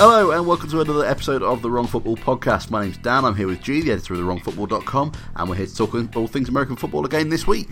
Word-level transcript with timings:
Hello 0.00 0.30
and 0.30 0.46
welcome 0.46 0.70
to 0.70 0.80
another 0.80 1.04
episode 1.04 1.42
of 1.42 1.60
the 1.60 1.70
Wrong 1.70 1.86
Football 1.86 2.16
Podcast. 2.16 2.70
My 2.70 2.84
name's 2.84 2.96
Dan. 2.96 3.22
I'm 3.26 3.34
here 3.34 3.46
with 3.46 3.60
G, 3.60 3.82
the 3.82 3.92
editor 3.92 4.14
of 4.14 4.20
TheWrongFootball.com, 4.20 5.12
and 5.36 5.46
we're 5.46 5.56
here 5.56 5.66
to 5.66 5.76
talk 5.76 6.16
all 6.16 6.26
things 6.26 6.48
American 6.48 6.74
football 6.76 7.04
again 7.04 7.28
this 7.28 7.46
week. 7.46 7.68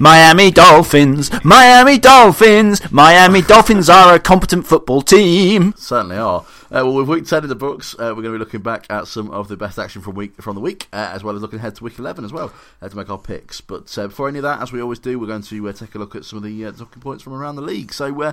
Miami 0.00 0.50
Dolphins, 0.50 1.30
Miami 1.44 1.98
Dolphins, 1.98 2.80
Miami 2.90 3.42
Dolphins 3.42 3.90
are 3.90 4.14
a 4.14 4.18
competent 4.18 4.66
football 4.66 5.02
team. 5.02 5.74
Certainly 5.76 6.16
are. 6.16 6.46
Uh, 6.68 6.82
well, 6.82 6.94
with 6.94 7.08
week 7.10 7.26
ten 7.26 7.42
in 7.42 7.50
the 7.50 7.54
books, 7.54 7.94
uh, 7.98 8.14
we're 8.16 8.22
going 8.22 8.24
to 8.24 8.32
be 8.32 8.38
looking 8.38 8.62
back 8.62 8.86
at 8.88 9.06
some 9.06 9.30
of 9.30 9.48
the 9.48 9.56
best 9.58 9.78
action 9.78 10.00
from 10.00 10.14
week 10.14 10.40
from 10.40 10.54
the 10.54 10.62
week, 10.62 10.88
uh, 10.94 11.10
as 11.12 11.22
well 11.22 11.36
as 11.36 11.42
looking 11.42 11.58
ahead 11.58 11.76
to 11.76 11.84
week 11.84 11.98
eleven 11.98 12.24
as 12.24 12.32
well 12.32 12.54
uh, 12.80 12.88
to 12.88 12.96
make 12.96 13.10
our 13.10 13.18
picks. 13.18 13.60
But 13.60 13.96
uh, 13.98 14.08
before 14.08 14.30
any 14.30 14.38
of 14.38 14.44
that, 14.44 14.62
as 14.62 14.72
we 14.72 14.80
always 14.80 14.98
do, 14.98 15.18
we're 15.18 15.26
going 15.26 15.42
to 15.42 15.68
uh, 15.68 15.72
take 15.74 15.94
a 15.94 15.98
look 15.98 16.16
at 16.16 16.24
some 16.24 16.38
of 16.38 16.42
the 16.42 16.72
talking 16.72 17.02
points 17.02 17.22
from 17.22 17.34
around 17.34 17.56
the 17.56 17.62
league. 17.62 17.92
So. 17.92 18.32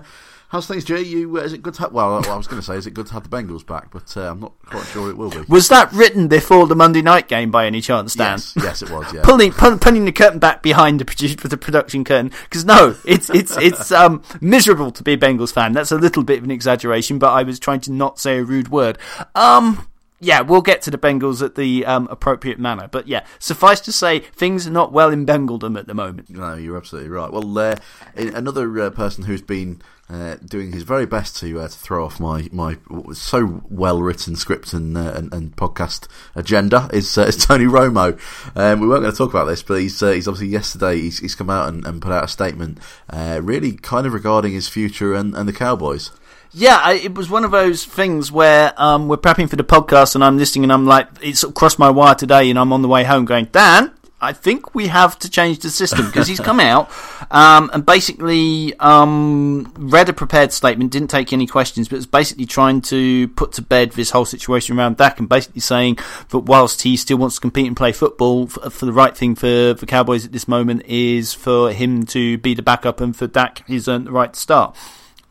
How's 0.53 0.67
things, 0.67 0.83
Jay? 0.83 1.01
You 1.01 1.37
is 1.37 1.51
it 1.51 1.63
good 1.63 1.73
to 1.73 1.81
have? 1.81 1.93
Well, 1.93 2.23
I 2.29 2.37
was 2.37 2.45
going 2.45 2.61
to 2.61 2.65
say, 2.65 2.75
is 2.75 2.85
it 2.85 2.93
good 2.93 3.07
to 3.07 3.13
have 3.13 3.27
the 3.27 3.35
Bengals 3.35 3.65
back? 3.65 3.89
But 3.89 4.15
I'm 4.15 4.39
not 4.39 4.53
quite 4.67 4.85
sure 4.85 5.09
it 5.09 5.17
will 5.17 5.31
be. 5.31 5.39
Was 5.47 5.67
that 5.69 5.91
written 5.91 6.27
before 6.27 6.67
the 6.67 6.75
Monday 6.75 7.01
night 7.01 7.27
game 7.27 7.49
by 7.49 7.65
any 7.65 7.81
chance, 7.81 8.13
Dan? 8.13 8.33
Yes, 8.33 8.53
yes 8.55 8.81
it 8.83 8.91
was. 8.91 9.11
Yeah, 9.11 9.21
pulling 9.23 9.51
pulling 9.51 10.05
the 10.05 10.11
curtain 10.11 10.37
back 10.37 10.61
behind 10.61 10.99
the 10.99 11.05
produce, 11.05 11.35
the 11.37 11.57
production 11.57 12.03
curtain 12.03 12.29
because 12.43 12.65
no, 12.65 12.95
it's 13.03 13.31
it's 13.31 13.57
it's 13.57 13.91
um, 13.91 14.21
miserable 14.41 14.91
to 14.91 15.01
be 15.01 15.13
a 15.13 15.17
Bengals 15.17 15.51
fan. 15.51 15.73
That's 15.73 15.91
a 15.91 15.97
little 15.97 16.21
bit 16.21 16.37
of 16.37 16.43
an 16.43 16.51
exaggeration, 16.51 17.17
but 17.17 17.31
I 17.31 17.41
was 17.41 17.57
trying 17.57 17.79
to 17.81 17.91
not 17.91 18.19
say 18.19 18.37
a 18.37 18.43
rude 18.43 18.67
word. 18.67 18.99
Um, 19.33 19.87
yeah, 20.23 20.41
we'll 20.41 20.61
get 20.61 20.81
to 20.83 20.91
the 20.91 20.97
Bengals 20.97 21.43
at 21.43 21.55
the 21.55 21.85
um, 21.85 22.07
appropriate 22.09 22.59
manner. 22.59 22.87
But 22.87 23.07
yeah, 23.07 23.25
suffice 23.39 23.79
to 23.81 23.91
say, 23.91 24.19
things 24.19 24.65
are 24.65 24.71
not 24.71 24.91
well 24.91 25.11
in 25.11 25.25
Bengaldom 25.25 25.77
at 25.77 25.87
the 25.87 25.93
moment. 25.93 26.29
No, 26.29 26.55
you're 26.55 26.77
absolutely 26.77 27.09
right. 27.09 27.31
Well, 27.31 27.57
uh, 27.57 27.75
another 28.15 28.81
uh, 28.81 28.89
person 28.89 29.25
who's 29.25 29.41
been 29.41 29.81
uh, 30.09 30.35
doing 30.45 30.71
his 30.71 30.83
very 30.83 31.05
best 31.05 31.37
to 31.37 31.59
uh, 31.59 31.67
to 31.67 31.77
throw 31.77 32.05
off 32.05 32.19
my 32.19 32.47
my 32.51 32.77
so 33.13 33.63
well 33.69 34.01
written 34.01 34.35
script 34.35 34.73
and, 34.73 34.97
uh, 34.97 35.13
and, 35.15 35.33
and 35.33 35.55
podcast 35.55 36.07
agenda 36.35 36.89
is 36.93 37.17
uh, 37.17 37.23
is 37.23 37.37
Tony 37.45 37.65
Romo. 37.65 38.19
Um, 38.55 38.79
we 38.79 38.87
weren't 38.87 39.01
going 39.01 39.11
to 39.11 39.17
talk 39.17 39.29
about 39.29 39.45
this, 39.45 39.63
but 39.63 39.79
he's 39.79 39.99
he's 39.99 40.27
obviously 40.27 40.47
yesterday 40.47 40.97
he's, 40.97 41.19
he's 41.19 41.35
come 41.35 41.49
out 41.49 41.69
and, 41.69 41.85
and 41.85 42.01
put 42.01 42.11
out 42.11 42.25
a 42.25 42.27
statement, 42.27 42.79
really 43.11 43.73
kind 43.73 44.05
of 44.05 44.13
regarding 44.13 44.53
his 44.53 44.67
future 44.69 45.13
and, 45.13 45.35
and 45.35 45.47
the 45.47 45.53
Cowboys. 45.53 46.11
Yeah, 46.55 46.79
I, 46.81 46.93
it 46.93 47.15
was 47.15 47.31
one 47.31 47.43
of 47.43 47.51
those 47.51 47.83
things 47.83 48.31
where 48.31 48.73
um, 48.77 49.07
we're 49.07 49.17
prepping 49.17 49.49
for 49.49 49.55
the 49.55 49.63
podcast 49.63 50.13
and 50.13 50.23
I'm 50.23 50.37
listening 50.37 50.65
and 50.65 50.71
I'm 50.71 50.85
like, 50.85 51.07
it 51.19 51.35
sort 51.35 51.49
of 51.49 51.55
crossed 51.55 51.79
my 51.79 51.89
wire 51.89 52.13
today 52.13 52.47
and 52.51 52.59
I'm 52.59 52.71
on 52.71 52.83
the 52.83 52.87
way 52.87 53.03
home 53.03 53.25
going, 53.25 53.45
Dan, 53.45 53.91
I 54.21 54.33
think 54.33 54.75
we 54.75 54.85
have 54.87 55.17
to 55.19 55.29
change 55.31 55.59
the 55.59 55.71
system 55.71 56.05
because 56.05 56.27
he's 56.27 56.39
come 56.39 56.59
out 56.59 56.91
um, 57.31 57.71
and 57.73 57.83
basically 57.83 58.77
um, 58.79 59.73
read 59.77 60.09
a 60.09 60.13
prepared 60.13 60.53
statement, 60.53 60.91
didn't 60.91 61.09
take 61.09 61.33
any 61.33 61.47
questions, 61.47 61.89
but 61.89 61.95
was 61.95 62.05
basically 62.05 62.45
trying 62.45 62.81
to 62.81 63.29
put 63.29 63.53
to 63.53 63.63
bed 63.63 63.93
this 63.93 64.11
whole 64.11 64.25
situation 64.25 64.77
around 64.77 64.97
Dak 64.97 65.19
and 65.19 65.27
basically 65.27 65.59
saying 65.59 65.97
that 66.29 66.39
whilst 66.39 66.83
he 66.83 66.95
still 66.97 67.17
wants 67.17 67.35
to 67.35 67.41
compete 67.41 67.65
and 67.65 67.75
play 67.75 67.91
football, 67.91 68.45
for, 68.45 68.69
for 68.69 68.85
the 68.85 68.93
right 68.93 69.17
thing 69.17 69.33
for 69.33 69.73
the 69.73 69.85
Cowboys 69.87 70.23
at 70.23 70.31
this 70.31 70.47
moment 70.47 70.85
is 70.85 71.33
for 71.33 71.71
him 71.71 72.05
to 72.05 72.37
be 72.37 72.53
the 72.53 72.61
backup 72.61 73.01
and 73.01 73.15
for 73.15 73.25
Dak 73.25 73.67
he's 73.67 73.87
earned 73.87 74.05
the 74.05 74.11
right 74.11 74.31
to 74.31 74.39
start. 74.39 74.77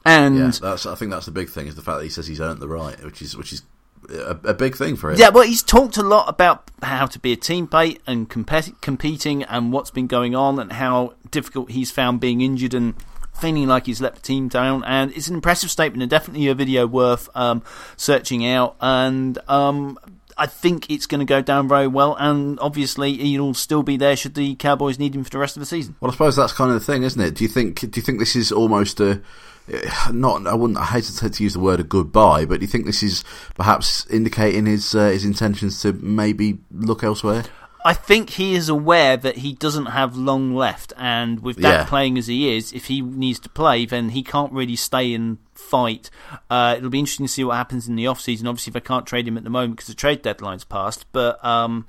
And 0.04 0.36
yeah, 0.36 0.50
that's 0.60 0.86
I 0.86 0.94
think 0.94 1.10
that's 1.10 1.26
the 1.26 1.32
big 1.32 1.48
thing 1.48 1.66
is 1.66 1.76
the 1.76 1.82
fact 1.82 1.98
that 1.98 2.04
he 2.04 2.10
says 2.10 2.26
he's 2.26 2.40
earned 2.40 2.60
the 2.60 2.68
right, 2.68 3.02
which 3.04 3.22
is 3.22 3.36
which 3.36 3.52
is 3.52 3.62
a, 4.10 4.36
a, 4.44 4.54
big 4.54 4.76
thing 4.76 4.96
for 4.96 5.10
him. 5.10 5.18
Yeah, 5.18 5.28
well, 5.28 5.44
he's 5.44 5.62
talked 5.62 5.96
a 5.96 6.02
lot 6.02 6.28
about 6.28 6.70
how 6.82 7.06
to 7.06 7.18
be 7.18 7.32
a 7.32 7.36
teammate 7.36 8.00
and 8.06 8.28
compet- 8.28 8.80
competing 8.80 9.44
and 9.44 9.72
what's 9.72 9.90
been 9.90 10.08
going 10.08 10.34
on 10.34 10.58
and 10.58 10.72
how 10.72 11.14
difficult 11.30 11.70
he's 11.70 11.90
found 11.90 12.20
being 12.20 12.40
injured 12.40 12.74
and 12.74 12.94
feeling 13.32 13.66
like 13.66 13.86
he's 13.86 14.00
let 14.00 14.14
the 14.14 14.20
team 14.20 14.48
down. 14.48 14.84
And 14.84 15.12
it's 15.12 15.28
an 15.28 15.34
impressive 15.34 15.70
statement 15.70 16.02
and 16.02 16.10
definitely 16.10 16.48
a 16.48 16.54
video 16.54 16.86
worth 16.86 17.28
um, 17.34 17.62
searching 17.96 18.46
out. 18.46 18.76
And 18.80 19.38
um, 19.48 19.98
I 20.36 20.46
think 20.46 20.90
it's 20.90 21.06
going 21.06 21.20
to 21.20 21.24
go 21.24 21.40
down 21.40 21.68
very 21.68 21.86
well, 21.86 22.16
and 22.18 22.58
obviously 22.60 23.16
he'll 23.16 23.54
still 23.54 23.82
be 23.82 23.96
there 23.96 24.16
should 24.16 24.34
the 24.34 24.54
Cowboys 24.56 24.98
need 24.98 25.14
him 25.14 25.24
for 25.24 25.30
the 25.30 25.38
rest 25.38 25.56
of 25.56 25.60
the 25.60 25.66
season. 25.66 25.96
Well, 26.00 26.10
I 26.10 26.14
suppose 26.14 26.36
that's 26.36 26.52
kind 26.52 26.70
of 26.70 26.80
the 26.80 26.84
thing, 26.84 27.02
isn't 27.02 27.20
it? 27.20 27.34
Do 27.34 27.44
you 27.44 27.48
think? 27.48 27.80
Do 27.80 27.90
you 27.94 28.02
think 28.02 28.18
this 28.18 28.36
is 28.36 28.50
almost 28.50 29.00
a 29.00 29.22
not 30.12 30.46
I 30.46 30.54
wouldn't 30.54 30.78
I 30.78 30.84
hesitate 30.84 31.34
to 31.34 31.42
use 31.42 31.54
the 31.54 31.60
word 31.60 31.80
a 31.80 31.84
goodbye, 31.84 32.44
but 32.44 32.60
do 32.60 32.64
you 32.64 32.70
think 32.70 32.86
this 32.86 33.02
is 33.02 33.24
perhaps 33.54 34.06
indicating 34.06 34.66
his 34.66 34.94
uh, 34.94 35.10
his 35.10 35.24
intentions 35.24 35.80
to 35.82 35.92
maybe 35.92 36.58
look 36.70 37.02
elsewhere? 37.02 37.44
I 37.84 37.94
think 37.94 38.30
he 38.30 38.54
is 38.54 38.68
aware 38.68 39.16
that 39.16 39.38
he 39.38 39.54
doesn't 39.54 39.86
have 39.86 40.16
long 40.16 40.54
left, 40.54 40.92
and 40.96 41.40
with 41.40 41.56
that 41.56 41.72
yeah. 41.72 41.84
playing 41.84 42.16
as 42.16 42.28
he 42.28 42.56
is, 42.56 42.72
if 42.72 42.84
he 42.86 43.00
needs 43.00 43.40
to 43.40 43.48
play, 43.48 43.86
then 43.86 44.10
he 44.10 44.22
can't 44.22 44.52
really 44.52 44.76
stay 44.76 45.12
and 45.14 45.38
fight. 45.54 46.08
Uh, 46.48 46.74
it'll 46.78 46.90
be 46.90 47.00
interesting 47.00 47.26
to 47.26 47.32
see 47.32 47.42
what 47.42 47.56
happens 47.56 47.88
in 47.88 47.96
the 47.96 48.06
off 48.06 48.20
season. 48.20 48.46
Obviously, 48.46 48.70
if 48.70 48.76
I 48.76 48.80
can't 48.80 49.06
trade 49.06 49.26
him 49.26 49.36
at 49.36 49.42
the 49.42 49.50
moment 49.50 49.76
because 49.76 49.88
the 49.88 49.94
trade 49.94 50.22
deadline's 50.22 50.64
passed, 50.64 51.06
but 51.10 51.44
um, 51.44 51.86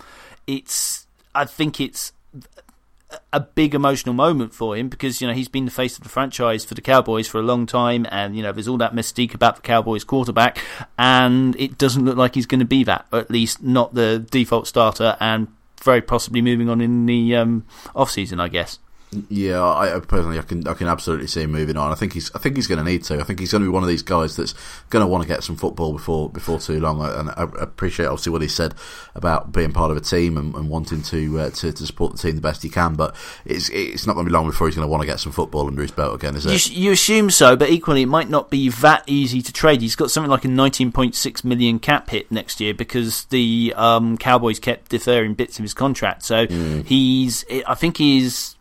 it's 0.47 1.05
I 1.35 1.45
think 1.45 1.79
it's 1.79 2.11
a 3.31 3.39
big 3.39 3.75
emotional 3.75 4.13
moment 4.13 4.53
for 4.53 4.75
him 4.75 4.89
because 4.89 5.21
you 5.21 5.27
know 5.27 5.33
he's 5.33 5.47
been 5.47 5.65
the 5.65 5.71
face 5.71 5.97
of 5.97 6.03
the 6.03 6.09
franchise 6.09 6.65
for 6.65 6.73
the 6.73 6.81
Cowboys 6.81 7.27
for 7.27 7.39
a 7.39 7.43
long 7.43 7.65
time, 7.65 8.05
and 8.11 8.35
you 8.35 8.43
know 8.43 8.51
there's 8.51 8.67
all 8.67 8.77
that 8.77 8.93
mystique 8.93 9.33
about 9.33 9.55
the 9.57 9.61
Cowboys 9.61 10.03
quarterback, 10.03 10.57
and 10.97 11.55
it 11.59 11.77
doesn't 11.77 12.05
look 12.05 12.17
like 12.17 12.35
he's 12.35 12.45
going 12.45 12.59
to 12.59 12.65
be 12.65 12.83
that, 12.83 13.05
at 13.11 13.29
least 13.31 13.63
not 13.63 13.93
the 13.93 14.25
default 14.31 14.67
starter, 14.67 15.17
and 15.19 15.47
very 15.81 16.01
possibly 16.01 16.41
moving 16.41 16.69
on 16.69 16.81
in 16.81 17.05
the 17.05 17.35
um, 17.35 17.65
off 17.95 18.09
season, 18.11 18.39
I 18.39 18.47
guess. 18.47 18.79
Yeah, 19.29 19.63
I 19.63 19.99
personally, 19.99 20.39
I 20.39 20.43
can, 20.43 20.67
I 20.67 20.73
can 20.73 20.87
absolutely 20.87 21.27
see 21.27 21.41
him 21.41 21.51
moving 21.51 21.77
on. 21.77 21.91
I 21.91 21.95
think 21.95 22.13
he's, 22.13 22.33
I 22.33 22.39
think 22.39 22.55
he's 22.55 22.67
going 22.67 22.77
to 22.77 22.83
need 22.83 23.03
to. 23.05 23.19
I 23.19 23.23
think 23.23 23.39
he's 23.39 23.51
going 23.51 23.61
to 23.61 23.67
be 23.67 23.73
one 23.73 23.83
of 23.83 23.89
these 23.89 24.01
guys 24.01 24.35
that's 24.35 24.53
going 24.89 25.03
to 25.03 25.07
want 25.07 25.23
to 25.23 25.27
get 25.27 25.43
some 25.43 25.55
football 25.55 25.93
before, 25.93 26.29
before 26.29 26.59
too 26.59 26.79
long. 26.79 27.01
And 27.01 27.29
I 27.29 27.43
appreciate 27.61 28.05
obviously 28.05 28.31
what 28.31 28.41
he 28.41 28.47
said 28.47 28.73
about 29.15 29.51
being 29.51 29.71
part 29.71 29.91
of 29.91 29.97
a 29.97 30.01
team 30.01 30.37
and, 30.37 30.53
and 30.55 30.69
wanting 30.69 31.01
to, 31.03 31.39
uh, 31.39 31.49
to, 31.51 31.71
to 31.71 31.85
support 31.85 32.13
the 32.13 32.17
team 32.17 32.35
the 32.35 32.41
best 32.41 32.63
he 32.63 32.69
can. 32.69 32.95
But 32.95 33.15
it's, 33.45 33.69
it's 33.69 34.07
not 34.07 34.13
going 34.13 34.25
to 34.25 34.29
be 34.29 34.33
long 34.33 34.47
before 34.47 34.67
he's 34.67 34.75
going 34.75 34.87
to 34.87 34.91
want 34.91 35.01
to 35.01 35.07
get 35.07 35.19
some 35.19 35.31
football 35.31 35.67
under 35.67 35.81
his 35.81 35.91
belt 35.91 36.15
again, 36.15 36.35
is 36.35 36.45
it? 36.45 36.69
You, 36.69 36.83
you 36.83 36.91
assume 36.91 37.29
so, 37.29 37.55
but 37.55 37.69
equally, 37.69 38.03
it 38.03 38.07
might 38.07 38.29
not 38.29 38.49
be 38.49 38.69
that 38.69 39.03
easy 39.07 39.41
to 39.41 39.53
trade. 39.53 39.81
He's 39.81 39.95
got 39.95 40.11
something 40.11 40.31
like 40.31 40.45
a 40.45 40.49
19.6 40.49 41.43
million 41.43 41.79
cap 41.79 42.09
hit 42.09 42.31
next 42.31 42.59
year 42.59 42.73
because 42.73 43.25
the 43.25 43.73
um, 43.75 44.17
Cowboys 44.17 44.59
kept 44.59 44.89
deferring 44.89 45.33
bits 45.33 45.59
of 45.59 45.63
his 45.63 45.73
contract. 45.73 46.23
So 46.23 46.47
mm. 46.47 46.85
he's, 46.85 47.45
I 47.67 47.75
think 47.75 47.97
he's 47.97 48.55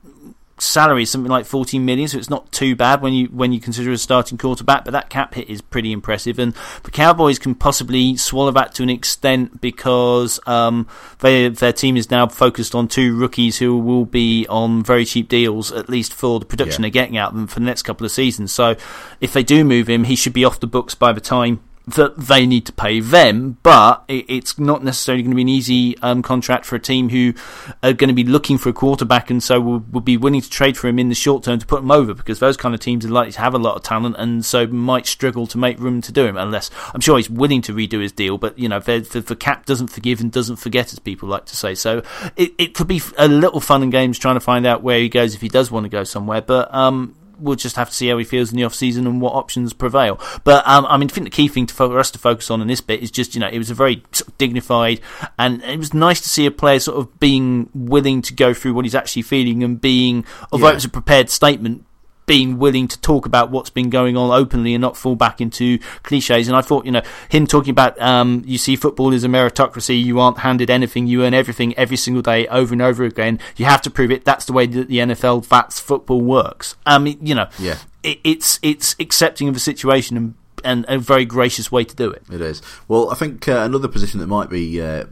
salary 0.63 1.03
is 1.03 1.11
something 1.11 1.31
like 1.31 1.45
14 1.45 1.85
million, 1.85 2.09
so 2.09 2.19
it's 2.19 2.31
not 2.31 2.51
too 2.53 2.77
bad 2.77 3.03
when 3.03 3.13
you 3.13 3.27
when 3.27 3.53
you 3.53 3.61
consider 3.61 3.93
a 3.93 3.99
starting 3.99 4.39
quarterback. 4.39 4.85
But 4.85 4.93
that 4.93 5.11
cap 5.11 5.35
hit 5.35 5.49
is 5.49 5.61
pretty 5.61 5.93
impressive, 5.93 6.39
and 6.39 6.55
the 6.85 6.91
Cowboys 6.91 7.39
can 7.39 7.55
possibly 7.55 8.17
swallow 8.17 8.53
that 8.53 8.75
to 8.75 8.83
an 8.83 8.91
extent 8.91 9.61
because 9.61 10.41
um, 10.47 10.87
they, 11.21 11.49
their 11.49 11.73
team 11.73 11.97
is 11.97 12.11
now 12.11 12.27
focused 12.27 12.75
on 12.75 12.89
two 12.89 13.17
rookies 13.17 13.59
who 13.59 13.79
will 13.79 14.05
be 14.05 14.47
on 14.49 14.83
very 14.83 15.05
cheap 15.05 15.29
deals, 15.29 15.73
at 15.73 15.89
least 15.89 16.15
for 16.15 16.39
the 16.41 16.47
production 16.47 16.83
yeah. 16.83 16.91
they're 16.91 17.03
getting 17.03 17.17
out 17.17 17.31
of 17.31 17.37
them 17.37 17.47
for 17.47 17.61
the 17.61 17.67
next 17.67 17.83
couple 17.83 18.05
of 18.05 18.13
seasons. 18.13 18.53
So 18.53 18.77
if 19.21 19.33
they 19.33 19.43
do 19.43 19.65
move 19.65 19.89
him, 19.89 20.05
he 20.05 20.17
should 20.17 20.33
be 20.33 20.45
off 20.45 20.61
the 20.61 20.67
books 20.67 20.95
by 20.95 21.13
the 21.13 21.21
time 21.21 21.61
that 21.87 22.17
they 22.17 22.47
need 22.47 22.65
to 22.67 22.73
pay 22.73 23.01
them, 23.01 23.59
but 23.63 24.05
it's 24.07 24.59
not 24.59 24.85
necessarily 24.85 25.23
going 25.23 25.33
to 25.33 25.37
be 25.37 25.43
an 25.43 25.49
easy 25.49 25.99
um, 25.99 26.23
contract 26.23 26.65
for 26.65 26.77
a 26.77 26.81
team 26.81 27.09
who 27.09 27.35
are 27.83 27.93
going 27.93 28.09
to 28.09 28.15
be 28.15 28.25
looking 28.25 28.57
for 28.57 28.69
a 28.69 28.73
quarterback 28.73 29.31
and 29.31 29.43
so 29.43 29.61
will, 29.61 29.85
will, 29.91 30.01
be 30.01 30.17
willing 30.17 30.41
to 30.41 30.49
trade 30.49 30.77
for 30.77 30.89
him 30.89 30.99
in 30.99 31.09
the 31.09 31.15
short 31.15 31.43
term 31.43 31.59
to 31.59 31.67
put 31.67 31.81
him 31.81 31.91
over 31.91 32.15
because 32.15 32.39
those 32.39 32.57
kind 32.57 32.75
of 32.75 32.81
teams 32.81 33.05
are 33.05 33.09
likely 33.09 33.33
to 33.33 33.41
have 33.41 33.55
a 33.55 33.59
lot 33.59 33.77
of 33.77 33.83
talent 33.83 34.15
and 34.19 34.45
so 34.45 34.67
might 34.67 35.07
struggle 35.07 35.47
to 35.47 35.59
make 35.59 35.79
room 35.79 36.01
to 36.01 36.13
do 36.13 36.25
him 36.25 36.37
unless 36.37 36.71
I'm 36.95 37.01
sure 37.01 37.17
he's 37.17 37.31
willing 37.31 37.63
to 37.63 37.73
redo 37.73 38.01
his 38.01 38.13
deal, 38.13 38.39
but 38.39 38.59
you 38.59 38.69
know 38.69 38.79
the, 38.79 39.01
the 39.27 39.37
cap 39.37 39.67
doesn't 39.67 39.89
forgive 39.89 40.21
and 40.21 40.31
doesn't 40.31 40.57
forget 40.57 40.93
as 40.93 40.99
people 40.99 41.29
like 41.29 41.47
to 41.47 41.57
say. 41.57 41.75
So 41.75 42.03
it, 42.37 42.53
it 42.59 42.75
could 42.75 42.87
be 42.87 43.03
a 43.19 43.27
little 43.27 43.61
fun 43.61 43.83
and 43.83 43.91
games 43.91 44.19
trying 44.19 44.37
to 44.37 44.41
find 44.41 44.67
out 44.67 44.83
where 44.83 44.99
he 44.99 45.09
goes 45.09 45.35
if 45.35 45.41
he 45.41 45.49
does 45.49 45.71
want 45.71 45.85
to 45.85 45.91
go 45.91 46.05
somewhere, 46.05 46.43
but 46.43 46.73
um, 46.73 47.17
we'll 47.39 47.57
just 47.57 47.77
have 47.77 47.91
to 47.91 47.95
see 47.95 48.09
how 48.09 48.19
he 48.19 48.25
feels 48.25 48.51
in 48.51 48.57
the 48.57 48.65
off 48.65 48.75
season 48.75 49.07
and 49.07 49.21
what 49.21 49.35
options 49.35 49.73
prevail. 49.73 50.21
But 50.45 50.67
um, 50.67 50.87
I 50.87 50.97
mean, 50.97 51.09
I 51.11 51.13
think 51.13 51.27
the 51.27 51.31
key 51.31 51.49
thing 51.49 51.67
to, 51.67 51.75
for 51.75 51.99
us 51.99 52.11
to 52.13 52.19
focus 52.19 52.51
on 52.51 52.61
in 52.61 52.69
this 52.69 52.81
bit 52.81 53.03
is 53.03 53.11
just 53.11 53.35
you 53.35 53.41
know 53.41 53.49
it 53.49 53.59
was 53.59 53.71
a 53.71 53.75
very 53.75 54.03
sort 54.13 54.29
of 54.29 54.39
dignified 54.39 55.01
and 55.39 55.63
it 55.63 55.79
was 55.79 55.95
nice 55.95 56.21
to 56.21 56.29
see 56.29 56.47
a 56.47 56.51
player 56.51 56.79
sort 56.79 56.99
of 56.99 57.19
being 57.21 57.69
willing 57.75 58.23
to 58.23 58.35
go 58.35 58.55
through 58.55 58.75
what 58.75 58.85
he's 58.85 58.95
actually 58.95 59.23
feeling 59.23 59.63
and 59.63 59.81
being 59.81 60.25
although 60.51 60.67
yeah. 60.67 60.73
it 60.73 60.77
was 60.77 60.85
a 60.85 60.91
prepared 60.91 61.31
statement 61.31 61.85
being 62.33 62.57
willing 62.57 62.89
to 62.89 62.99
talk 63.03 63.27
about 63.27 63.51
what's 63.51 63.69
been 63.69 63.91
going 63.91 64.17
on 64.17 64.31
openly 64.31 64.73
and 64.73 64.81
not 64.81 64.97
fall 64.97 65.15
back 65.15 65.39
into 65.39 65.79
cliches. 66.03 66.49
And 66.49 66.57
I 66.57 66.63
thought, 66.63 66.87
you 66.87 66.91
know, 66.91 67.03
him 67.29 67.47
talking 67.47 67.73
about, 67.73 68.01
um, 68.01 68.43
you 68.47 68.57
see 68.57 68.75
football 68.75 69.13
is 69.13 69.23
a 69.23 69.29
meritocracy. 69.29 70.03
You 70.03 70.19
aren't 70.19 70.39
handed 70.39 70.71
anything. 70.71 71.07
You 71.07 71.25
earn 71.25 71.35
everything 71.35 71.77
every 71.77 71.99
single 71.99 72.23
day 72.23 72.47
over 72.47 72.73
and 72.73 72.81
over 72.81 73.05
again. 73.05 73.39
You 73.57 73.67
have 73.67 73.83
to 73.83 73.91
prove 73.91 74.11
it. 74.11 74.25
That's 74.25 74.47
the 74.47 74.55
way 74.55 74.65
that 74.65 74.89
the 74.89 74.97
NFL, 74.97 75.47
that's 75.47 75.79
football 75.79 76.23
works. 76.23 76.75
I 76.87 76.97
mean, 76.97 77.19
you 77.21 77.35
know, 77.35 77.49
yeah. 77.59 77.77
It, 78.03 78.19
it's, 78.25 78.59
it's 78.63 78.97
accepting 78.99 79.49
of 79.49 79.53
the 79.53 79.61
situation 79.61 80.17
and 80.17 80.35
and 80.65 80.87
a 80.89 80.97
very 80.97 81.25
gracious 81.25 81.73
way 81.73 81.83
to 81.83 81.97
do 81.97 82.09
it. 82.09 82.23
It 82.33 82.41
is. 82.41 82.63
Well, 82.87 83.11
I 83.11 83.17
think 83.17 83.49
uh, 83.49 83.59
another 83.59 83.89
position 83.89 84.21
that 84.21 84.29
might 84.29 84.49
be 84.49 84.81
uh, 84.81 85.07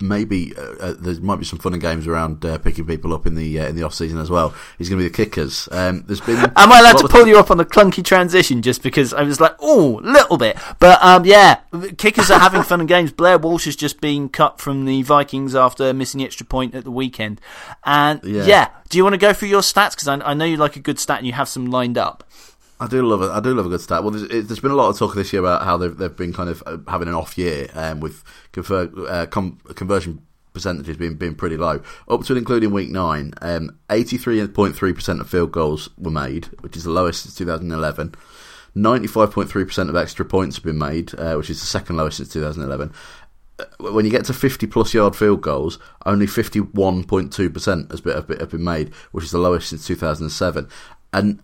maybe 0.00 0.54
uh, 0.56 0.60
uh, 0.80 0.94
there 0.98 1.20
might 1.20 1.36
be 1.36 1.44
some 1.44 1.58
fun 1.58 1.72
and 1.72 1.82
games 1.82 2.06
around 2.06 2.44
uh, 2.44 2.58
picking 2.58 2.86
people 2.86 3.12
up 3.12 3.26
in 3.26 3.34
the 3.34 3.60
uh, 3.60 3.66
in 3.66 3.76
the 3.76 3.82
off 3.82 3.94
season 3.94 4.18
as 4.18 4.30
well. 4.30 4.54
He's 4.78 4.88
going 4.88 4.98
to 4.98 5.04
be 5.04 5.08
the 5.08 5.14
kickers. 5.14 5.68
Um, 5.70 6.04
there's 6.06 6.20
been. 6.20 6.36
Am 6.56 6.72
I 6.72 6.80
allowed 6.80 6.98
to 6.98 7.08
pull 7.08 7.26
you 7.26 7.38
up 7.38 7.50
on 7.50 7.56
the 7.56 7.64
clunky 7.64 8.04
transition 8.04 8.62
just 8.62 8.82
because 8.82 9.12
I 9.12 9.22
was 9.22 9.40
like, 9.40 9.54
oh, 9.60 10.00
a 10.00 10.02
little 10.02 10.36
bit, 10.36 10.58
but 10.78 11.02
um, 11.02 11.24
yeah, 11.24 11.60
kickers 11.98 12.30
are 12.30 12.40
having 12.40 12.62
fun 12.62 12.80
and 12.80 12.88
games. 12.88 13.12
Blair 13.24 13.38
Walsh 13.38 13.64
has 13.66 13.76
just 13.76 14.00
been 14.00 14.28
cut 14.28 14.60
from 14.60 14.84
the 14.84 15.02
Vikings 15.02 15.54
after 15.54 15.92
missing 15.92 16.18
the 16.18 16.24
extra 16.24 16.46
point 16.46 16.74
at 16.74 16.84
the 16.84 16.90
weekend, 16.90 17.40
and 17.84 18.20
yeah, 18.24 18.44
yeah 18.44 18.68
do 18.94 18.98
you 18.98 19.02
want 19.02 19.14
to 19.14 19.18
go 19.18 19.32
through 19.32 19.48
your 19.48 19.60
stats 19.60 19.90
because 19.90 20.06
I, 20.06 20.14
I 20.20 20.34
know 20.34 20.44
you 20.44 20.56
like 20.56 20.76
a 20.76 20.80
good 20.80 21.00
stat 21.00 21.18
and 21.18 21.26
you 21.26 21.32
have 21.32 21.48
some 21.48 21.66
lined 21.66 21.98
up. 21.98 22.22
I 22.80 22.88
do 22.88 23.06
love 23.06 23.22
it. 23.22 23.30
I 23.30 23.40
do 23.40 23.54
love 23.54 23.66
a 23.66 23.68
good 23.68 23.80
stat. 23.80 24.02
Well, 24.02 24.12
there's, 24.12 24.46
there's 24.46 24.60
been 24.60 24.72
a 24.72 24.76
lot 24.76 24.90
of 24.90 24.98
talk 24.98 25.14
this 25.14 25.32
year 25.32 25.40
about 25.40 25.62
how 25.62 25.76
they've, 25.76 25.96
they've 25.96 26.14
been 26.14 26.32
kind 26.32 26.48
of 26.48 26.62
uh, 26.66 26.78
having 26.88 27.08
an 27.08 27.14
off 27.14 27.38
year 27.38 27.68
um, 27.74 28.00
with 28.00 28.24
conver- 28.52 29.08
uh, 29.08 29.26
com- 29.26 29.58
conversion 29.74 30.26
percentages 30.52 30.96
being 30.96 31.16
being 31.16 31.34
pretty 31.34 31.56
low. 31.56 31.82
Up 32.08 32.24
to 32.24 32.32
and 32.32 32.38
including 32.38 32.72
week 32.72 32.90
nine, 32.90 33.34
um, 33.42 33.78
83.3% 33.90 35.20
of 35.20 35.28
field 35.28 35.52
goals 35.52 35.90
were 35.98 36.10
made, 36.10 36.46
which 36.60 36.76
is 36.76 36.84
the 36.84 36.90
lowest 36.90 37.22
since 37.22 37.34
2011. 37.34 38.14
95.3% 38.76 39.88
of 39.88 39.94
extra 39.94 40.24
points 40.24 40.56
have 40.56 40.64
been 40.64 40.78
made, 40.78 41.14
uh, 41.18 41.34
which 41.34 41.50
is 41.50 41.60
the 41.60 41.66
second 41.66 41.96
lowest 41.96 42.16
since 42.16 42.32
2011. 42.32 42.92
Uh, 43.56 43.64
when 43.92 44.04
you 44.04 44.10
get 44.10 44.24
to 44.24 44.32
50 44.32 44.66
plus 44.66 44.94
yard 44.94 45.14
field 45.14 45.40
goals, 45.40 45.78
only 46.06 46.26
51.2% 46.26 47.90
has 47.90 48.00
been, 48.00 48.14
have 48.14 48.50
been 48.50 48.64
made, 48.64 48.92
which 49.12 49.24
is 49.24 49.30
the 49.30 49.38
lowest 49.38 49.68
since 49.68 49.86
2007. 49.86 50.68
And 51.12 51.40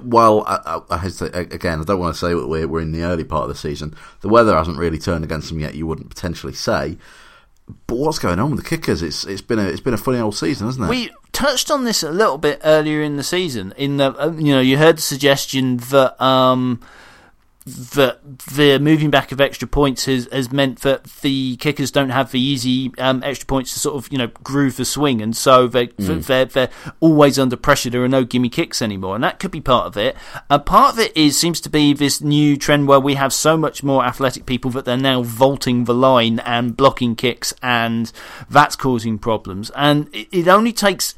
while 0.00 0.44
I, 0.46 0.80
I, 0.90 0.96
hesitate 0.98 1.52
again, 1.52 1.80
I 1.80 1.84
don't 1.84 2.00
want 2.00 2.14
to 2.14 2.18
say 2.18 2.34
we're, 2.34 2.66
we're 2.66 2.80
in 2.80 2.92
the 2.92 3.02
early 3.02 3.24
part 3.24 3.44
of 3.44 3.48
the 3.48 3.54
season. 3.54 3.94
The 4.20 4.28
weather 4.28 4.56
hasn't 4.56 4.78
really 4.78 4.98
turned 4.98 5.24
against 5.24 5.48
them 5.48 5.60
yet. 5.60 5.74
You 5.74 5.86
wouldn't 5.86 6.08
potentially 6.08 6.52
say. 6.52 6.98
But 7.86 7.96
what's 7.96 8.18
going 8.18 8.38
on 8.38 8.50
with 8.50 8.62
the 8.62 8.68
kickers? 8.68 9.02
It's 9.02 9.24
it's 9.24 9.40
been 9.40 9.58
a 9.58 9.64
it's 9.64 9.80
been 9.80 9.94
a 9.94 9.98
funny 9.98 10.18
old 10.18 10.36
season, 10.36 10.66
hasn't 10.66 10.86
it? 10.86 10.90
We 10.90 11.10
touched 11.32 11.70
on 11.70 11.84
this 11.84 12.02
a 12.02 12.10
little 12.10 12.38
bit 12.38 12.60
earlier 12.64 13.02
in 13.02 13.16
the 13.16 13.22
season. 13.22 13.72
In 13.76 13.96
the 13.98 14.12
uh, 14.20 14.32
you 14.32 14.52
know 14.52 14.60
you 14.60 14.78
heard 14.78 14.98
the 14.98 15.02
suggestion 15.02 15.76
that 15.76 16.20
um, 16.22 16.80
that 17.64 18.38
the 18.38 18.78
moving 18.80 19.10
back 19.10 19.30
of 19.30 19.40
extra 19.40 19.68
points 19.68 20.06
has, 20.06 20.28
has 20.32 20.50
meant 20.50 20.80
that 20.80 21.04
the 21.22 21.56
kickers 21.56 21.92
don't 21.92 22.10
have 22.10 22.32
the 22.32 22.40
easy 22.40 22.92
um, 22.98 23.22
extra 23.22 23.46
points 23.46 23.72
to 23.72 23.78
sort 23.78 23.96
of 23.96 24.10
you 24.10 24.18
know 24.18 24.26
groove 24.42 24.76
the 24.76 24.84
swing, 24.84 25.22
and 25.22 25.36
so 25.36 25.68
they 25.68 25.86
mm. 25.88 26.26
they're, 26.26 26.44
they're 26.44 26.70
always 27.00 27.38
under 27.38 27.56
pressure. 27.56 27.88
There 27.88 28.02
are 28.02 28.08
no 28.08 28.24
gimme 28.24 28.48
kicks 28.48 28.82
anymore, 28.82 29.14
and 29.14 29.22
that 29.22 29.38
could 29.38 29.52
be 29.52 29.60
part 29.60 29.86
of 29.86 29.96
it. 29.96 30.16
A 30.50 30.58
part 30.58 30.94
of 30.94 30.98
it 30.98 31.16
is 31.16 31.38
seems 31.38 31.60
to 31.60 31.70
be 31.70 31.92
this 31.92 32.20
new 32.20 32.56
trend 32.56 32.88
where 32.88 33.00
we 33.00 33.14
have 33.14 33.32
so 33.32 33.56
much 33.56 33.82
more 33.82 34.04
athletic 34.04 34.44
people 34.44 34.70
that 34.72 34.84
they're 34.84 34.96
now 34.96 35.22
vaulting 35.22 35.84
the 35.84 35.94
line 35.94 36.40
and 36.40 36.76
blocking 36.76 37.14
kicks, 37.14 37.54
and 37.62 38.12
that's 38.50 38.74
causing 38.74 39.18
problems. 39.18 39.70
And 39.76 40.12
it, 40.12 40.28
it 40.32 40.48
only 40.48 40.72
takes 40.72 41.14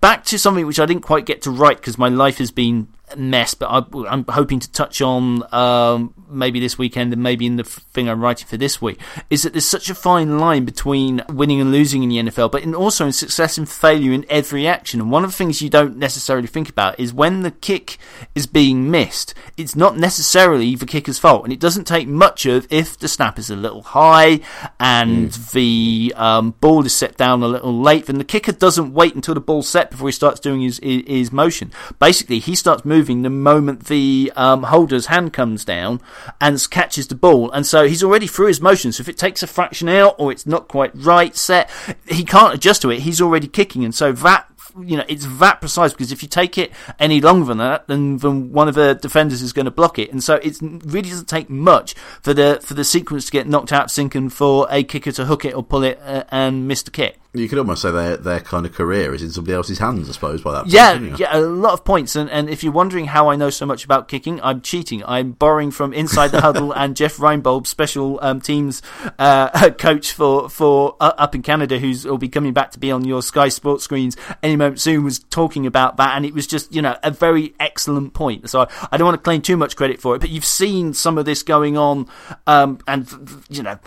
back 0.00 0.24
to 0.24 0.38
something 0.38 0.66
which 0.66 0.80
I 0.80 0.86
didn't 0.86 1.02
quite 1.02 1.26
get 1.26 1.42
to 1.42 1.50
write 1.50 1.78
because 1.78 1.98
my 1.98 2.08
life 2.08 2.38
has 2.38 2.50
been 2.50 2.88
mess, 3.16 3.54
but 3.54 3.66
I, 3.66 4.12
am 4.12 4.24
hoping 4.28 4.60
to 4.60 4.70
touch 4.70 5.00
on 5.00 5.42
um, 5.54 6.14
maybe 6.28 6.60
this 6.60 6.78
weekend 6.78 7.12
and 7.12 7.22
maybe 7.22 7.46
in 7.46 7.56
the 7.56 7.64
thing 7.64 8.08
I'm 8.08 8.20
writing 8.20 8.46
for 8.46 8.56
this 8.56 8.82
week 8.82 8.98
is 9.30 9.42
that 9.42 9.52
there's 9.52 9.68
such 9.68 9.88
a 9.88 9.94
fine 9.94 10.38
line 10.38 10.64
between 10.64 11.22
winning 11.28 11.60
and 11.60 11.70
losing 11.70 12.02
in 12.02 12.08
the 12.08 12.30
NFL, 12.30 12.50
but 12.50 12.62
in 12.62 12.74
also 12.74 13.06
in 13.06 13.12
success 13.12 13.56
and 13.58 13.68
failure 13.68 14.12
in 14.12 14.26
every 14.28 14.66
action. 14.66 15.00
And 15.00 15.10
one 15.10 15.24
of 15.24 15.30
the 15.30 15.36
things 15.36 15.62
you 15.62 15.70
don't 15.70 15.96
necessarily 15.96 16.46
think 16.46 16.68
about 16.68 16.98
is 16.98 17.12
when 17.12 17.42
the 17.42 17.50
kick 17.50 17.98
is 18.34 18.46
being 18.46 18.90
missed, 18.90 19.34
it's 19.56 19.76
not 19.76 19.96
necessarily 19.96 20.74
the 20.74 20.86
kicker's 20.86 21.18
fault, 21.18 21.44
and 21.44 21.52
it 21.52 21.60
doesn't 21.60 21.84
take 21.84 22.08
much 22.08 22.46
of 22.46 22.66
if 22.70 22.98
the 22.98 23.08
snap 23.08 23.38
is 23.38 23.50
a 23.50 23.56
little 23.56 23.82
high 23.82 24.40
and 24.80 25.30
mm. 25.30 25.52
the 25.52 26.14
um, 26.16 26.52
ball 26.60 26.84
is 26.84 26.94
set 26.94 27.16
down 27.16 27.42
a 27.42 27.48
little 27.48 27.78
late, 27.80 28.06
then 28.06 28.18
the 28.18 28.24
kicker 28.24 28.52
doesn't 28.52 28.92
wait 28.92 29.14
until 29.14 29.34
the 29.34 29.40
ball's 29.40 29.68
set 29.68 29.90
before 29.90 30.08
he 30.08 30.12
starts 30.12 30.40
doing 30.40 30.60
his 30.62 30.78
his, 30.82 31.02
his 31.06 31.32
motion. 31.32 31.72
Basically, 31.98 32.38
he 32.38 32.54
starts 32.54 32.84
moving 32.84 33.03
the 33.04 33.30
moment 33.30 33.86
the 33.86 34.32
um, 34.36 34.64
holder's 34.64 35.06
hand 35.06 35.32
comes 35.32 35.64
down 35.64 36.00
and 36.40 36.58
catches 36.70 37.08
the 37.08 37.14
ball. 37.14 37.50
And 37.50 37.66
so 37.66 37.86
he's 37.86 38.02
already 38.02 38.26
through 38.26 38.48
his 38.48 38.60
motion. 38.60 38.92
So 38.92 39.02
if 39.02 39.08
it 39.08 39.18
takes 39.18 39.42
a 39.42 39.46
fraction 39.46 39.88
out 39.88 40.16
or 40.18 40.32
it's 40.32 40.46
not 40.46 40.68
quite 40.68 40.92
right 40.94 41.36
set, 41.36 41.70
he 42.08 42.24
can't 42.24 42.54
adjust 42.54 42.82
to 42.82 42.90
it. 42.90 43.00
He's 43.00 43.20
already 43.20 43.48
kicking. 43.48 43.84
And 43.84 43.94
so 43.94 44.12
that 44.12 44.48
you 44.80 44.96
know, 44.96 45.04
it's 45.08 45.26
that 45.38 45.60
precise 45.60 45.92
because 45.92 46.10
if 46.10 46.22
you 46.22 46.28
take 46.28 46.58
it 46.58 46.72
any 46.98 47.20
longer 47.20 47.46
than 47.46 47.58
that, 47.58 47.86
then, 47.86 48.16
then 48.18 48.52
one 48.52 48.68
of 48.68 48.74
the 48.74 48.94
defenders 48.94 49.40
is 49.40 49.52
going 49.52 49.66
to 49.66 49.70
block 49.70 49.98
it. 49.98 50.10
And 50.10 50.22
so 50.22 50.34
it 50.36 50.58
really 50.60 51.10
doesn't 51.10 51.28
take 51.28 51.48
much 51.48 51.94
for 51.94 52.34
the 52.34 52.60
for 52.62 52.74
the 52.74 52.84
sequence 52.84 53.26
to 53.26 53.32
get 53.32 53.46
knocked 53.46 53.72
out 53.72 53.90
sync 53.90 54.14
and 54.14 54.32
for 54.32 54.66
a 54.70 54.82
kicker 54.82 55.12
to 55.12 55.26
hook 55.26 55.44
it 55.44 55.54
or 55.54 55.62
pull 55.62 55.84
it 55.84 56.00
uh, 56.02 56.24
and 56.30 56.66
miss 56.66 56.82
the 56.82 56.90
kick. 56.90 57.18
You 57.34 57.48
could 57.48 57.58
almost 57.58 57.82
say 57.82 57.90
their 57.90 58.16
their 58.16 58.38
kind 58.38 58.64
of 58.64 58.72
career 58.72 59.12
is 59.12 59.20
in 59.20 59.30
somebody 59.30 59.54
else's 59.54 59.80
hands, 59.80 60.08
I 60.08 60.12
suppose. 60.12 60.40
By 60.40 60.52
that, 60.52 60.62
point, 60.62 60.72
yeah, 60.72 61.16
yeah, 61.18 61.36
a 61.36 61.40
lot 61.40 61.72
of 61.72 61.84
points. 61.84 62.14
And 62.14 62.30
and 62.30 62.48
if 62.48 62.62
you're 62.62 62.72
wondering 62.72 63.06
how 63.06 63.28
I 63.28 63.34
know 63.34 63.50
so 63.50 63.66
much 63.66 63.84
about 63.84 64.06
kicking, 64.06 64.40
I'm 64.40 64.60
cheating. 64.60 65.02
I'm 65.04 65.32
borrowing 65.32 65.72
from 65.72 65.92
Inside 65.92 66.28
the 66.28 66.40
Huddle 66.40 66.72
and 66.76 66.94
Jeff 66.94 67.16
Reinebold, 67.16 67.66
special 67.66 68.20
um, 68.22 68.40
teams 68.40 68.82
uh, 69.18 69.70
coach 69.78 70.12
for 70.12 70.48
for 70.48 70.96
uh, 71.00 71.12
up 71.18 71.34
in 71.34 71.42
Canada, 71.42 71.80
who's 71.80 72.04
will 72.04 72.18
be 72.18 72.28
coming 72.28 72.52
back 72.52 72.70
to 72.70 72.78
be 72.78 72.92
on 72.92 73.04
your 73.04 73.20
Sky 73.20 73.48
Sports 73.48 73.82
screens 73.82 74.16
any 74.40 74.54
moment 74.54 74.80
soon. 74.80 75.02
Was 75.02 75.18
talking 75.18 75.66
about 75.66 75.96
that, 75.96 76.16
and 76.16 76.24
it 76.24 76.34
was 76.34 76.46
just 76.46 76.72
you 76.72 76.82
know 76.82 76.96
a 77.02 77.10
very 77.10 77.52
excellent 77.58 78.14
point. 78.14 78.48
So 78.48 78.68
I 78.92 78.96
don't 78.96 79.06
want 79.06 79.18
to 79.18 79.22
claim 79.22 79.42
too 79.42 79.56
much 79.56 79.74
credit 79.74 80.00
for 80.00 80.14
it, 80.14 80.20
but 80.20 80.30
you've 80.30 80.44
seen 80.44 80.94
some 80.94 81.18
of 81.18 81.24
this 81.24 81.42
going 81.42 81.76
on, 81.76 82.06
um, 82.46 82.78
and 82.86 83.44
you 83.48 83.64
know 83.64 83.80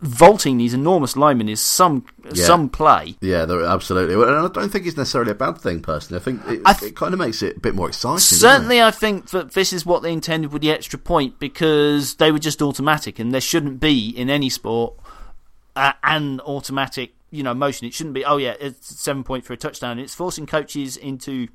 vaulting 0.00 0.56
these 0.56 0.72
enormous 0.72 1.16
linemen 1.16 1.48
is 1.48 1.60
some 1.60 2.04
yeah. 2.32 2.44
some 2.44 2.68
play. 2.68 3.16
Yeah, 3.20 3.42
absolutely. 3.42 4.14
And 4.14 4.34
I 4.34 4.48
don't 4.48 4.70
think 4.70 4.86
it's 4.86 4.96
necessarily 4.96 5.32
a 5.32 5.34
bad 5.34 5.58
thing, 5.58 5.82
personally. 5.82 6.20
I 6.20 6.24
think 6.24 6.40
it, 6.48 6.62
I 6.64 6.72
th- 6.72 6.92
it 6.92 6.96
kind 6.96 7.12
of 7.12 7.20
makes 7.20 7.42
it 7.42 7.58
a 7.58 7.60
bit 7.60 7.74
more 7.74 7.88
exciting. 7.88 8.18
Certainly, 8.18 8.80
I 8.82 8.90
think 8.90 9.30
that 9.30 9.52
this 9.52 9.72
is 9.72 9.84
what 9.84 10.02
they 10.02 10.12
intended 10.12 10.52
with 10.52 10.62
the 10.62 10.70
extra 10.70 10.98
point 10.98 11.38
because 11.38 12.14
they 12.14 12.32
were 12.32 12.38
just 12.38 12.62
automatic, 12.62 13.18
and 13.18 13.32
there 13.32 13.40
shouldn't 13.40 13.80
be 13.80 14.08
in 14.08 14.30
any 14.30 14.48
sport 14.48 14.94
uh, 15.76 15.92
an 16.02 16.40
automatic, 16.40 17.14
you 17.30 17.42
know, 17.42 17.54
motion. 17.54 17.86
It 17.86 17.94
shouldn't 17.94 18.14
be. 18.14 18.24
Oh 18.24 18.38
yeah, 18.38 18.54
it's 18.58 19.00
seven 19.00 19.24
point 19.24 19.44
for 19.44 19.52
a 19.52 19.56
touchdown. 19.56 19.98
It's 19.98 20.14
forcing 20.14 20.46
coaches 20.46 20.96
into 20.96 21.48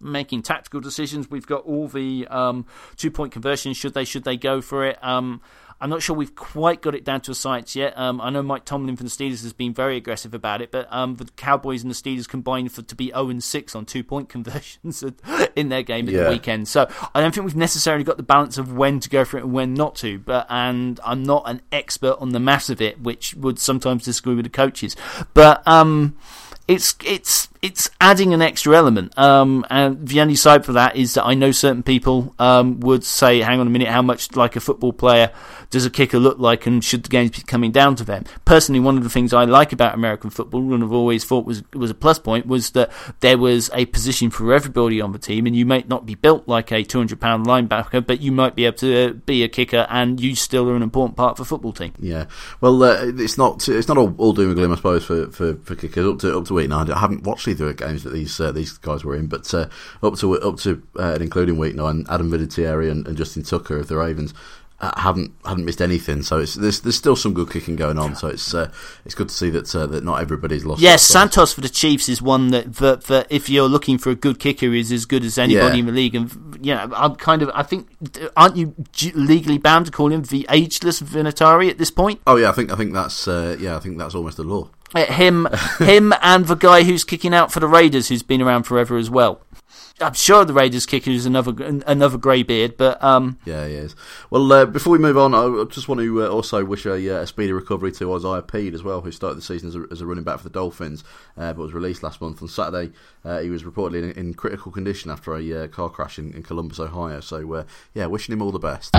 making 0.00 0.42
tactical 0.42 0.80
decisions. 0.80 1.30
We've 1.30 1.46
got 1.46 1.64
all 1.64 1.88
the 1.88 2.26
um, 2.28 2.66
two 2.96 3.10
point 3.10 3.32
conversions. 3.32 3.76
Should 3.76 3.94
they? 3.94 4.04
Should 4.04 4.24
they 4.24 4.36
go 4.36 4.60
for 4.60 4.84
it? 4.84 5.02
Um, 5.02 5.40
I'm 5.82 5.90
not 5.90 6.00
sure 6.00 6.14
we've 6.14 6.36
quite 6.36 6.80
got 6.80 6.94
it 6.94 7.04
down 7.04 7.22
to 7.22 7.32
a 7.32 7.34
science 7.34 7.74
yet. 7.74 7.98
Um, 7.98 8.20
I 8.20 8.30
know 8.30 8.40
Mike 8.40 8.64
Tomlin 8.64 8.96
from 8.96 9.06
the 9.06 9.10
Steelers 9.10 9.42
has 9.42 9.52
been 9.52 9.74
very 9.74 9.96
aggressive 9.96 10.32
about 10.32 10.62
it, 10.62 10.70
but 10.70 10.86
um, 10.92 11.16
the 11.16 11.24
Cowboys 11.36 11.82
and 11.82 11.90
the 11.90 11.94
Steelers 11.96 12.28
combined 12.28 12.70
for 12.70 12.82
to 12.82 12.94
be 12.94 13.06
0 13.08 13.30
and 13.30 13.42
6 13.42 13.74
on 13.74 13.84
two 13.84 14.04
point 14.04 14.28
conversions 14.28 15.02
in 15.56 15.70
their 15.70 15.82
game 15.82 16.06
at 16.06 16.14
yeah. 16.14 16.22
the 16.22 16.30
weekend. 16.30 16.68
So 16.68 16.88
I 17.12 17.20
don't 17.20 17.34
think 17.34 17.44
we've 17.44 17.56
necessarily 17.56 18.04
got 18.04 18.16
the 18.16 18.22
balance 18.22 18.58
of 18.58 18.72
when 18.72 19.00
to 19.00 19.10
go 19.10 19.24
for 19.24 19.38
it 19.38 19.42
and 19.42 19.52
when 19.52 19.74
not 19.74 19.96
to. 19.96 20.20
But 20.20 20.46
and 20.48 21.00
I'm 21.04 21.24
not 21.24 21.42
an 21.46 21.62
expert 21.72 22.16
on 22.20 22.28
the 22.28 22.40
mass 22.40 22.70
of 22.70 22.80
it, 22.80 23.00
which 23.00 23.34
would 23.34 23.58
sometimes 23.58 24.04
disagree 24.04 24.36
with 24.36 24.44
the 24.44 24.50
coaches. 24.50 24.94
But 25.34 25.66
um, 25.66 26.16
it's 26.68 26.94
it's 27.04 27.48
it's 27.62 27.90
adding 28.00 28.34
an 28.34 28.42
extra 28.42 28.76
element. 28.76 29.16
Um, 29.16 29.64
and 29.70 30.06
the 30.06 30.20
only 30.20 30.34
side 30.34 30.64
for 30.64 30.72
that 30.72 30.96
is 30.96 31.14
that 31.14 31.24
I 31.24 31.34
know 31.34 31.52
certain 31.52 31.84
people 31.84 32.34
um, 32.38 32.80
would 32.80 33.04
say, 33.04 33.40
"Hang 33.40 33.60
on 33.60 33.66
a 33.66 33.70
minute, 33.70 33.88
how 33.88 34.02
much 34.02 34.34
like 34.34 34.56
a 34.56 34.60
football 34.60 34.92
player 34.92 35.30
does 35.70 35.86
a 35.86 35.90
kicker 35.90 36.18
look 36.18 36.38
like, 36.38 36.66
and 36.66 36.84
should 36.84 37.04
the 37.04 37.08
games 37.08 37.30
be 37.30 37.42
coming 37.42 37.70
down 37.70 37.94
to 37.96 38.04
them?" 38.04 38.24
Personally, 38.44 38.80
one 38.80 38.96
of 38.96 39.04
the 39.04 39.10
things 39.10 39.32
I 39.32 39.44
like 39.44 39.72
about 39.72 39.94
American 39.94 40.30
football, 40.30 40.74
and 40.74 40.82
I've 40.82 40.92
always 40.92 41.24
thought 41.24 41.46
was 41.46 41.62
was 41.72 41.90
a 41.90 41.94
plus 41.94 42.18
point, 42.18 42.46
was 42.46 42.70
that 42.70 42.90
there 43.20 43.38
was 43.38 43.70
a 43.74 43.86
position 43.86 44.30
for 44.30 44.52
everybody 44.52 45.00
on 45.00 45.12
the 45.12 45.18
team, 45.18 45.46
and 45.46 45.54
you 45.54 45.66
might 45.66 45.88
not 45.88 46.04
be 46.04 46.14
built 46.14 46.48
like 46.48 46.72
a 46.72 46.82
two 46.82 46.98
hundred 46.98 47.20
pound 47.20 47.46
linebacker, 47.46 48.04
but 48.04 48.20
you 48.20 48.32
might 48.32 48.56
be 48.56 48.64
able 48.64 48.78
to 48.78 49.14
be 49.26 49.44
a 49.44 49.48
kicker, 49.48 49.86
and 49.88 50.20
you 50.20 50.34
still 50.34 50.68
are 50.68 50.76
an 50.76 50.82
important 50.82 51.16
part 51.16 51.36
the 51.36 51.44
football 51.44 51.72
team. 51.72 51.92
Yeah, 52.00 52.26
well, 52.60 52.82
uh, 52.82 53.04
it's 53.04 53.38
not 53.38 53.68
it's 53.68 53.88
not 53.88 53.98
all, 53.98 54.14
all 54.18 54.32
doom 54.32 54.48
and 54.48 54.56
gloom, 54.56 54.72
I 54.72 54.76
suppose, 54.76 55.04
for, 55.04 55.30
for, 55.30 55.54
for 55.54 55.74
kickers 55.76 56.06
up 56.06 56.18
to 56.20 56.38
up 56.38 56.44
to 56.46 56.54
week 56.62 56.70
nine. 56.70 56.90
I 56.90 56.98
haven't 56.98 57.24
watched 57.24 57.48
either 57.48 57.68
of 57.68 57.76
the 57.76 57.84
games 57.84 58.04
that 58.04 58.12
these 58.12 58.38
uh, 58.40 58.52
these 58.52 58.78
guys 58.78 59.04
were 59.04 59.16
in, 59.16 59.26
but 59.26 59.52
uh, 59.52 59.68
up 60.02 60.16
to 60.18 60.40
up 60.40 60.58
to 60.60 60.82
uh, 60.98 61.12
and 61.14 61.22
including 61.22 61.58
week 61.58 61.74
nine, 61.74 62.06
Adam 62.08 62.30
Vinatieri 62.30 62.90
and, 62.90 63.06
and 63.06 63.16
Justin 63.16 63.42
Tucker 63.42 63.78
of 63.78 63.88
the 63.88 63.96
Ravens 63.96 64.32
haven't 64.82 65.32
haven't 65.44 65.64
missed 65.64 65.80
anything. 65.80 66.22
So 66.22 66.40
it's 66.40 66.54
there's 66.54 66.80
there's 66.80 66.96
still 66.96 67.14
some 67.14 67.34
good 67.34 67.50
kicking 67.50 67.76
going 67.76 67.98
on. 67.98 68.16
So 68.16 68.28
it's 68.28 68.52
uh, 68.52 68.70
it's 69.04 69.14
good 69.14 69.28
to 69.28 69.34
see 69.34 69.50
that 69.50 69.74
uh, 69.74 69.86
that 69.86 70.02
not 70.02 70.20
everybody's 70.20 70.64
lost. 70.64 70.80
Yes, 70.80 71.02
Santos 71.02 71.52
for 71.52 71.60
the 71.60 71.68
Chiefs 71.68 72.08
is 72.08 72.20
one 72.20 72.48
that, 72.48 72.74
that, 72.76 73.04
that 73.04 73.26
if 73.30 73.48
you're 73.48 73.68
looking 73.68 73.98
for 73.98 74.10
a 74.10 74.14
good 74.14 74.38
kicker 74.38 74.74
is 74.74 74.90
as 74.90 75.04
good 75.04 75.24
as 75.24 75.38
anybody 75.38 75.76
yeah. 75.76 75.80
in 75.80 75.86
the 75.86 75.92
league. 75.92 76.14
And 76.14 76.58
yeah, 76.60 76.88
I'm 76.94 77.14
kind 77.16 77.42
of 77.42 77.50
I 77.54 77.62
think 77.62 77.88
aren't 78.36 78.56
you 78.56 78.74
legally 79.14 79.58
bound 79.58 79.86
to 79.86 79.92
call 79.92 80.10
him 80.10 80.22
the 80.22 80.46
ageless 80.50 81.00
Vinatieri 81.00 81.70
at 81.70 81.78
this 81.78 81.90
point? 81.90 82.20
Oh 82.26 82.36
yeah, 82.36 82.50
I 82.50 82.52
think 82.52 82.72
I 82.72 82.76
think 82.76 82.92
that's 82.92 83.26
yeah 83.26 83.76
I 83.76 83.80
think 83.80 83.98
that's 83.98 84.14
almost 84.14 84.36
the 84.36 84.44
law. 84.44 84.68
Uh, 84.94 85.06
him, 85.06 85.48
him, 85.78 86.12
and 86.20 86.46
the 86.46 86.54
guy 86.54 86.82
who's 86.82 87.04
kicking 87.04 87.32
out 87.32 87.50
for 87.52 87.60
the 87.60 87.68
Raiders, 87.68 88.08
who's 88.08 88.22
been 88.22 88.42
around 88.42 88.64
forever 88.64 88.96
as 88.96 89.08
well. 89.08 89.40
I'm 90.00 90.14
sure 90.14 90.44
the 90.44 90.52
Raiders 90.52 90.86
kicker 90.86 91.10
is 91.10 91.26
another 91.26 91.52
another 91.86 92.18
greybeard, 92.18 92.76
but 92.76 93.02
um, 93.02 93.38
yeah, 93.44 93.66
he 93.66 93.74
is. 93.74 93.94
Well, 94.30 94.50
uh, 94.52 94.66
before 94.66 94.92
we 94.92 94.98
move 94.98 95.16
on, 95.16 95.34
I 95.34 95.64
just 95.70 95.88
want 95.88 96.00
to 96.00 96.24
uh, 96.24 96.28
also 96.28 96.64
wish 96.64 96.86
a, 96.86 97.18
uh, 97.18 97.22
a, 97.22 97.26
speedy 97.26 97.52
recovery 97.52 97.92
to 97.92 98.12
Isaiah 98.14 98.42
Pead 98.42 98.74
as 98.74 98.82
well, 98.82 99.00
who 99.00 99.12
started 99.12 99.36
the 99.36 99.42
season 99.42 99.68
as 99.68 99.76
a, 99.76 99.84
as 99.90 100.00
a 100.00 100.06
running 100.06 100.24
back 100.24 100.38
for 100.38 100.44
the 100.44 100.50
Dolphins, 100.50 101.04
uh, 101.36 101.52
but 101.52 101.62
was 101.62 101.72
released 101.72 102.02
last 102.02 102.20
month 102.20 102.42
on 102.42 102.48
Saturday. 102.48 102.92
Uh, 103.24 103.40
he 103.40 103.50
was 103.50 103.62
reportedly 103.62 104.02
in, 104.02 104.10
in, 104.12 104.34
critical 104.34 104.72
condition 104.72 105.10
after 105.10 105.36
a 105.36 105.64
uh, 105.64 105.68
car 105.68 105.88
crash 105.88 106.18
in, 106.18 106.32
in, 106.32 106.42
Columbus, 106.42 106.80
Ohio. 106.80 107.20
So, 107.20 107.64
yeah, 107.94 108.06
wishing 108.06 108.32
him 108.32 108.42
all 108.42 108.50
the 108.50 108.58
best. 108.58 108.94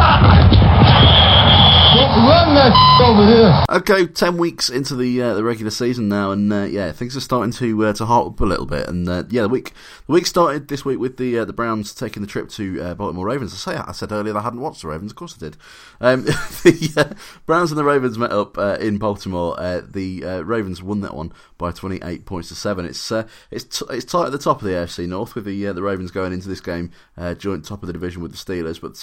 Run 2.14 2.56
that 2.56 2.74
over 3.04 3.26
here. 3.28 3.66
Okay, 3.70 4.08
ten 4.08 4.38
weeks 4.38 4.70
into 4.70 4.96
the 4.96 5.20
the 5.20 5.44
regular 5.44 5.72
season 5.72 6.08
now, 6.08 6.32
and 6.32 6.72
yeah, 6.72 6.92
things 6.92 7.18
are 7.18 7.22
starting 7.22 7.52
to 7.54 7.94
to 7.94 8.06
heart 8.06 8.28
up 8.28 8.40
a 8.40 8.46
little 8.46 8.66
bit. 8.66 8.88
And 8.88 9.08
yeah, 9.32 9.44
the 9.44 9.50
week 9.50 9.74
the 10.08 10.14
week 10.14 10.26
started 10.26 10.70
this 10.70 10.83
week 10.86 11.00
with 11.00 11.18
the 11.18 11.44
the 11.46 11.54
Browns 11.54 11.94
taking 11.94 12.22
the 12.22 12.28
trip 12.28 12.50
to 12.50 12.96
Baltimore 12.96 13.28
Ravens. 13.28 13.54
I 13.54 13.58
say 13.58 13.78
I 13.78 13.92
said 13.92 14.12
earlier 14.12 14.38
I 14.38 14.42
hadn't 14.42 14.62
watched 14.62 14.82
the 14.82 14.88
Ravens. 14.88 15.12
Of 15.12 15.16
course 15.16 15.36
I 15.36 15.40
did. 15.40 15.58
Um, 16.02 16.24
the 16.64 16.94
uh, 16.98 17.14
Browns 17.46 17.72
and 17.72 17.78
the 17.78 17.84
Ravens 17.84 18.18
met 18.18 18.32
up 18.32 18.58
uh, 18.58 18.78
in 18.80 18.98
Baltimore. 18.98 19.56
Uh, 19.58 19.82
the 19.86 20.24
uh, 20.24 20.42
Ravens 20.42 20.82
won 20.82 21.02
that 21.02 21.16
one 21.16 21.32
by 21.58 21.72
28 21.72 22.26
points 22.26 22.50
to 22.50 22.56
seven. 22.56 22.86
It's 22.86 23.12
uh, 23.12 23.28
it's 23.52 23.64
t- 23.64 23.86
it's 23.90 24.06
tight 24.06 24.26
at 24.26 24.32
the 24.32 24.38
top 24.38 24.62
of 24.62 24.68
the 24.68 24.74
AFC 24.74 25.08
North 25.08 25.36
with 25.36 25.46
the 25.46 25.68
uh, 25.68 25.74
the 25.74 25.82
Ravens 25.82 26.12
going 26.12 26.34
into 26.34 26.50
this 26.50 26.62
game 26.62 26.92
joint 27.38 27.66
top 27.66 27.84
of 27.84 27.88
the 27.88 27.94
division 27.94 28.22
with 28.22 28.32
the 28.32 28.38
Steelers, 28.38 28.82
but 28.82 28.96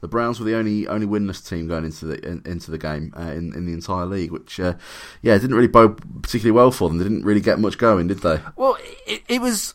the 0.00 0.08
Browns 0.08 0.38
were 0.38 0.46
the 0.46 0.54
only 0.54 0.86
only 0.88 1.06
winless 1.06 1.46
team 1.46 1.68
going 1.68 1.84
into 1.84 2.06
the 2.06 2.26
in, 2.26 2.42
into 2.44 2.70
the 2.70 2.78
game 2.78 3.12
in 3.16 3.54
in 3.54 3.66
the 3.66 3.72
entire 3.72 4.06
league, 4.06 4.30
which 4.30 4.58
yeah 4.58 4.74
didn't 5.22 5.54
really 5.54 5.68
bode 5.68 6.22
particularly 6.22 6.52
well 6.52 6.70
for 6.70 6.88
them. 6.88 6.98
They 6.98 7.04
didn't 7.04 7.24
really 7.24 7.40
get 7.40 7.58
much 7.58 7.78
going, 7.78 8.08
did 8.08 8.18
they? 8.18 8.40
Well, 8.56 8.76
it, 9.06 9.22
it 9.28 9.40
was 9.40 9.74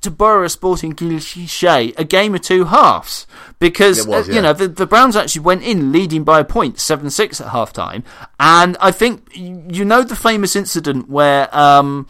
to 0.00 0.10
borrow 0.10 0.44
a 0.44 0.48
sporting 0.48 0.92
cliche, 0.94 1.92
a 1.96 2.04
game 2.04 2.34
of 2.34 2.42
two 2.42 2.64
halves. 2.64 3.26
Because, 3.58 4.06
was, 4.06 4.28
uh, 4.28 4.32
yeah. 4.32 4.36
you 4.36 4.42
know, 4.42 4.52
the, 4.52 4.68
the 4.68 4.86
Browns 4.86 5.16
actually 5.16 5.42
went 5.42 5.62
in 5.62 5.92
leading 5.92 6.24
by 6.24 6.40
a 6.40 6.44
point, 6.44 6.80
7 6.80 7.10
6 7.10 7.40
at 7.40 7.48
half 7.48 7.72
time. 7.72 8.02
And 8.40 8.76
I 8.80 8.90
think, 8.90 9.28
you 9.34 9.84
know, 9.84 10.02
the 10.02 10.16
famous 10.16 10.56
incident 10.56 11.08
where. 11.08 11.54
Um, 11.56 12.06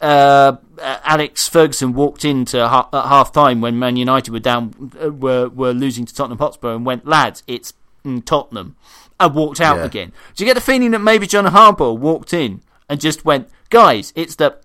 uh, 0.00 0.56
Alex 0.80 1.46
Ferguson 1.46 1.92
walked 1.92 2.24
into 2.24 2.66
ha- 2.66 2.88
at 2.92 3.04
half 3.04 3.32
time 3.32 3.60
when 3.60 3.78
Man 3.78 3.96
United 3.96 4.32
were 4.32 4.40
down, 4.40 4.92
uh, 5.02 5.10
were 5.10 5.50
were 5.50 5.72
losing 5.72 6.06
to 6.06 6.14
Tottenham 6.14 6.38
Hotspur, 6.38 6.74
and 6.74 6.86
went, 6.86 7.06
"Lads, 7.06 7.42
it's 7.46 7.74
Tottenham," 8.24 8.76
and 9.18 9.34
walked 9.34 9.60
out 9.60 9.76
yeah. 9.76 9.84
again. 9.84 10.12
Do 10.34 10.42
you 10.42 10.48
get 10.48 10.54
the 10.54 10.62
feeling 10.62 10.92
that 10.92 11.00
maybe 11.00 11.26
John 11.26 11.44
Harbaugh 11.44 11.98
walked 11.98 12.32
in 12.32 12.62
and 12.88 12.98
just 12.98 13.26
went, 13.26 13.50
"Guys, 13.68 14.14
it's 14.16 14.36
the 14.36 14.56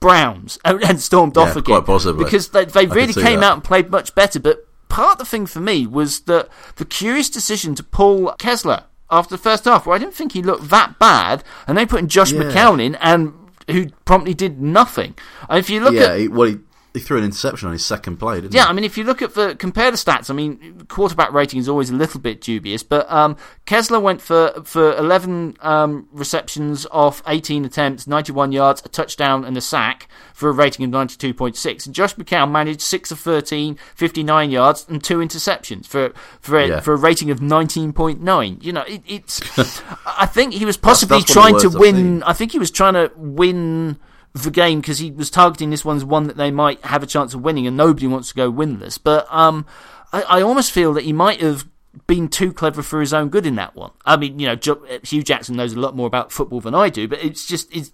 Browns 0.00 0.58
oh, 0.64 0.78
and 0.78 1.00
stormed 1.00 1.36
yeah, 1.36 1.42
off 1.42 1.56
again. 1.56 1.76
Quite 1.76 1.86
possibly. 1.86 2.24
Because 2.24 2.48
they, 2.48 2.64
they 2.64 2.86
really 2.86 3.12
came 3.12 3.40
that. 3.40 3.46
out 3.46 3.54
and 3.54 3.64
played 3.64 3.90
much 3.90 4.14
better. 4.14 4.40
But 4.40 4.66
part 4.88 5.12
of 5.12 5.18
the 5.18 5.24
thing 5.24 5.46
for 5.46 5.60
me 5.60 5.86
was 5.86 6.20
that 6.20 6.48
the 6.76 6.84
curious 6.84 7.30
decision 7.30 7.74
to 7.76 7.82
pull 7.82 8.32
Kessler 8.38 8.84
after 9.10 9.36
the 9.36 9.42
first 9.42 9.64
half, 9.64 9.86
where 9.86 9.94
I 9.94 9.98
didn't 9.98 10.14
think 10.14 10.32
he 10.32 10.42
looked 10.42 10.70
that 10.70 10.98
bad, 10.98 11.44
and 11.66 11.76
they 11.76 11.84
put 11.84 12.00
in 12.00 12.08
Josh 12.08 12.32
yeah. 12.32 12.42
McCown 12.42 12.80
in, 12.82 12.94
and 12.96 13.34
who 13.68 13.90
promptly 14.04 14.34
did 14.34 14.60
nothing. 14.60 15.14
And 15.48 15.58
if 15.58 15.68
you 15.68 15.80
look 15.80 15.94
yeah, 15.94 16.12
at 16.12 16.18
he, 16.18 16.28
well, 16.28 16.48
he, 16.48 16.58
he 16.92 17.00
threw 17.00 17.18
an 17.18 17.24
interception 17.24 17.68
on 17.68 17.72
his 17.72 17.84
second 17.84 18.16
play, 18.16 18.40
didn't 18.40 18.54
yeah, 18.54 18.62
he? 18.62 18.64
Yeah, 18.64 18.70
I 18.70 18.72
mean, 18.72 18.84
if 18.84 18.98
you 18.98 19.04
look 19.04 19.22
at 19.22 19.34
the 19.34 19.54
compare 19.54 19.90
the 19.90 19.96
stats, 19.96 20.28
I 20.28 20.34
mean, 20.34 20.86
quarterback 20.88 21.32
rating 21.32 21.60
is 21.60 21.68
always 21.68 21.90
a 21.90 21.94
little 21.94 22.20
bit 22.20 22.40
dubious, 22.40 22.82
but 22.82 23.10
um, 23.10 23.36
Kessler 23.64 24.00
went 24.00 24.20
for 24.20 24.62
for 24.64 24.96
eleven 24.96 25.56
um, 25.60 26.08
receptions 26.10 26.86
off 26.90 27.22
eighteen 27.26 27.64
attempts, 27.64 28.06
ninety 28.06 28.32
one 28.32 28.50
yards, 28.50 28.82
a 28.84 28.88
touchdown, 28.88 29.44
and 29.44 29.56
a 29.56 29.60
sack 29.60 30.08
for 30.34 30.48
a 30.48 30.52
rating 30.52 30.84
of 30.84 30.90
ninety 30.90 31.16
two 31.16 31.32
point 31.32 31.56
six. 31.56 31.86
And 31.86 31.94
Josh 31.94 32.14
McCown 32.16 32.50
managed 32.50 32.80
six 32.80 33.10
of 33.10 33.20
13, 33.20 33.78
59 33.94 34.50
yards, 34.50 34.86
and 34.88 35.02
two 35.02 35.18
interceptions 35.18 35.86
for 35.86 36.12
for 36.40 36.58
a, 36.58 36.68
yeah. 36.68 36.80
for 36.80 36.94
a 36.94 36.96
rating 36.96 37.30
of 37.30 37.40
nineteen 37.40 37.92
point 37.92 38.20
nine. 38.20 38.58
You 38.60 38.72
know, 38.72 38.82
it, 38.82 39.02
it's. 39.06 39.40
I 40.06 40.26
think 40.26 40.54
he 40.54 40.64
was 40.64 40.76
possibly 40.76 41.18
that's, 41.18 41.32
that's 41.32 41.50
trying 41.50 41.58
to 41.60 41.78
win. 41.78 42.22
I 42.24 42.32
think 42.32 42.52
he 42.52 42.58
was 42.58 42.70
trying 42.70 42.94
to 42.94 43.12
win 43.16 43.98
the 44.32 44.50
game 44.50 44.80
because 44.80 44.98
he 44.98 45.10
was 45.10 45.30
targeting 45.30 45.70
this 45.70 45.84
one's 45.84 46.04
one 46.04 46.24
that 46.24 46.36
they 46.36 46.50
might 46.50 46.84
have 46.84 47.02
a 47.02 47.06
chance 47.06 47.34
of 47.34 47.42
winning, 47.42 47.66
and 47.66 47.76
nobody 47.76 48.06
wants 48.06 48.28
to 48.28 48.34
go 48.34 48.52
winless. 48.52 48.98
But 49.02 49.26
um, 49.30 49.66
I, 50.12 50.22
I 50.22 50.42
almost 50.42 50.72
feel 50.72 50.92
that 50.94 51.04
he 51.04 51.12
might 51.12 51.40
have 51.40 51.66
been 52.06 52.28
too 52.28 52.52
clever 52.52 52.82
for 52.82 53.00
his 53.00 53.12
own 53.12 53.28
good 53.28 53.46
in 53.46 53.56
that 53.56 53.74
one. 53.74 53.90
I 54.04 54.16
mean, 54.16 54.38
you 54.38 54.46
know, 54.46 55.00
Hue 55.02 55.22
Jackson 55.22 55.56
knows 55.56 55.72
a 55.72 55.80
lot 55.80 55.96
more 55.96 56.06
about 56.06 56.30
football 56.30 56.60
than 56.60 56.74
I 56.74 56.88
do, 56.88 57.08
but 57.08 57.22
it's 57.24 57.46
just 57.46 57.74
it's 57.74 57.92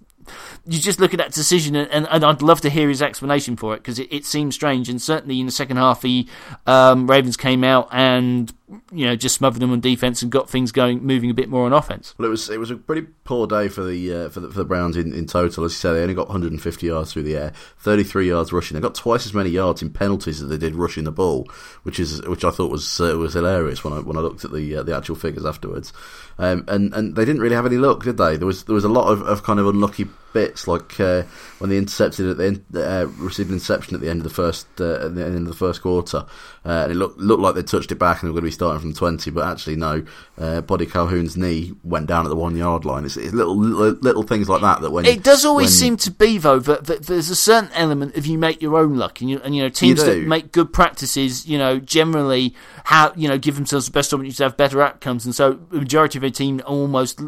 you 0.67 0.81
just 0.81 0.99
look 0.99 1.15
at 1.15 1.19
that 1.19 1.33
decision, 1.33 1.77
and, 1.77 2.07
and 2.07 2.25
I'd 2.25 2.43
love 2.43 2.61
to 2.63 2.71
hear 2.71 2.89
his 2.89 3.01
explanation 3.01 3.57
for 3.57 3.75
it 3.75 3.79
because 3.79 3.99
it, 3.99 4.13
it, 4.13 4.25
seems 4.25 4.55
strange. 4.55 4.89
And 4.89 5.01
certainly 5.01 5.39
in 5.41 5.47
the 5.47 5.53
second 5.53 5.77
half, 5.77 6.01
the 6.01 6.27
um, 6.67 7.09
Ravens 7.09 7.37
came 7.37 7.63
out 7.63 7.89
and 7.93 8.53
you 8.93 9.07
know 9.07 9.15
just 9.15 9.37
smothered 9.37 9.63
them 9.63 9.71
on 9.71 9.81
defense 9.81 10.23
and 10.23 10.31
got 10.31 10.51
things 10.51 10.73
going, 10.73 11.05
moving 11.05 11.31
a 11.31 11.35
bit 11.35 11.49
more 11.49 11.67
on 11.67 11.73
offense. 11.73 12.15
Well, 12.19 12.27
it 12.27 12.31
was 12.31 12.51
it 12.51 12.59
was 12.59 12.71
a 12.71 12.77
pretty 12.77 13.07
poor 13.25 13.47
day 13.47 13.69
for 13.69 13.85
the 13.85 14.13
uh, 14.13 14.29
for 14.29 14.41
the, 14.41 14.51
for 14.51 14.59
the 14.59 14.65
Browns 14.65 14.97
in, 14.97 15.13
in 15.13 15.27
total. 15.27 15.65
As 15.65 15.73
you 15.73 15.77
said, 15.77 15.93
they 15.93 16.03
only 16.03 16.15
got 16.15 16.29
150 16.29 16.87
yards 16.87 17.13
through 17.13 17.23
the 17.23 17.37
air, 17.37 17.53
33 17.79 18.29
yards 18.29 18.53
rushing. 18.53 18.75
They 18.75 18.81
got 18.81 18.95
twice 18.95 19.27
as 19.27 19.35
many 19.35 19.51
yards 19.51 19.83
in 19.83 19.91
penalties 19.91 20.43
as 20.43 20.49
they 20.49 20.59
did 20.59 20.75
rushing 20.75 21.05
the 21.05 21.13
ball, 21.13 21.49
which 21.85 22.01
is 22.01 22.23
which 22.27 22.45
I 22.45 22.51
thought 22.51 22.71
was 22.71 23.01
uh, 23.01 23.17
was 23.17 23.35
hilarious 23.35 23.85
when 23.85 23.93
I 23.93 24.01
when 24.01 24.17
I 24.17 24.21
looked 24.21 24.45
at 24.45 24.53
the 24.53 24.77
uh, 24.77 24.83
the 24.83 24.97
actual 24.97 25.17
figures 25.17 25.45
afterwards. 25.45 25.93
Um, 26.39 26.65
and 26.69 26.93
and 26.93 27.15
they 27.15 27.25
didn't 27.25 27.43
really 27.43 27.57
have 27.57 27.67
any 27.67 27.77
luck, 27.77 28.03
did 28.03 28.17
they? 28.17 28.37
There 28.37 28.47
was 28.47 28.65
there 28.65 28.75
was 28.75 28.85
a 28.85 28.89
lot 28.89 29.11
of, 29.11 29.23
of 29.23 29.43
kind 29.43 29.61
of 29.61 29.67
unlucky 29.67 30.07
bits, 30.37 30.69
like 30.69 31.01
uh, 31.01 31.23
when 31.59 31.71
they 31.71 31.79
intercepted 31.79 32.29
at 32.29 32.37
the 32.37 32.47
end, 32.47 32.65
uh, 32.75 33.07
received 33.17 33.49
an 33.49 33.55
interception 33.57 33.95
at 33.95 34.03
the 34.03 34.11
end 34.11 34.21
of 34.21 34.25
the 34.25 34.35
first 34.35 34.67
uh, 34.79 35.07
at 35.07 35.15
the 35.15 35.25
end 35.25 35.37
of 35.39 35.47
the 35.47 35.55
first 35.55 35.81
quarter, 35.81 36.27
uh, 36.67 36.83
and 36.85 36.93
it 36.93 36.95
looked 36.95 37.19
looked 37.19 37.41
like 37.41 37.55
they 37.55 37.63
touched 37.63 37.91
it 37.91 37.95
back 37.95 38.21
and 38.21 38.29
they 38.29 38.31
were 38.31 38.41
going 38.41 38.43
to 38.43 38.49
be 38.49 38.61
starting 38.61 38.81
from 38.81 38.93
twenty, 38.93 39.31
but 39.31 39.49
actually 39.49 39.77
no. 39.77 40.05
Uh, 40.39 40.61
Boddy 40.61 40.85
Calhoun's 40.85 41.39
knee 41.39 41.73
went 41.83 42.07
down 42.07 42.27
at 42.27 42.29
the 42.29 42.37
one 42.37 42.55
yard 42.55 42.85
line. 42.85 43.07
It's, 43.07 43.17
it's 43.17 43.33
little, 43.33 43.57
little, 43.57 43.99
little 44.03 44.23
things 44.23 44.51
like 44.51 44.61
that 44.61 44.83
that 44.83 44.91
when 44.91 45.07
it 45.07 45.23
does 45.23 45.47
always 45.47 45.69
when, 45.69 45.73
seem 45.73 45.97
to 45.97 46.11
be 46.11 46.37
though 46.37 46.59
that, 46.59 46.85
that, 46.85 47.07
there's 47.07 47.31
a 47.31 47.37
certain 47.37 47.71
element 47.73 48.15
of 48.17 48.27
you 48.27 48.37
make 48.37 48.61
your 48.61 48.77
own 48.77 48.97
luck, 48.97 49.23
and 49.23 49.31
you 49.31 49.41
and 49.43 49.57
you 49.57 49.63
know 49.63 49.71
teams 49.71 50.01
you 50.01 50.05
that 50.05 50.29
make 50.29 50.53
good 50.53 50.71
practices, 50.71 51.47
you 51.47 51.57
know 51.57 51.79
generally 51.79 52.55
how 52.85 53.15
you 53.17 53.27
know 53.27 53.39
give 53.39 53.55
themselves 53.55 53.87
the 53.87 53.93
best 53.93 54.13
opportunity 54.13 54.37
to 54.37 54.43
have 54.43 54.59
better 54.59 54.83
outcomes, 54.83 55.25
and 55.25 55.35
so 55.35 55.55
the 55.71 55.79
majority 55.79 56.19
of 56.19 56.25
a 56.25 56.31
team 56.31 56.61
almost 56.67 57.23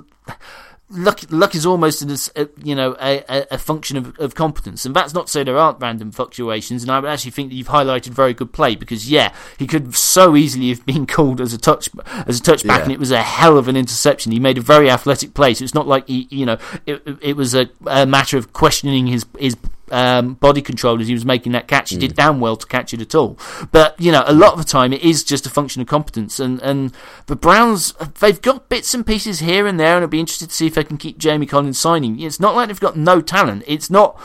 luck 0.90 1.20
luck 1.30 1.54
is 1.54 1.66
almost 1.66 2.02
a, 2.36 2.48
you 2.62 2.74
know 2.74 2.96
a, 3.00 3.46
a 3.50 3.58
function 3.58 3.96
of, 3.96 4.18
of 4.18 4.34
competence, 4.34 4.84
and 4.84 4.94
that's 4.94 5.12
not 5.12 5.26
to 5.26 5.32
say 5.32 5.44
there 5.44 5.58
aren't 5.58 5.80
random 5.80 6.10
fluctuations. 6.10 6.82
And 6.82 6.90
I 6.90 6.98
would 6.98 7.08
actually 7.08 7.32
think 7.32 7.50
that 7.50 7.56
you've 7.56 7.68
highlighted 7.68 8.08
very 8.08 8.34
good 8.34 8.52
play 8.52 8.74
because 8.74 9.10
yeah, 9.10 9.34
he 9.58 9.66
could 9.66 9.94
so 9.94 10.36
easily 10.36 10.70
have 10.70 10.84
been 10.86 11.06
called 11.18 11.40
as 11.40 11.52
a 11.52 11.58
touch 11.58 11.90
as 12.26 12.40
a 12.40 12.42
touchback, 12.42 12.78
yeah. 12.78 12.82
and 12.84 12.92
it 12.92 12.98
was 12.98 13.10
a 13.10 13.22
hell 13.22 13.58
of 13.58 13.68
an 13.68 13.76
interception. 13.76 14.32
He 14.32 14.40
made 14.40 14.58
a 14.58 14.62
very 14.62 14.90
athletic 14.90 15.34
play, 15.34 15.54
so 15.54 15.64
it's 15.64 15.74
not 15.74 15.86
like 15.86 16.06
he 16.08 16.26
you 16.30 16.46
know 16.46 16.58
it, 16.86 17.02
it 17.20 17.36
was 17.36 17.54
a, 17.54 17.68
a 17.86 18.06
matter 18.06 18.38
of 18.38 18.52
questioning 18.52 19.06
his 19.06 19.26
his 19.38 19.56
um, 19.90 20.34
body 20.34 20.62
control 20.62 21.00
as 21.00 21.08
he 21.08 21.14
was 21.14 21.24
making 21.24 21.52
that 21.52 21.68
catch. 21.68 21.90
He 21.90 21.96
mm. 21.96 22.00
did 22.00 22.14
damn 22.14 22.40
well 22.40 22.56
to 22.56 22.66
catch 22.66 22.94
it 22.94 23.00
at 23.00 23.14
all. 23.14 23.38
But 23.72 24.00
you 24.00 24.12
know, 24.12 24.24
a 24.26 24.32
lot 24.32 24.52
of 24.52 24.58
the 24.58 24.64
time 24.64 24.92
it 24.92 25.02
is 25.02 25.24
just 25.24 25.46
a 25.46 25.50
function 25.50 25.82
of 25.82 25.88
competence. 25.88 26.40
And 26.40 26.60
and 26.62 26.92
the 27.26 27.36
Browns 27.36 27.92
they've 28.20 28.40
got 28.40 28.68
bits 28.68 28.94
and 28.94 29.06
pieces 29.06 29.40
here 29.40 29.66
and 29.66 29.78
there, 29.78 29.96
and 29.96 30.04
I'd 30.04 30.10
be 30.10 30.20
interested 30.20 30.50
to 30.50 30.54
see 30.54 30.66
if 30.66 30.74
they 30.74 30.84
can 30.84 30.96
keep 30.96 31.18
Jamie 31.18 31.46
Collins 31.46 31.78
signing. 31.78 32.20
It's 32.20 32.40
not 32.40 32.54
like 32.54 32.68
they've 32.68 32.80
got 32.80 32.96
no 32.96 33.20
talent. 33.20 33.64
It's 33.66 33.90
not. 33.90 34.20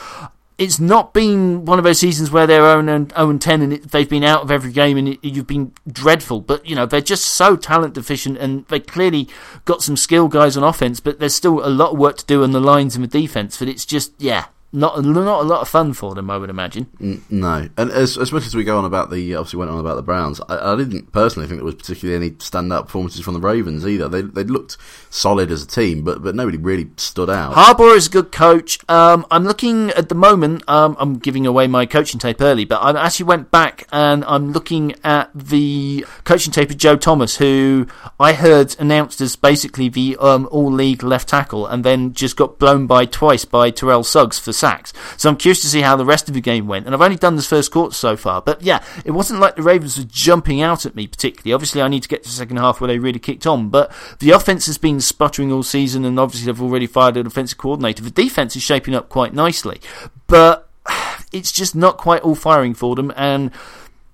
It's 0.55 0.79
not 0.79 1.15
been 1.15 1.65
one 1.65 1.79
of 1.79 1.83
those 1.83 1.97
seasons 1.97 2.29
where 2.29 2.45
they're 2.45 2.61
0 2.61 2.87
and, 2.87 3.11
0 3.11 3.29
and 3.31 3.41
10 3.41 3.61
and 3.63 3.73
it, 3.73 3.91
they've 3.91 4.07
been 4.07 4.23
out 4.23 4.43
of 4.43 4.51
every 4.51 4.71
game 4.71 4.97
and 4.97 5.09
it, 5.09 5.19
you've 5.23 5.47
been 5.47 5.73
dreadful. 5.91 6.41
But, 6.41 6.63
you 6.63 6.75
know, 6.75 6.85
they're 6.85 7.01
just 7.01 7.25
so 7.25 7.55
talent 7.55 7.95
deficient 7.95 8.37
and 8.37 8.63
they 8.67 8.79
clearly 8.79 9.27
got 9.65 9.81
some 9.81 9.97
skill 9.97 10.27
guys 10.27 10.55
on 10.55 10.63
offense, 10.63 10.99
but 10.99 11.19
there's 11.19 11.33
still 11.33 11.65
a 11.65 11.69
lot 11.69 11.93
of 11.93 11.97
work 11.97 12.17
to 12.17 12.25
do 12.25 12.43
on 12.43 12.51
the 12.51 12.61
lines 12.61 12.95
and 12.95 13.03
the 13.03 13.07
defense. 13.07 13.57
But 13.57 13.67
it's 13.67 13.83
just, 13.83 14.13
yeah, 14.19 14.45
not 14.73 15.03
not 15.03 15.41
a 15.41 15.47
lot 15.47 15.61
of 15.61 15.69
fun 15.69 15.93
for 15.93 16.15
them, 16.15 16.29
I 16.29 16.37
would 16.37 16.49
imagine. 16.49 16.87
No, 17.29 17.69
and 17.77 17.91
as, 17.91 18.17
as 18.17 18.31
much 18.31 18.45
as 18.45 18.55
we 18.55 18.63
go 18.63 18.77
on 18.77 18.85
about 18.85 19.11
the 19.11 19.35
obviously 19.35 19.59
went 19.59 19.71
on 19.71 19.79
about 19.79 19.95
the 19.95 20.01
Browns, 20.01 20.41
I, 20.49 20.73
I 20.73 20.75
didn't 20.75 21.11
personally 21.11 21.47
think 21.47 21.59
there 21.59 21.65
was 21.65 21.75
particularly 21.75 22.25
any 22.25 22.35
stand-up 22.39 22.87
performances 22.87 23.21
from 23.21 23.35
the 23.35 23.39
Ravens 23.39 23.87
either. 23.87 24.09
They 24.09 24.21
they 24.21 24.43
looked 24.43 24.77
solid 25.09 25.51
as 25.51 25.63
a 25.63 25.67
team, 25.67 26.03
but 26.03 26.23
but 26.23 26.35
nobody 26.35 26.57
really 26.57 26.89
stood 26.97 27.29
out. 27.29 27.53
Harbaugh 27.53 27.95
is 27.95 28.07
a 28.07 28.09
good 28.09 28.31
coach. 28.31 28.79
Um, 28.89 29.25
I'm 29.31 29.43
looking 29.43 29.91
at 29.91 30.09
the 30.09 30.15
moment. 30.15 30.67
Um, 30.67 30.95
I'm 30.99 31.19
giving 31.19 31.45
away 31.45 31.67
my 31.67 31.85
coaching 31.85 32.19
tape 32.19 32.41
early, 32.41 32.65
but 32.65 32.77
I 32.77 33.05
actually 33.05 33.25
went 33.25 33.51
back 33.51 33.87
and 33.91 34.25
I'm 34.25 34.51
looking 34.51 34.95
at 35.03 35.29
the 35.35 36.05
coaching 36.23 36.51
tape 36.51 36.71
of 36.71 36.77
Joe 36.77 36.95
Thomas, 36.95 37.37
who 37.37 37.85
I 38.19 38.33
heard 38.33 38.75
announced 38.79 39.21
as 39.21 39.35
basically 39.35 39.89
the 39.89 40.17
um, 40.19 40.47
all-league 40.51 41.03
left 41.03 41.29
tackle, 41.29 41.67
and 41.67 41.83
then 41.83 42.13
just 42.13 42.35
got 42.35 42.57
blown 42.57 42.87
by 42.87 43.05
twice 43.05 43.45
by 43.45 43.69
Terrell 43.69 44.03
Suggs 44.03 44.39
for 44.39 44.51
sacks. 44.63 44.93
So 45.17 45.27
I'm 45.27 45.35
curious 45.35 45.61
to 45.61 45.67
see 45.67 45.81
how 45.81 45.97
the 45.97 46.05
rest 46.05 46.29
of 46.29 46.33
the 46.33 46.41
game 46.41 46.67
went. 46.67 46.85
And 46.85 46.95
I've 46.95 47.01
only 47.01 47.17
done 47.17 47.35
this 47.35 47.45
first 47.45 47.69
quarter 47.69 47.93
so 47.93 48.15
far. 48.15 48.41
But 48.41 48.61
yeah, 48.61 48.81
it 49.03 49.11
wasn't 49.11 49.41
like 49.41 49.57
the 49.57 49.61
Ravens 49.61 49.97
were 49.97 50.05
jumping 50.05 50.61
out 50.61 50.85
at 50.85 50.95
me 50.95 51.05
particularly. 51.05 51.53
Obviously, 51.53 51.81
I 51.81 51.89
need 51.89 52.03
to 52.03 52.07
get 52.07 52.23
to 52.23 52.29
the 52.29 52.35
second 52.35 52.57
half 52.57 52.79
where 52.79 52.87
they 52.87 52.97
really 52.97 53.19
kicked 53.19 53.45
on. 53.45 53.67
But 53.67 53.91
the 54.19 54.31
offense 54.31 54.65
has 54.67 54.77
been 54.77 55.01
sputtering 55.01 55.51
all 55.51 55.63
season, 55.63 56.05
and 56.05 56.17
obviously 56.17 56.45
they've 56.45 56.61
already 56.61 56.87
fired 56.87 57.17
an 57.17 57.27
offensive 57.27 57.57
coordinator. 57.57 58.03
The 58.03 58.09
defense 58.11 58.55
is 58.55 58.63
shaping 58.63 58.95
up 58.95 59.09
quite 59.09 59.33
nicely. 59.33 59.81
But 60.27 60.69
it's 61.33 61.51
just 61.51 61.75
not 61.75 61.97
quite 61.97 62.21
all 62.21 62.35
firing 62.35 62.73
for 62.73 62.95
them. 62.95 63.11
And 63.17 63.51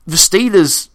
the 0.07 0.15
Steelers 0.15 0.89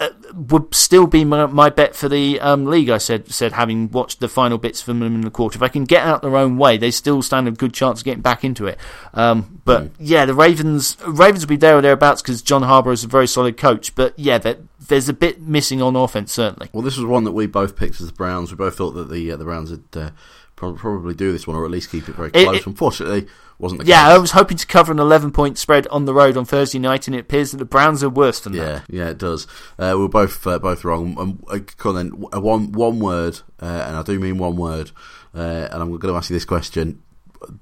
uh, 0.00 0.10
would 0.32 0.72
still 0.74 1.06
be 1.06 1.24
my, 1.24 1.46
my 1.46 1.68
bet 1.68 1.96
for 1.96 2.08
the 2.08 2.38
um, 2.40 2.66
league. 2.66 2.88
I 2.88 2.98
said 2.98 3.32
said 3.32 3.52
having 3.52 3.90
watched 3.90 4.20
the 4.20 4.28
final 4.28 4.56
bits 4.56 4.80
from 4.80 5.00
them 5.00 5.14
in 5.14 5.22
the 5.22 5.30
quarter. 5.30 5.56
If 5.56 5.62
I 5.62 5.68
can 5.68 5.84
get 5.84 6.04
out 6.04 6.22
their 6.22 6.36
own 6.36 6.56
way, 6.56 6.76
they 6.76 6.90
still 6.90 7.20
stand 7.20 7.48
a 7.48 7.50
good 7.50 7.74
chance 7.74 8.00
of 8.00 8.04
getting 8.04 8.22
back 8.22 8.44
into 8.44 8.66
it. 8.66 8.78
Um, 9.12 9.60
but 9.64 9.84
mm. 9.84 9.90
yeah, 9.98 10.24
the 10.24 10.34
Ravens 10.34 10.96
Ravens 11.06 11.44
will 11.44 11.48
be 11.48 11.56
there 11.56 11.76
or 11.76 11.80
thereabouts 11.80 12.22
because 12.22 12.42
John 12.42 12.62
Harbaugh 12.62 12.92
is 12.92 13.02
a 13.02 13.08
very 13.08 13.26
solid 13.26 13.56
coach. 13.56 13.94
But 13.94 14.16
yeah, 14.16 14.38
there's 14.78 15.08
a 15.08 15.12
bit 15.12 15.40
missing 15.40 15.82
on 15.82 15.96
offense 15.96 16.32
certainly. 16.32 16.68
Well, 16.72 16.82
this 16.82 16.96
was 16.96 17.06
one 17.06 17.24
that 17.24 17.32
we 17.32 17.46
both 17.46 17.74
picked 17.74 18.00
as 18.00 18.06
the 18.06 18.12
Browns. 18.12 18.52
We 18.52 18.56
both 18.56 18.76
thought 18.76 18.92
that 18.92 19.10
the 19.10 19.32
uh, 19.32 19.36
the 19.36 19.44
Browns 19.44 19.70
had. 19.70 19.82
uh, 19.94 20.10
probably 20.58 21.14
do 21.14 21.32
this 21.32 21.46
one 21.46 21.56
or 21.56 21.64
at 21.64 21.70
least 21.70 21.90
keep 21.90 22.08
it 22.08 22.14
very 22.14 22.30
close. 22.30 22.46
It, 22.46 22.60
it, 22.60 22.66
Unfortunately 22.66 23.28
wasn't 23.58 23.80
the 23.80 23.86
yeah, 23.86 24.02
case. 24.02 24.08
Yeah, 24.08 24.14
I 24.14 24.18
was 24.18 24.30
hoping 24.32 24.56
to 24.56 24.66
cover 24.66 24.92
an 24.92 24.98
11 24.98 25.32
point 25.32 25.58
spread 25.58 25.86
on 25.88 26.04
the 26.04 26.14
road 26.14 26.36
on 26.36 26.44
Thursday 26.44 26.78
night, 26.78 27.06
and 27.06 27.16
it 27.16 27.20
appears 27.20 27.50
that 27.50 27.58
the 27.58 27.64
Browns 27.64 28.02
are 28.04 28.08
worse 28.08 28.40
than 28.40 28.54
yeah, 28.54 28.64
that. 28.64 28.84
Yeah, 28.88 29.08
it 29.10 29.18
does. 29.18 29.46
Uh, 29.78 29.94
we 29.98 30.04
are 30.04 30.08
both 30.08 30.46
uh, 30.46 30.58
both 30.58 30.84
wrong. 30.84 31.18
Um, 31.18 31.42
uh, 31.48 31.58
Colin, 31.76 32.08
one 32.10 32.72
one 32.72 33.00
word, 33.00 33.40
uh, 33.60 33.84
and 33.86 33.96
I 33.96 34.02
do 34.02 34.18
mean 34.18 34.38
one 34.38 34.56
word, 34.56 34.92
uh, 35.34 35.68
and 35.70 35.82
I'm 35.82 35.90
going 35.90 36.12
to 36.12 36.16
ask 36.16 36.30
you 36.30 36.36
this 36.36 36.44
question: 36.44 37.02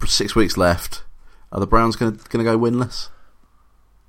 Six 0.07 0.35
weeks 0.35 0.57
left. 0.57 1.03
Are 1.53 1.61
the 1.61 1.67
Browns 1.67 1.97
going 1.97 2.17
to 2.17 2.29
go 2.29 2.59
winless? 2.59 3.09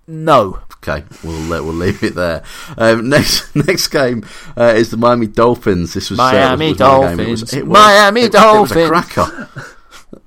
No. 0.07 0.59
Okay, 0.77 1.03
we'll 1.23 1.49
we'll 1.63 1.73
leave 1.73 2.01
it 2.01 2.15
there. 2.15 2.43
Um, 2.77 3.09
next 3.09 3.55
next 3.55 3.89
game 3.89 4.25
uh, 4.55 4.73
is 4.75 4.89
the 4.89 4.97
Miami 4.97 5.27
Dolphins. 5.27 5.93
This 5.93 6.09
was 6.09 6.17
Miami 6.17 6.67
uh, 6.67 6.69
was, 6.69 6.69
was 6.69 6.77
Dolphins. 6.77 7.19
It 7.19 7.29
was, 7.29 7.53
it 7.53 7.67
was, 7.67 7.79
Miami 7.79 8.21
it, 8.21 8.31
Dolphins. 8.31 8.71
It 8.71 8.75
was 8.75 8.85
a 8.85 8.89
cracker. 8.89 9.73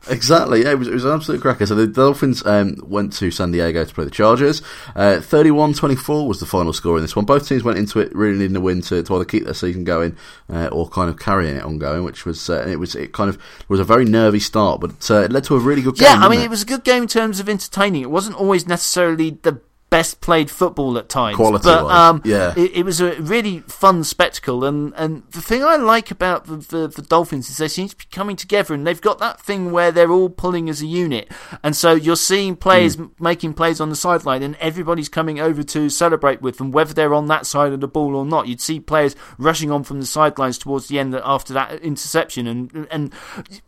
Exactly, 0.08 0.62
yeah, 0.62 0.72
it 0.72 0.78
was, 0.78 0.88
it 0.88 0.94
was 0.94 1.04
an 1.04 1.12
absolute 1.12 1.40
cracker. 1.40 1.66
So 1.66 1.74
the 1.74 1.86
Dolphins 1.86 2.44
um, 2.44 2.76
went 2.82 3.12
to 3.14 3.30
San 3.30 3.52
Diego 3.52 3.84
to 3.84 3.94
play 3.94 4.04
the 4.04 4.10
Chargers. 4.10 4.60
Uh, 4.96 5.20
31-24 5.20 6.26
was 6.26 6.40
the 6.40 6.46
final 6.46 6.72
score 6.72 6.96
in 6.96 7.02
this 7.02 7.14
one. 7.14 7.24
Both 7.24 7.48
teams 7.48 7.62
went 7.62 7.78
into 7.78 8.00
it 8.00 8.14
really 8.14 8.38
needing 8.38 8.56
a 8.56 8.60
win 8.60 8.80
to, 8.82 9.02
to 9.02 9.14
either 9.14 9.24
keep 9.24 9.44
their 9.44 9.54
season 9.54 9.84
going 9.84 10.16
uh, 10.48 10.68
or 10.72 10.88
kind 10.88 11.08
of 11.08 11.18
carrying 11.18 11.56
it 11.56 11.64
ongoing, 11.64 12.02
which 12.02 12.26
was 12.26 12.50
uh, 12.50 12.66
it 12.68 12.76
was 12.76 12.94
it 12.94 13.12
kind 13.12 13.30
of 13.30 13.38
was 13.68 13.78
a 13.78 13.84
very 13.84 14.04
nervy 14.04 14.40
start, 14.40 14.80
but 14.80 15.10
uh, 15.10 15.20
it 15.20 15.32
led 15.32 15.44
to 15.44 15.56
a 15.56 15.60
really 15.60 15.82
good 15.82 15.96
game. 15.96 16.08
Yeah, 16.08 16.26
I 16.26 16.28
mean, 16.28 16.40
it? 16.40 16.44
it 16.44 16.50
was 16.50 16.62
a 16.62 16.66
good 16.66 16.82
game 16.82 17.02
in 17.02 17.08
terms 17.08 17.38
of 17.38 17.48
entertaining. 17.48 18.02
It 18.02 18.10
wasn't 18.10 18.36
always 18.36 18.66
necessarily 18.66 19.38
the 19.42 19.60
best 19.90 20.20
played 20.20 20.50
football 20.50 20.96
at 20.96 21.08
times. 21.08 21.36
Quality 21.36 21.64
but 21.64 21.86
um, 21.86 22.22
yeah, 22.24 22.54
it, 22.56 22.76
it, 22.76 22.84
was 22.84 23.00
a 23.00 23.20
really 23.20 23.60
fun 23.60 24.04
spectacle. 24.04 24.64
And, 24.64 24.94
and 24.96 25.24
the 25.32 25.42
thing 25.42 25.64
I 25.64 25.76
like 25.76 26.10
about 26.10 26.46
the, 26.46 26.56
the, 26.56 26.88
the, 26.88 27.02
Dolphins 27.02 27.50
is 27.50 27.56
they 27.56 27.68
seem 27.68 27.88
to 27.88 27.96
be 27.96 28.04
coming 28.12 28.36
together, 28.36 28.72
and 28.72 28.86
they've 28.86 29.00
got 29.00 29.18
that 29.18 29.40
thing 29.40 29.72
where 29.72 29.90
they're 29.90 30.10
all 30.10 30.30
pulling 30.30 30.70
as 30.70 30.80
a 30.80 30.86
unit. 30.86 31.30
And 31.62 31.74
so 31.74 31.92
you're 31.92 32.16
seeing 32.16 32.56
players 32.56 32.96
mm. 32.96 33.10
making 33.18 33.54
plays 33.54 33.80
on 33.80 33.90
the 33.90 33.96
sideline, 33.96 34.42
and 34.42 34.56
everybody's 34.56 35.08
coming 35.08 35.40
over 35.40 35.62
to 35.64 35.90
celebrate 35.90 36.40
with 36.40 36.58
them, 36.58 36.70
whether 36.70 36.94
they're 36.94 37.14
on 37.14 37.26
that 37.26 37.44
side 37.44 37.72
of 37.72 37.80
the 37.80 37.88
ball 37.88 38.14
or 38.14 38.24
not. 38.24 38.46
You'd 38.46 38.60
see 38.60 38.78
players 38.78 39.16
rushing 39.38 39.70
on 39.70 39.82
from 39.82 40.00
the 40.00 40.06
sidelines 40.06 40.56
towards 40.56 40.86
the 40.86 40.98
end 40.98 41.14
after 41.14 41.52
that 41.54 41.82
interception, 41.82 42.46
and 42.46 42.86
and 42.90 43.12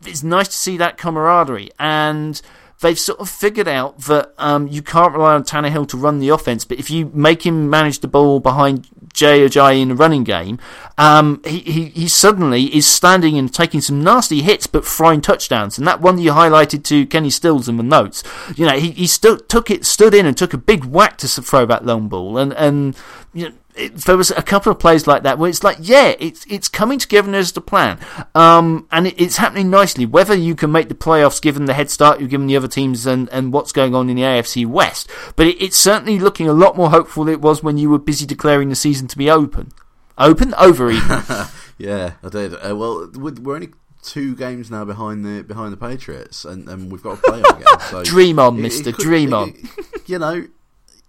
it's 0.05 0.23
nice 0.23 0.47
to 0.47 0.57
see 0.57 0.77
that 0.77 0.97
camaraderie 0.97 1.69
and 1.79 2.41
they've 2.81 2.99
sort 2.99 3.19
of 3.19 3.29
figured 3.29 3.67
out 3.67 3.99
that 4.01 4.33
um, 4.37 4.67
you 4.67 4.81
can't 4.81 5.13
rely 5.13 5.33
on 5.33 5.43
Tannehill 5.43 5.87
to 5.89 5.97
run 5.97 6.19
the 6.19 6.29
offense, 6.29 6.65
but 6.65 6.79
if 6.79 6.89
you 6.89 7.11
make 7.13 7.45
him 7.45 7.69
manage 7.69 7.99
the 7.99 8.07
ball 8.07 8.39
behind 8.39 8.87
Jay 9.13 9.45
Ajayi 9.47 9.81
in 9.81 9.89
the 9.89 9.95
running 9.95 10.23
game, 10.23 10.59
um, 10.97 11.41
he, 11.45 11.59
he, 11.59 11.85
he 11.85 12.07
suddenly 12.07 12.75
is 12.75 12.85
standing 12.85 13.37
and 13.37 13.53
taking 13.53 13.81
some 13.81 14.03
nasty 14.03 14.41
hits, 14.41 14.67
but 14.67 14.85
throwing 14.85 15.21
touchdowns. 15.21 15.77
And 15.77 15.87
that 15.87 16.01
one 16.01 16.17
that 16.17 16.21
you 16.21 16.31
highlighted 16.31 16.83
to 16.85 17.05
Kenny 17.05 17.29
Stills 17.29 17.69
in 17.69 17.77
the 17.77 17.83
notes, 17.83 18.23
you 18.55 18.65
know, 18.65 18.77
he, 18.77 18.91
he 18.91 19.07
took 19.07 19.71
it, 19.71 19.85
stood 19.85 20.13
in 20.13 20.25
and 20.25 20.37
took 20.37 20.53
a 20.53 20.57
big 20.57 20.85
whack 20.85 21.17
to 21.17 21.27
throw 21.27 21.65
that 21.65 21.85
long 21.85 22.09
ball. 22.09 22.37
And, 22.37 22.53
and 22.53 22.97
you 23.33 23.49
know, 23.49 23.55
it, 23.75 23.95
there 23.95 24.17
was 24.17 24.31
a 24.31 24.41
couple 24.41 24.71
of 24.71 24.79
plays 24.79 25.07
like 25.07 25.23
that 25.23 25.37
where 25.37 25.49
it's 25.49 25.63
like, 25.63 25.77
yeah, 25.79 26.15
it's 26.19 26.45
it's 26.47 26.67
coming 26.67 26.99
together 26.99 27.33
as 27.33 27.51
the 27.51 27.61
plan, 27.61 27.99
um, 28.35 28.87
and 28.91 29.07
it, 29.07 29.19
it's 29.19 29.37
happening 29.37 29.69
nicely. 29.69 30.05
Whether 30.05 30.35
you 30.35 30.55
can 30.55 30.71
make 30.71 30.89
the 30.89 30.95
playoffs, 30.95 31.41
given 31.41 31.65
the 31.65 31.73
head 31.73 31.89
start 31.89 32.19
you've 32.19 32.29
given 32.29 32.47
the 32.47 32.57
other 32.57 32.67
teams 32.67 33.05
and, 33.05 33.29
and 33.29 33.53
what's 33.53 33.71
going 33.71 33.95
on 33.95 34.09
in 34.09 34.15
the 34.15 34.21
AFC 34.21 34.65
West, 34.65 35.09
but 35.35 35.47
it, 35.47 35.61
it's 35.61 35.77
certainly 35.77 36.19
looking 36.19 36.47
a 36.47 36.53
lot 36.53 36.77
more 36.77 36.89
hopeful 36.89 37.25
than 37.25 37.33
it 37.33 37.41
was 37.41 37.63
when 37.63 37.77
you 37.77 37.89
were 37.89 37.99
busy 37.99 38.25
declaring 38.25 38.69
the 38.69 38.75
season 38.75 39.07
to 39.07 39.17
be 39.17 39.29
open, 39.29 39.71
open 40.17 40.53
over 40.55 40.91
even. 40.91 41.21
yeah, 41.77 42.13
I 42.23 42.29
did. 42.29 42.53
Uh, 42.53 42.75
well, 42.75 43.09
we're 43.13 43.55
only 43.55 43.69
two 44.03 44.35
games 44.35 44.69
now 44.69 44.85
behind 44.85 45.25
the 45.25 45.43
behind 45.43 45.73
the 45.73 45.77
Patriots, 45.77 46.45
and, 46.45 46.67
and 46.69 46.91
we've 46.91 47.01
got 47.01 47.15
to 47.15 47.21
play 47.21 47.41
them 47.41 47.55
again. 47.55 47.79
So 47.89 48.03
dream 48.03 48.37
on, 48.37 48.61
Mister. 48.61 48.91
Dream 48.91 49.33
on. 49.33 49.55
You 50.05 50.19
know, 50.19 50.47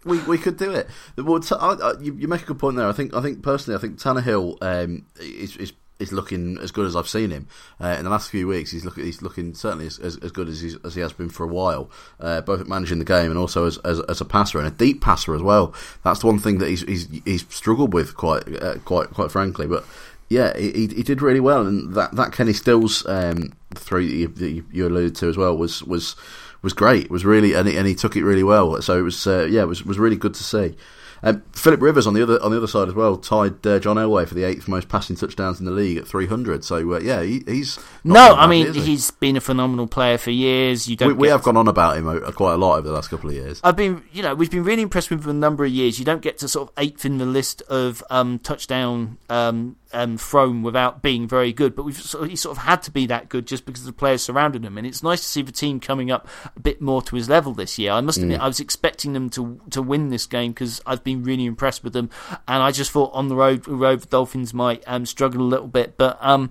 we 0.04 0.22
we 0.24 0.38
could 0.38 0.56
do 0.56 0.70
it. 0.72 0.88
Well, 1.16 1.40
t- 1.40 1.54
I, 1.58 1.72
I, 1.72 1.92
you, 2.00 2.14
you, 2.14 2.28
make 2.28 2.42
a 2.42 2.46
good 2.46 2.58
point 2.58 2.76
there. 2.76 2.88
I 2.88 2.92
think 2.92 3.14
I 3.14 3.22
think 3.22 3.42
personally, 3.42 3.76
I 3.76 3.80
think 3.80 3.98
Tannehill 3.98 4.58
um, 4.62 5.06
is, 5.18 5.56
is 5.56 5.72
is 5.98 6.12
looking 6.12 6.58
as 6.58 6.72
good 6.72 6.86
as 6.86 6.96
I've 6.96 7.08
seen 7.08 7.30
him 7.30 7.46
uh, 7.80 7.96
in 7.98 8.04
the 8.04 8.10
last 8.10 8.30
few 8.30 8.46
weeks. 8.48 8.70
He's 8.70 8.84
looking 8.84 9.04
he's 9.04 9.22
looking 9.22 9.54
certainly 9.54 9.86
as, 9.86 9.98
as, 9.98 10.16
as 10.18 10.32
good 10.32 10.48
as, 10.48 10.76
as 10.84 10.94
he 10.94 11.00
has 11.00 11.12
been 11.12 11.28
for 11.28 11.44
a 11.44 11.48
while, 11.48 11.90
uh, 12.20 12.40
both 12.40 12.60
at 12.60 12.68
managing 12.68 12.98
the 12.98 13.04
game 13.04 13.30
and 13.30 13.38
also 13.38 13.66
as, 13.66 13.78
as, 13.78 14.00
as 14.00 14.20
a 14.20 14.24
passer 14.24 14.58
and 14.58 14.66
a 14.66 14.70
deep 14.70 15.00
passer 15.00 15.34
as 15.34 15.42
well. 15.42 15.74
That's 16.02 16.20
the 16.20 16.26
one 16.26 16.38
thing 16.38 16.58
that 16.58 16.68
he's 16.68 16.82
he's, 16.82 17.08
he's 17.24 17.46
struggled 17.54 17.92
with 17.92 18.16
quite 18.16 18.62
uh, 18.62 18.78
quite 18.84 19.10
quite 19.10 19.30
frankly, 19.30 19.66
but. 19.66 19.84
Yeah, 20.30 20.56
he, 20.56 20.88
he 20.88 21.02
did 21.02 21.20
really 21.20 21.38
well, 21.38 21.66
and 21.66 21.94
that, 21.94 22.16
that 22.16 22.32
Kenny 22.32 22.54
Stills 22.54 23.06
um, 23.06 23.52
three 23.74 24.24
that 24.24 24.50
you, 24.50 24.64
you 24.72 24.88
alluded 24.88 25.14
to 25.16 25.28
as 25.28 25.36
well 25.36 25.54
was 25.56 25.84
was 25.84 26.16
was 26.64 26.72
great. 26.72 27.04
It 27.04 27.10
was 27.10 27.24
really 27.24 27.54
and 27.54 27.68
he, 27.68 27.76
and 27.76 27.86
he 27.86 27.94
took 27.94 28.16
it 28.16 28.24
really 28.24 28.42
well. 28.42 28.80
So 28.82 28.98
it 28.98 29.02
was 29.02 29.26
uh, 29.26 29.46
yeah, 29.50 29.62
it 29.62 29.68
was 29.68 29.84
was 29.84 29.98
really 29.98 30.16
good 30.16 30.34
to 30.34 30.42
see. 30.42 30.76
Um, 31.24 31.42
Philip 31.52 31.80
Rivers 31.80 32.06
on 32.06 32.12
the 32.12 32.22
other 32.22 32.40
on 32.42 32.50
the 32.50 32.58
other 32.58 32.66
side 32.66 32.86
as 32.86 32.92
well 32.92 33.16
tied 33.16 33.66
uh, 33.66 33.78
John 33.78 33.96
Elway 33.96 34.28
for 34.28 34.34
the 34.34 34.44
eighth 34.44 34.68
most 34.68 34.90
passing 34.90 35.16
touchdowns 35.16 35.58
in 35.58 35.64
the 35.64 35.72
league 35.72 35.96
at 35.96 36.06
300. 36.06 36.62
So 36.64 36.94
uh, 36.94 37.00
yeah, 37.00 37.22
he, 37.22 37.42
he's 37.46 37.78
no. 38.04 38.34
I 38.34 38.46
mean, 38.46 38.74
he's 38.74 39.10
been 39.10 39.34
a 39.38 39.40
phenomenal 39.40 39.86
player 39.86 40.18
for 40.18 40.30
years. 40.30 40.86
You 40.86 40.96
don't. 40.96 41.08
We, 41.08 41.14
we 41.14 41.28
have 41.28 41.42
gone 41.42 41.56
on 41.56 41.66
about 41.66 41.96
him 41.96 42.06
uh, 42.06 42.30
quite 42.32 42.52
a 42.52 42.56
lot 42.58 42.76
over 42.76 42.88
the 42.88 42.94
last 42.94 43.08
couple 43.08 43.30
of 43.30 43.36
years. 43.36 43.58
I've 43.64 43.74
been, 43.74 44.02
you 44.12 44.22
know, 44.22 44.34
we've 44.34 44.50
been 44.50 44.64
really 44.64 44.82
impressed 44.82 45.08
with 45.08 45.20
him 45.20 45.24
for 45.24 45.30
a 45.30 45.34
number 45.34 45.64
of 45.64 45.70
years. 45.70 45.98
You 45.98 46.04
don't 46.04 46.20
get 46.20 46.36
to 46.38 46.48
sort 46.48 46.68
of 46.68 46.74
eighth 46.76 47.06
in 47.06 47.16
the 47.16 47.26
list 47.26 47.62
of 47.62 48.04
um, 48.10 48.38
touchdown 48.38 49.16
um, 49.30 49.76
um, 49.94 50.18
thrown 50.18 50.62
without 50.62 51.02
being 51.02 51.26
very 51.26 51.52
good, 51.52 51.74
but 51.74 51.84
we've 51.84 52.00
sort 52.00 52.24
of, 52.24 52.30
he 52.30 52.36
sort 52.36 52.56
of 52.56 52.64
had 52.64 52.82
to 52.82 52.90
be 52.90 53.06
that 53.06 53.28
good 53.28 53.46
just 53.46 53.64
because 53.64 53.84
the 53.84 53.92
players 53.92 54.22
surrounded 54.22 54.64
him. 54.64 54.76
And 54.76 54.86
it's 54.86 55.02
nice 55.02 55.20
to 55.20 55.26
see 55.26 55.42
the 55.42 55.52
team 55.52 55.80
coming 55.80 56.10
up 56.10 56.28
a 56.56 56.60
bit 56.60 56.80
more 56.80 57.02
to 57.02 57.16
his 57.16 57.28
level 57.28 57.54
this 57.54 57.78
year. 57.78 57.92
I 57.92 58.00
must 58.00 58.18
admit, 58.18 58.40
mm. 58.40 58.42
I 58.42 58.46
was 58.46 58.60
expecting 58.60 59.12
them 59.12 59.30
to 59.30 59.60
to 59.70 59.82
win 59.82 60.08
this 60.08 60.26
game 60.26 60.52
because 60.52 60.80
I've 60.86 61.04
been 61.04 61.22
really 61.22 61.44
impressed 61.44 61.84
with 61.84 61.92
them, 61.92 62.10
and 62.48 62.62
I 62.62 62.70
just 62.70 62.90
thought 62.90 63.12
on 63.14 63.28
the 63.28 63.36
road, 63.36 63.66
road 63.66 64.00
the 64.00 64.06
Dolphins 64.06 64.52
might 64.52 64.82
um, 64.86 65.06
struggle 65.06 65.40
a 65.42 65.44
little 65.44 65.68
bit, 65.68 65.96
but. 65.96 66.18
Um, 66.20 66.50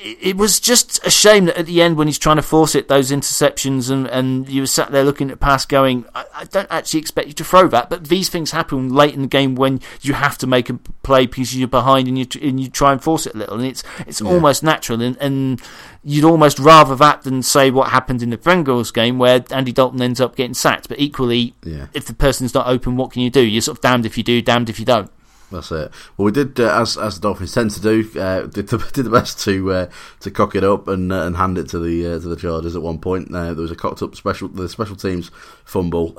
it 0.00 0.36
was 0.36 0.58
just 0.58 1.04
a 1.06 1.10
shame 1.10 1.44
that 1.44 1.58
at 1.58 1.66
the 1.66 1.82
end 1.82 1.96
when 1.96 2.08
he's 2.08 2.18
trying 2.18 2.36
to 2.36 2.42
force 2.42 2.74
it, 2.74 2.88
those 2.88 3.10
interceptions, 3.10 3.90
and, 3.90 4.06
and 4.06 4.48
you 4.48 4.62
were 4.62 4.66
sat 4.66 4.90
there 4.90 5.04
looking 5.04 5.30
at 5.30 5.38
pass 5.38 5.66
going, 5.66 6.04
I, 6.14 6.24
I, 6.34 6.44
don't 6.44 6.66
actually 6.70 7.00
expect 7.00 7.28
you 7.28 7.34
to 7.34 7.44
throw 7.44 7.68
that, 7.68 7.90
but 7.90 8.08
these 8.08 8.28
things 8.28 8.50
happen 8.52 8.88
late 8.88 9.14
in 9.14 9.22
the 9.22 9.28
game 9.28 9.54
when 9.54 9.80
you 10.00 10.14
have 10.14 10.38
to 10.38 10.46
make 10.46 10.70
a 10.70 10.74
play 11.02 11.26
because 11.26 11.54
you're 11.54 11.68
behind 11.68 12.08
and 12.08 12.18
you 12.18 12.26
and 12.40 12.58
you 12.58 12.70
try 12.70 12.92
and 12.92 13.02
force 13.02 13.26
it 13.26 13.34
a 13.34 13.38
little, 13.38 13.56
and 13.56 13.66
it's 13.66 13.84
it's 14.06 14.20
yeah. 14.20 14.28
almost 14.28 14.62
natural, 14.62 15.00
and, 15.02 15.16
and 15.18 15.60
you'd 16.02 16.24
almost 16.24 16.58
rather 16.58 16.96
that 16.96 17.22
than 17.22 17.42
say 17.42 17.70
what 17.70 17.90
happened 17.90 18.22
in 18.22 18.30
the 18.30 18.38
Bengals 18.38 18.92
game 18.92 19.18
where 19.18 19.44
Andy 19.50 19.72
Dalton 19.72 20.00
ends 20.00 20.20
up 20.20 20.36
getting 20.36 20.54
sacked. 20.54 20.88
But 20.88 21.00
equally, 21.00 21.54
yeah. 21.64 21.86
if 21.92 22.06
the 22.06 22.14
person's 22.14 22.54
not 22.54 22.66
open, 22.66 22.96
what 22.96 23.12
can 23.12 23.22
you 23.22 23.30
do? 23.30 23.42
You're 23.42 23.62
sort 23.62 23.78
of 23.78 23.82
damned 23.82 24.06
if 24.06 24.16
you 24.16 24.24
do, 24.24 24.40
damned 24.40 24.70
if 24.70 24.78
you 24.78 24.84
don't. 24.84 25.10
That's 25.52 25.70
it. 25.70 25.92
Well, 26.16 26.24
we 26.24 26.32
did 26.32 26.58
uh, 26.58 26.80
as 26.80 26.96
as 26.96 27.16
the 27.16 27.20
Dolphins 27.20 27.52
tend 27.52 27.70
to 27.72 27.80
do. 27.80 28.20
Uh, 28.20 28.46
did 28.46 28.68
the 28.68 28.78
did 28.92 29.04
the 29.04 29.10
best 29.10 29.38
to 29.44 29.72
uh, 29.72 29.90
to 30.20 30.30
cock 30.30 30.54
it 30.54 30.64
up 30.64 30.88
and 30.88 31.12
uh, 31.12 31.22
and 31.22 31.36
hand 31.36 31.58
it 31.58 31.68
to 31.68 31.78
the 31.78 32.06
uh, 32.06 32.18
to 32.18 32.28
the 32.28 32.36
Chargers 32.36 32.74
at 32.74 32.82
one 32.82 32.98
point. 32.98 33.34
Uh, 33.34 33.52
there 33.54 33.62
was 33.62 33.70
a 33.70 33.76
cocked 33.76 34.02
up 34.02 34.16
special 34.16 34.48
the 34.48 34.68
special 34.68 34.96
teams 34.96 35.30
fumble 35.64 36.14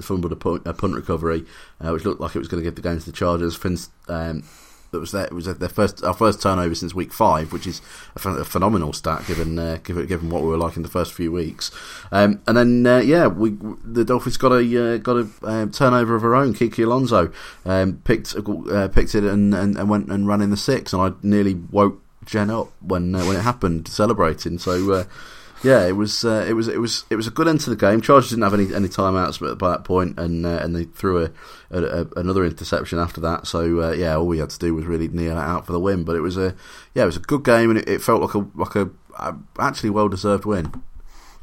fumbled 0.00 0.32
a 0.32 0.36
punt, 0.36 0.62
a 0.66 0.74
punt 0.74 0.94
recovery, 0.94 1.44
which 1.80 2.04
looked 2.04 2.20
like 2.20 2.36
it 2.36 2.38
was 2.38 2.48
going 2.48 2.62
to 2.62 2.64
give 2.64 2.76
the 2.76 2.82
game 2.82 2.98
to 2.98 3.06
the 3.06 3.12
Chargers. 3.12 3.58
Um, 4.08 4.44
that 4.94 5.00
was 5.00 5.12
there. 5.12 5.24
It 5.24 5.32
was 5.32 5.46
their 5.46 5.68
first 5.68 6.02
our 6.02 6.14
first 6.14 6.40
turnover 6.40 6.74
since 6.74 6.94
week 6.94 7.12
five, 7.12 7.52
which 7.52 7.66
is 7.66 7.82
a, 8.24 8.28
a 8.30 8.44
phenomenal 8.44 8.92
stat 8.92 9.26
given 9.26 9.58
uh, 9.58 9.78
given 9.82 10.06
given 10.06 10.30
what 10.30 10.42
we 10.42 10.48
were 10.48 10.56
like 10.56 10.76
in 10.76 10.82
the 10.82 10.88
first 10.88 11.12
few 11.12 11.30
weeks. 11.30 11.70
Um, 12.10 12.40
and 12.46 12.56
then 12.56 12.86
uh, 12.86 12.98
yeah, 12.98 13.26
we 13.26 13.50
the 13.84 14.04
Dolphins 14.04 14.36
got 14.36 14.52
a 14.52 14.94
uh, 14.94 14.96
got 14.98 15.16
a 15.16 15.28
um, 15.42 15.70
turnover 15.70 16.14
of 16.14 16.22
her 16.22 16.34
own. 16.34 16.54
Kiko 16.54 16.84
Alonso 16.84 17.32
um, 17.64 18.00
picked 18.04 18.34
uh, 18.36 18.88
picked 18.88 19.14
it 19.14 19.24
and, 19.24 19.54
and, 19.54 19.76
and, 19.76 19.90
went 19.90 20.08
and 20.08 20.26
ran 20.26 20.40
in 20.40 20.50
the 20.50 20.56
six, 20.56 20.92
and 20.92 21.02
I 21.02 21.12
nearly 21.22 21.54
woke 21.54 22.00
Jen 22.24 22.50
up 22.50 22.68
when 22.80 23.14
uh, 23.14 23.24
when 23.24 23.36
it 23.36 23.42
happened, 23.42 23.88
celebrating. 23.88 24.58
So 24.58 24.92
uh, 24.92 25.04
yeah, 25.64 25.86
it 25.86 25.96
was 25.96 26.24
uh, 26.24 26.44
it 26.46 26.52
was 26.52 26.68
it 26.68 26.78
was 26.78 27.04
it 27.10 27.16
was 27.16 27.26
a 27.26 27.30
good 27.30 27.48
end 27.48 27.60
to 27.62 27.70
the 27.70 27.76
game. 27.76 28.00
Chargers 28.00 28.30
didn't 28.30 28.44
have 28.44 28.54
any 28.54 28.74
any 28.74 28.88
timeouts 28.88 29.58
by 29.58 29.70
that 29.70 29.84
point, 29.84 30.18
and 30.18 30.44
uh, 30.44 30.60
and 30.62 30.76
they 30.76 30.84
threw 30.84 31.24
a, 31.24 31.30
a, 31.70 31.82
a, 31.82 32.06
another 32.16 32.44
interception 32.44 32.98
after 32.98 33.20
that. 33.22 33.46
So 33.46 33.82
uh, 33.82 33.92
yeah, 33.92 34.16
all 34.16 34.26
we 34.26 34.38
had 34.38 34.50
to 34.50 34.58
do 34.58 34.74
was 34.74 34.84
really 34.84 35.08
kneel 35.08 35.36
out 35.36 35.66
for 35.66 35.72
the 35.72 35.80
win. 35.80 36.04
But 36.04 36.16
it 36.16 36.20
was 36.20 36.36
a 36.36 36.54
yeah, 36.94 37.04
it 37.04 37.06
was 37.06 37.16
a 37.16 37.20
good 37.20 37.44
game, 37.44 37.70
and 37.70 37.78
it, 37.78 37.88
it 37.88 38.02
felt 38.02 38.22
like 38.22 38.34
a 38.34 38.46
like 38.54 38.74
a, 38.76 38.90
a 39.18 39.34
actually 39.58 39.90
well 39.90 40.08
deserved 40.08 40.44
win. 40.44 40.82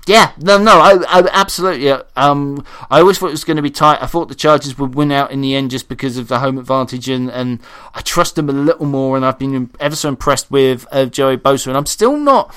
Yeah, 0.08 0.32
no, 0.40 0.58
no, 0.58 0.80
I, 0.80 0.94
I 1.08 1.30
absolutely. 1.32 1.92
Um, 2.16 2.66
I 2.90 3.02
always 3.02 3.20
thought 3.20 3.28
it 3.28 3.32
was 3.32 3.44
going 3.44 3.58
to 3.58 3.64
be 3.64 3.70
tight. 3.70 4.02
I 4.02 4.08
thought 4.08 4.30
the 4.30 4.36
Chargers 4.36 4.78
would 4.80 4.96
win 4.96 5.12
out 5.12 5.32
in 5.32 5.42
the 5.42 5.54
end 5.54 5.70
just 5.70 5.88
because 5.88 6.18
of 6.18 6.28
the 6.28 6.40
home 6.40 6.58
advantage, 6.58 7.08
and, 7.08 7.30
and 7.30 7.60
I 7.94 8.02
trust 8.02 8.36
them 8.36 8.50
a 8.50 8.54
little 8.54 8.88
more. 8.88 9.16
And 9.16 9.24
I've 9.24 9.38
been 9.38 9.70
ever 9.80 9.96
so 9.96 10.10
impressed 10.10 10.50
with 10.50 10.88
uh, 10.92 11.06
Joey 11.06 11.38
Bosa, 11.38 11.68
and 11.68 11.78
I'm 11.78 11.86
still 11.86 12.18
not. 12.18 12.56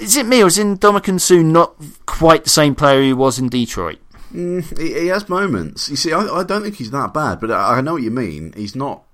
Is 0.00 0.16
it 0.16 0.26
me 0.26 0.42
or 0.42 0.46
is 0.46 0.58
in 0.58 0.78
Ndamukong 0.78 1.20
Suh 1.20 1.42
not 1.42 1.74
quite 2.06 2.44
the 2.44 2.50
same 2.50 2.74
player 2.74 3.02
he 3.02 3.12
was 3.12 3.38
in 3.38 3.48
Detroit? 3.48 3.98
Mm, 4.32 4.78
he, 4.78 5.00
he, 5.00 5.06
has 5.06 5.28
moments. 5.28 5.88
You 5.88 5.96
see, 5.96 6.12
I, 6.12 6.20
I, 6.20 6.42
don't 6.42 6.62
think 6.62 6.74
he's 6.76 6.90
that 6.90 7.14
bad, 7.14 7.38
but 7.38 7.52
I, 7.52 7.78
I 7.78 7.80
know 7.80 7.92
what 7.92 8.02
you 8.02 8.10
mean. 8.10 8.52
He's 8.56 8.74
not. 8.74 9.04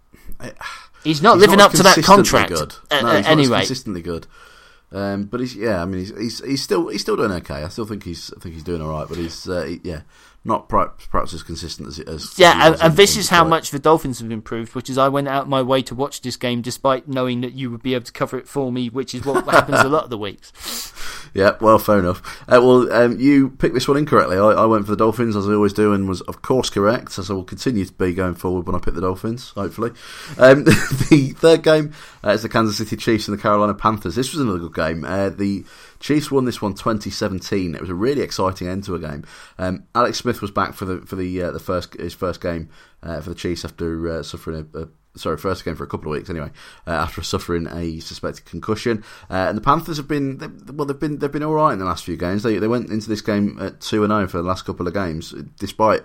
He's 1.02 1.22
not 1.22 1.36
he's 1.36 1.44
living 1.46 1.56
not 1.56 1.70
up 1.70 1.76
to 1.78 1.82
that 1.82 2.04
contract. 2.04 2.50
Good. 2.50 2.74
Uh, 2.90 3.00
no, 3.00 3.16
he's 3.16 3.26
anyway, 3.26 3.58
consistently 3.60 4.02
good. 4.02 4.26
Um, 4.92 5.24
but 5.24 5.40
he's 5.40 5.56
yeah, 5.56 5.80
I 5.80 5.86
mean 5.86 6.00
he's, 6.00 6.14
he's 6.14 6.44
he's 6.44 6.62
still 6.62 6.88
he's 6.88 7.00
still 7.00 7.16
doing 7.16 7.32
okay. 7.32 7.62
I 7.62 7.68
still 7.68 7.86
think 7.86 8.04
he's 8.04 8.30
I 8.36 8.40
think 8.40 8.54
he's 8.54 8.64
doing 8.64 8.82
all 8.82 8.90
right. 8.90 9.08
But 9.08 9.16
he's 9.16 9.48
uh, 9.48 9.62
he, 9.62 9.80
yeah, 9.82 10.02
not 10.42 10.68
perhaps, 10.68 11.06
perhaps 11.06 11.34
as 11.34 11.42
consistent 11.42 11.88
as, 11.88 11.98
as 12.00 12.38
yeah. 12.38 12.66
and, 12.66 12.80
and 12.80 12.96
this 12.96 13.16
is 13.16 13.28
how 13.28 13.44
much 13.44 13.70
the 13.70 13.78
Dolphins 13.78 14.20
have 14.20 14.30
improved, 14.30 14.74
which 14.74 14.88
is 14.88 14.96
I 14.96 15.08
went 15.08 15.28
out 15.28 15.48
my 15.48 15.60
way 15.60 15.82
to 15.82 15.94
watch 15.94 16.22
this 16.22 16.36
game 16.36 16.62
despite 16.62 17.06
knowing 17.06 17.42
that 17.42 17.52
you 17.52 17.70
would 17.70 17.82
be 17.82 17.94
able 17.94 18.06
to 18.06 18.12
cover 18.12 18.38
it 18.38 18.48
for 18.48 18.72
me, 18.72 18.88
which 18.88 19.14
is 19.14 19.24
what 19.24 19.44
happens 19.44 19.80
a 19.80 19.88
lot 19.88 20.04
of 20.04 20.10
the 20.10 20.18
weeks. 20.18 20.52
Yeah, 21.32 21.56
well, 21.60 21.78
fair 21.78 21.98
enough. 21.98 22.40
Uh, 22.48 22.60
well, 22.62 22.92
um, 22.92 23.18
you 23.20 23.50
picked 23.50 23.74
this 23.74 23.86
one 23.86 23.96
incorrectly. 23.96 24.36
I, 24.36 24.50
I, 24.50 24.66
went 24.66 24.84
for 24.84 24.90
the 24.90 24.96
Dolphins 24.96 25.36
as 25.36 25.48
I 25.48 25.52
always 25.52 25.72
do, 25.72 25.92
and 25.92 26.08
was 26.08 26.20
of 26.22 26.42
course 26.42 26.70
correct, 26.70 27.18
as 27.18 27.30
I 27.30 27.34
will 27.34 27.44
continue 27.44 27.84
to 27.84 27.92
be 27.92 28.14
going 28.14 28.34
forward 28.34 28.66
when 28.66 28.74
I 28.74 28.78
pick 28.78 28.94
the 28.94 29.00
Dolphins. 29.00 29.50
Hopefully, 29.50 29.90
um, 30.38 30.64
the 30.64 31.34
third 31.36 31.62
game 31.62 31.92
uh, 32.24 32.30
is 32.30 32.42
the 32.42 32.48
Kansas 32.48 32.78
City 32.78 32.96
Chiefs 32.96 33.28
and 33.28 33.38
the 33.38 33.42
Carolina 33.42 33.74
Panthers. 33.74 34.16
This 34.16 34.32
was 34.32 34.40
another 34.40 34.58
good 34.58 34.74
game. 34.74 35.04
Uh, 35.04 35.28
the 35.28 35.64
Chiefs 36.00 36.30
won 36.30 36.46
this 36.46 36.60
one 36.60 36.74
2017. 36.74 37.74
It 37.74 37.80
was 37.80 37.90
a 37.90 37.94
really 37.94 38.22
exciting 38.22 38.66
end 38.66 38.84
to 38.84 38.94
a 38.94 38.98
game. 38.98 39.24
Um, 39.58 39.84
Alex 39.94 40.18
Smith 40.18 40.40
was 40.40 40.50
back 40.50 40.74
for 40.74 40.84
the 40.84 41.00
for 41.06 41.16
the 41.16 41.42
uh, 41.42 41.50
the 41.52 41.60
first 41.60 41.94
his 41.94 42.14
first 42.14 42.40
game 42.40 42.70
uh, 43.02 43.20
for 43.20 43.30
the 43.30 43.36
Chiefs 43.36 43.64
after 43.64 44.08
uh, 44.08 44.22
suffering 44.22 44.68
a, 44.74 44.78
a 44.80 44.88
sorry, 45.16 45.36
first 45.36 45.64
game 45.64 45.76
for 45.76 45.84
a 45.84 45.88
couple 45.88 46.12
of 46.12 46.18
weeks 46.18 46.30
anyway, 46.30 46.50
uh, 46.86 46.90
after 46.90 47.22
suffering 47.22 47.66
a 47.70 48.00
suspected 48.00 48.44
concussion. 48.44 49.04
Uh, 49.28 49.46
and 49.48 49.56
the 49.56 49.62
Panthers 49.62 49.96
have 49.96 50.08
been 50.08 50.38
they, 50.38 50.46
well, 50.72 50.86
they've 50.86 50.98
been 50.98 51.18
they've 51.18 51.32
been 51.32 51.42
all 51.42 51.54
right 51.54 51.72
in 51.72 51.78
the 51.78 51.84
last 51.84 52.04
few 52.04 52.16
games. 52.16 52.42
They 52.42 52.58
they 52.58 52.68
went 52.68 52.90
into 52.90 53.08
this 53.08 53.20
game 53.20 53.58
at 53.60 53.80
two 53.80 54.04
and 54.04 54.10
zero 54.10 54.22
oh 54.22 54.26
for 54.26 54.36
the 54.38 54.44
last 54.44 54.64
couple 54.64 54.86
of 54.86 54.94
games, 54.94 55.34
despite 55.58 56.02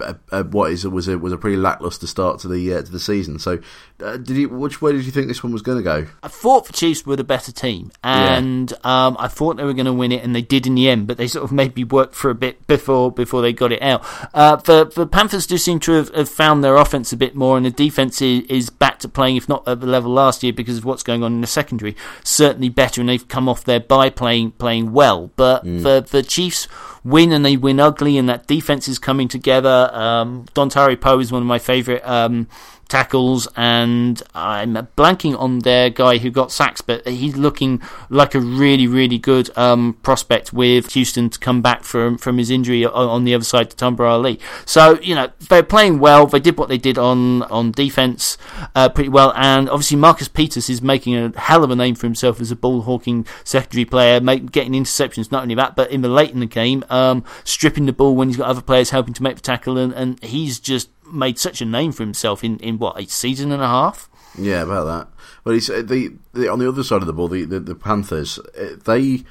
uh, 0.00 0.14
uh, 0.30 0.42
what 0.44 0.70
is 0.70 0.86
was 0.86 1.08
a 1.08 1.18
was 1.18 1.32
a 1.32 1.36
pretty 1.36 1.56
lackluster 1.56 2.06
start 2.06 2.40
to 2.40 2.48
the 2.48 2.74
uh, 2.74 2.82
to 2.82 2.90
the 2.90 3.00
season. 3.00 3.38
So, 3.38 3.58
uh, 4.02 4.16
did 4.16 4.36
you 4.36 4.48
which 4.48 4.80
way 4.80 4.92
did 4.92 5.04
you 5.04 5.12
think 5.12 5.28
this 5.28 5.42
one 5.42 5.52
was 5.52 5.62
going 5.62 5.78
to 5.78 5.84
go? 5.84 6.06
I 6.22 6.28
thought 6.28 6.66
the 6.66 6.72
Chiefs 6.72 7.06
were 7.06 7.16
the 7.16 7.24
better 7.24 7.52
team, 7.52 7.90
and 8.02 8.70
yeah. 8.70 9.06
um, 9.06 9.16
I 9.18 9.28
thought 9.28 9.56
they 9.56 9.64
were 9.64 9.74
going 9.74 9.86
to 9.86 9.92
win 9.92 10.12
it, 10.12 10.24
and 10.24 10.34
they 10.34 10.42
did 10.42 10.66
in 10.66 10.74
the 10.74 10.88
end. 10.88 11.06
But 11.06 11.16
they 11.16 11.26
sort 11.26 11.44
of 11.44 11.52
maybe 11.52 11.84
worked 11.84 12.14
for 12.14 12.30
a 12.30 12.34
bit 12.34 12.66
before 12.66 13.12
before 13.12 13.42
they 13.42 13.52
got 13.52 13.72
it 13.72 13.82
out. 13.82 14.04
Uh, 14.34 14.56
the 14.56 14.84
the 14.84 15.06
Panthers 15.06 15.46
do 15.46 15.58
seem 15.58 15.80
to 15.80 15.92
have, 15.92 16.14
have, 16.14 16.28
found 16.28 16.64
their 16.64 16.76
offense 16.76 17.12
a 17.12 17.16
bit 17.16 17.34
more, 17.34 17.56
and 17.56 17.66
the 17.66 17.70
defense 17.70 18.20
is, 18.22 18.44
is 18.48 18.70
back 18.70 18.98
to 19.00 19.08
playing, 19.08 19.36
if 19.36 19.48
not 19.48 19.66
at 19.68 19.80
the 19.80 19.86
level 19.86 20.12
last 20.12 20.42
year, 20.42 20.52
because 20.52 20.78
of 20.78 20.84
what's 20.84 21.02
going 21.02 21.22
on 21.22 21.32
in 21.32 21.40
the 21.40 21.46
secondary. 21.46 21.96
Certainly 22.22 22.70
better, 22.70 23.00
and 23.00 23.08
they've 23.08 23.28
come 23.28 23.48
off 23.48 23.64
there 23.64 23.80
by 23.80 24.10
playing 24.10 24.52
playing 24.52 24.92
well. 24.92 25.30
But 25.36 25.64
mm. 25.64 25.82
the 25.82 26.00
the 26.00 26.22
Chiefs 26.22 26.66
win 27.04 27.32
and 27.32 27.44
they 27.44 27.56
win 27.56 27.78
ugly, 27.78 28.16
and 28.16 28.28
that 28.28 28.46
defense 28.46 28.88
is 28.88 28.98
coming 28.98 29.28
together. 29.28 29.90
Um, 29.92 30.46
Dontari 30.54 31.00
Poe 31.00 31.20
is 31.20 31.30
one 31.30 31.42
of 31.42 31.46
my 31.46 31.58
favourite 31.58 32.06
um, 32.06 32.48
tackles, 32.88 33.48
and 33.56 34.22
I'm 34.34 34.74
blanking 34.96 35.38
on 35.38 35.60
their 35.60 35.90
guy 35.90 36.18
who 36.18 36.30
got 36.30 36.52
sacks, 36.52 36.80
but 36.80 37.06
he's 37.06 37.36
looking 37.36 37.82
like 38.08 38.34
a 38.34 38.40
really, 38.40 38.86
really 38.86 39.18
good 39.18 39.56
um, 39.56 39.94
prospect 40.02 40.52
with 40.52 40.92
Houston 40.92 41.30
to 41.30 41.38
come 41.38 41.62
back 41.62 41.82
from 41.82 42.18
from 42.18 42.38
his 42.38 42.50
injury 42.50 42.84
on, 42.84 43.24
the 43.24 43.34
other 43.34 43.44
side 43.44 43.70
to 43.70 43.76
Tamba 43.76 44.04
Hali. 44.04 44.38
So 44.64 44.98
you 45.00 45.14
know 45.14 45.30
they're 45.48 45.62
playing 45.62 45.98
well. 45.98 46.26
They 46.26 46.40
did 46.40 46.56
what 46.56 46.68
they 46.68 46.78
did 46.78 46.98
on 46.98 47.42
on 47.44 47.72
defense 47.72 48.36
uh, 48.74 48.88
pretty 48.88 49.10
well, 49.10 49.32
and 49.36 49.68
obviously 49.68 49.96
Marcus 49.96 50.28
Peters 50.28 50.68
is 50.68 50.82
making 50.82 51.16
a 51.16 51.38
hell 51.38 51.64
of 51.64 51.70
a 51.70 51.76
name 51.76 51.94
for 51.94 52.06
himself 52.06 52.40
as 52.40 52.50
a 52.50 52.56
ball 52.56 52.82
hawking 52.82 53.26
secondary 53.44 53.84
player, 53.84 54.20
make, 54.20 54.52
getting 54.52 54.72
interceptions. 54.72 55.32
Not 55.32 55.42
only 55.42 55.54
that, 55.54 55.76
but 55.76 55.90
in 55.90 56.02
the 56.02 56.08
late 56.08 56.30
in 56.30 56.40
the 56.40 56.46
game, 56.46 56.84
um, 56.90 57.24
stripping 57.44 57.86
the 57.86 57.92
ball 57.92 58.14
when 58.14 58.28
he's 58.28 58.36
got 58.36 58.48
other 58.48 58.62
players 58.62 58.90
helping 58.90 59.14
to 59.14 59.22
make 59.22 59.36
the 59.36 59.42
tackle, 59.42 59.78
and, 59.78 59.92
and 59.92 60.22
he's 60.22 60.58
just 60.60 60.88
made 61.12 61.38
such 61.38 61.60
a 61.60 61.64
name 61.64 61.92
for 61.92 62.02
himself 62.02 62.44
in, 62.44 62.58
in 62.58 62.78
what 62.78 62.98
a 63.00 63.06
season 63.06 63.52
and 63.52 63.62
a 63.62 63.66
half. 63.66 64.08
Yeah, 64.38 64.62
about 64.62 64.84
that. 64.84 65.08
But 65.44 65.54
he's 65.54 65.70
uh, 65.70 65.82
the, 65.82 66.12
the 66.32 66.48
on 66.48 66.58
the 66.58 66.68
other 66.68 66.82
side 66.82 67.00
of 67.00 67.06
the 67.06 67.12
ball, 67.12 67.28
the 67.28 67.44
the, 67.44 67.60
the 67.60 67.74
Panthers. 67.74 68.38
Uh, 68.38 68.76
they, 68.84 69.24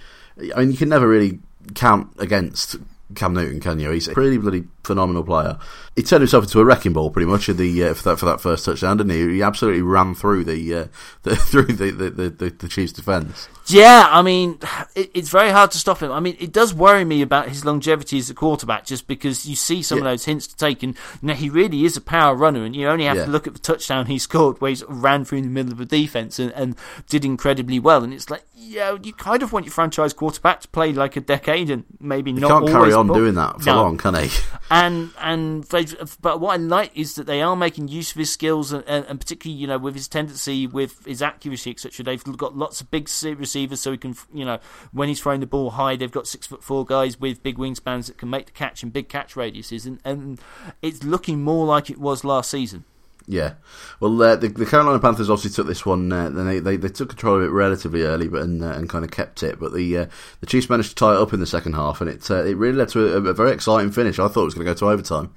I 0.56 0.60
mean, 0.60 0.72
you 0.72 0.78
can 0.78 0.90
never 0.90 1.08
really 1.08 1.40
count 1.76 2.14
against 2.20 2.78
Cam 3.16 3.34
Newton, 3.34 3.60
can 3.60 3.80
you? 3.80 3.92
He's 3.92 4.08
pretty 4.08 4.38
bloody 4.38 4.66
phenomenal 4.84 5.24
player. 5.24 5.58
He 5.96 6.02
turned 6.02 6.22
himself 6.22 6.46
into 6.46 6.60
a 6.60 6.66
wrecking 6.66 6.94
ball 6.94 7.10
pretty 7.10 7.30
much 7.30 7.48
the 7.48 7.84
uh, 7.84 7.94
for 7.94 8.10
that 8.10 8.20
for 8.20 8.26
that 8.26 8.42
first 8.42 8.66
touchdown, 8.66 8.98
didn't 8.98 9.12
he? 9.12 9.36
He 9.36 9.44
absolutely 9.44 9.82
ran 9.82 10.16
through 10.16 10.44
the, 10.46 10.74
uh, 10.74 10.88
the 11.24 11.36
through 11.36 11.74
the 11.74 11.92
the, 11.92 12.30
the, 12.30 12.50
the, 12.50 12.68
Chiefs' 12.68 12.94
defence. 12.94 13.48
Yeah, 13.68 14.08
I 14.10 14.22
mean, 14.22 14.60
it, 14.96 15.12
it's 15.14 15.30
very 15.30 15.52
hard 15.52 15.72
to 15.72 15.78
stop 15.78 16.02
him. 16.02 16.12
I 16.12 16.20
mean, 16.20 16.36
it 16.40 16.52
does 16.52 16.74
worry 16.74 17.06
me 17.06 17.22
about 17.22 17.50
his 17.50 17.64
longevity 17.64 18.18
as 18.18 18.30
a 18.30 18.34
quarterback, 18.34 18.86
just 18.86 19.08
because 19.08 19.46
you 19.46 19.56
see 19.56 19.82
some 19.82 20.00
yeah. 20.00 20.06
of 20.06 20.12
those 20.12 20.26
hints 20.26 20.48
to 20.48 20.58
take, 20.58 20.84
and 20.84 20.96
you 21.22 21.28
know, 21.28 21.34
he 21.34 21.50
really 21.50 21.86
is 21.86 21.96
a 21.96 22.02
power 22.02 22.36
runner, 22.36 22.64
and 22.64 22.76
you 22.76 22.88
only 22.88 23.06
have 23.06 23.18
yeah. 23.18 23.26
to 23.26 23.32
look 23.32 23.48
at 23.48 23.54
the 23.54 23.60
touchdown 23.60 24.08
he 24.08 24.20
scored 24.20 24.60
where 24.60 24.70
he 24.70 24.76
sort 24.76 24.92
of 24.92 25.04
ran 25.04 25.26
through 25.26 25.42
the 25.42 25.48
middle 25.48 25.72
of 25.72 25.78
the 25.78 25.86
defense 25.86 26.40
and, 26.40 26.52
and 26.54 26.76
did 27.08 27.24
incredibly 27.24 27.80
well. 27.80 28.04
And 28.04 28.14
it's 28.14 28.30
like, 28.30 28.44
yeah, 28.56 28.98
you 29.02 29.14
kind 29.14 29.44
of 29.44 29.54
want 29.54 29.66
your 29.66 29.74
franchise 29.74 30.14
quarterback 30.14 30.62
to 30.62 30.68
play 30.70 30.94
like 30.94 31.16
a 31.16 31.22
decade 31.22 31.70
and 31.70 31.84
maybe 32.00 32.34
he 32.34 32.40
not. 32.40 32.50
Can't 32.50 32.68
carry 32.68 32.94
on 32.94 33.08
doing 33.08 33.36
that 33.36 33.62
for 33.62 33.70
no. 33.70 33.84
long, 33.84 33.98
can 33.98 34.16
he? 34.16 34.30
And 34.74 35.12
and 35.20 35.70
but 36.20 36.40
what 36.40 36.54
I 36.54 36.56
like 36.58 36.98
is 36.98 37.14
that 37.14 37.28
they 37.28 37.44
are 37.44 37.56
making 37.56 37.90
use 37.90 38.10
of 38.10 38.18
his 38.18 38.32
skills, 38.32 38.72
and, 38.72 38.84
and 38.88 39.20
particularly 39.20 39.60
you 39.60 39.68
know 39.68 39.78
with 39.78 39.94
his 39.94 40.08
tendency, 40.08 40.66
with 40.66 41.06
his 41.06 41.22
accuracy, 41.22 41.70
etc. 41.70 42.04
They've 42.04 42.24
got 42.24 42.58
lots 42.58 42.82
of 42.82 42.90
big 42.90 43.08
receivers, 43.24 43.82
so 43.82 43.92
he 43.92 44.00
can 44.00 44.16
you 44.34 44.46
know 44.46 44.58
when 44.92 45.10
he's 45.10 45.22
throwing 45.22 45.42
the 45.42 45.46
ball 45.46 45.70
high, 45.70 45.96
they've 45.96 46.12
got 46.12 46.26
six 46.26 46.48
foot 46.48 46.64
four 46.64 46.88
guys 46.88 47.20
with 47.20 47.44
big 47.44 47.60
wingspans 47.60 48.08
that 48.08 48.18
can 48.18 48.32
make 48.32 48.48
the 48.48 48.52
catch 48.52 48.82
and 48.82 48.92
big 48.92 49.10
catch 49.10 49.36
radiuses, 49.36 49.86
and, 49.86 50.00
and 50.04 50.42
it's 50.82 51.04
looking 51.04 51.44
more 51.44 51.68
like 51.68 51.92
it 51.92 52.00
was 52.00 52.24
last 52.24 52.50
season. 52.50 52.84
Yeah, 53.26 53.54
well, 54.02 54.22
uh, 54.22 54.36
the, 54.36 54.50
the, 54.50 54.66
Carolina 54.66 55.00
Panthers 55.00 55.30
obviously 55.30 55.52
took 55.52 55.66
this 55.66 55.86
one. 55.86 56.12
Uh, 56.12 56.30
they, 56.30 56.60
they, 56.60 56.76
they 56.76 56.90
took 56.90 57.08
control 57.08 57.38
of 57.38 57.44
it 57.44 57.52
relatively 57.52 58.04
early, 58.04 58.28
but 58.28 58.42
and, 58.42 58.62
uh, 58.62 58.72
and 58.72 58.90
kind 58.90 59.06
of 59.06 59.12
kept 59.12 59.44
it. 59.44 59.60
But 59.60 59.74
the 59.74 59.98
uh, 59.98 60.06
the 60.42 60.46
Chiefs 60.46 60.70
managed 60.70 60.90
to 60.90 60.96
tie 60.96 61.14
it 61.14 61.22
up 61.22 61.32
in 61.32 61.40
the 61.40 61.46
second 61.46 61.74
half, 61.74 62.02
and 62.02 62.10
it 62.10 62.30
uh, 62.30 62.44
it 62.44 62.58
really 62.58 62.76
led 62.76 62.90
to 62.90 63.16
a, 63.16 63.22
a, 63.22 63.34
very 63.34 63.52
exciting 63.52 63.92
finish. 63.92 64.20
I 64.20 64.28
thought 64.28 64.42
it 64.42 64.46
was 64.46 64.54
going 64.56 64.66
to 64.66 64.74
go 64.74 64.78
to 64.78 64.90
overtime. 64.90 65.34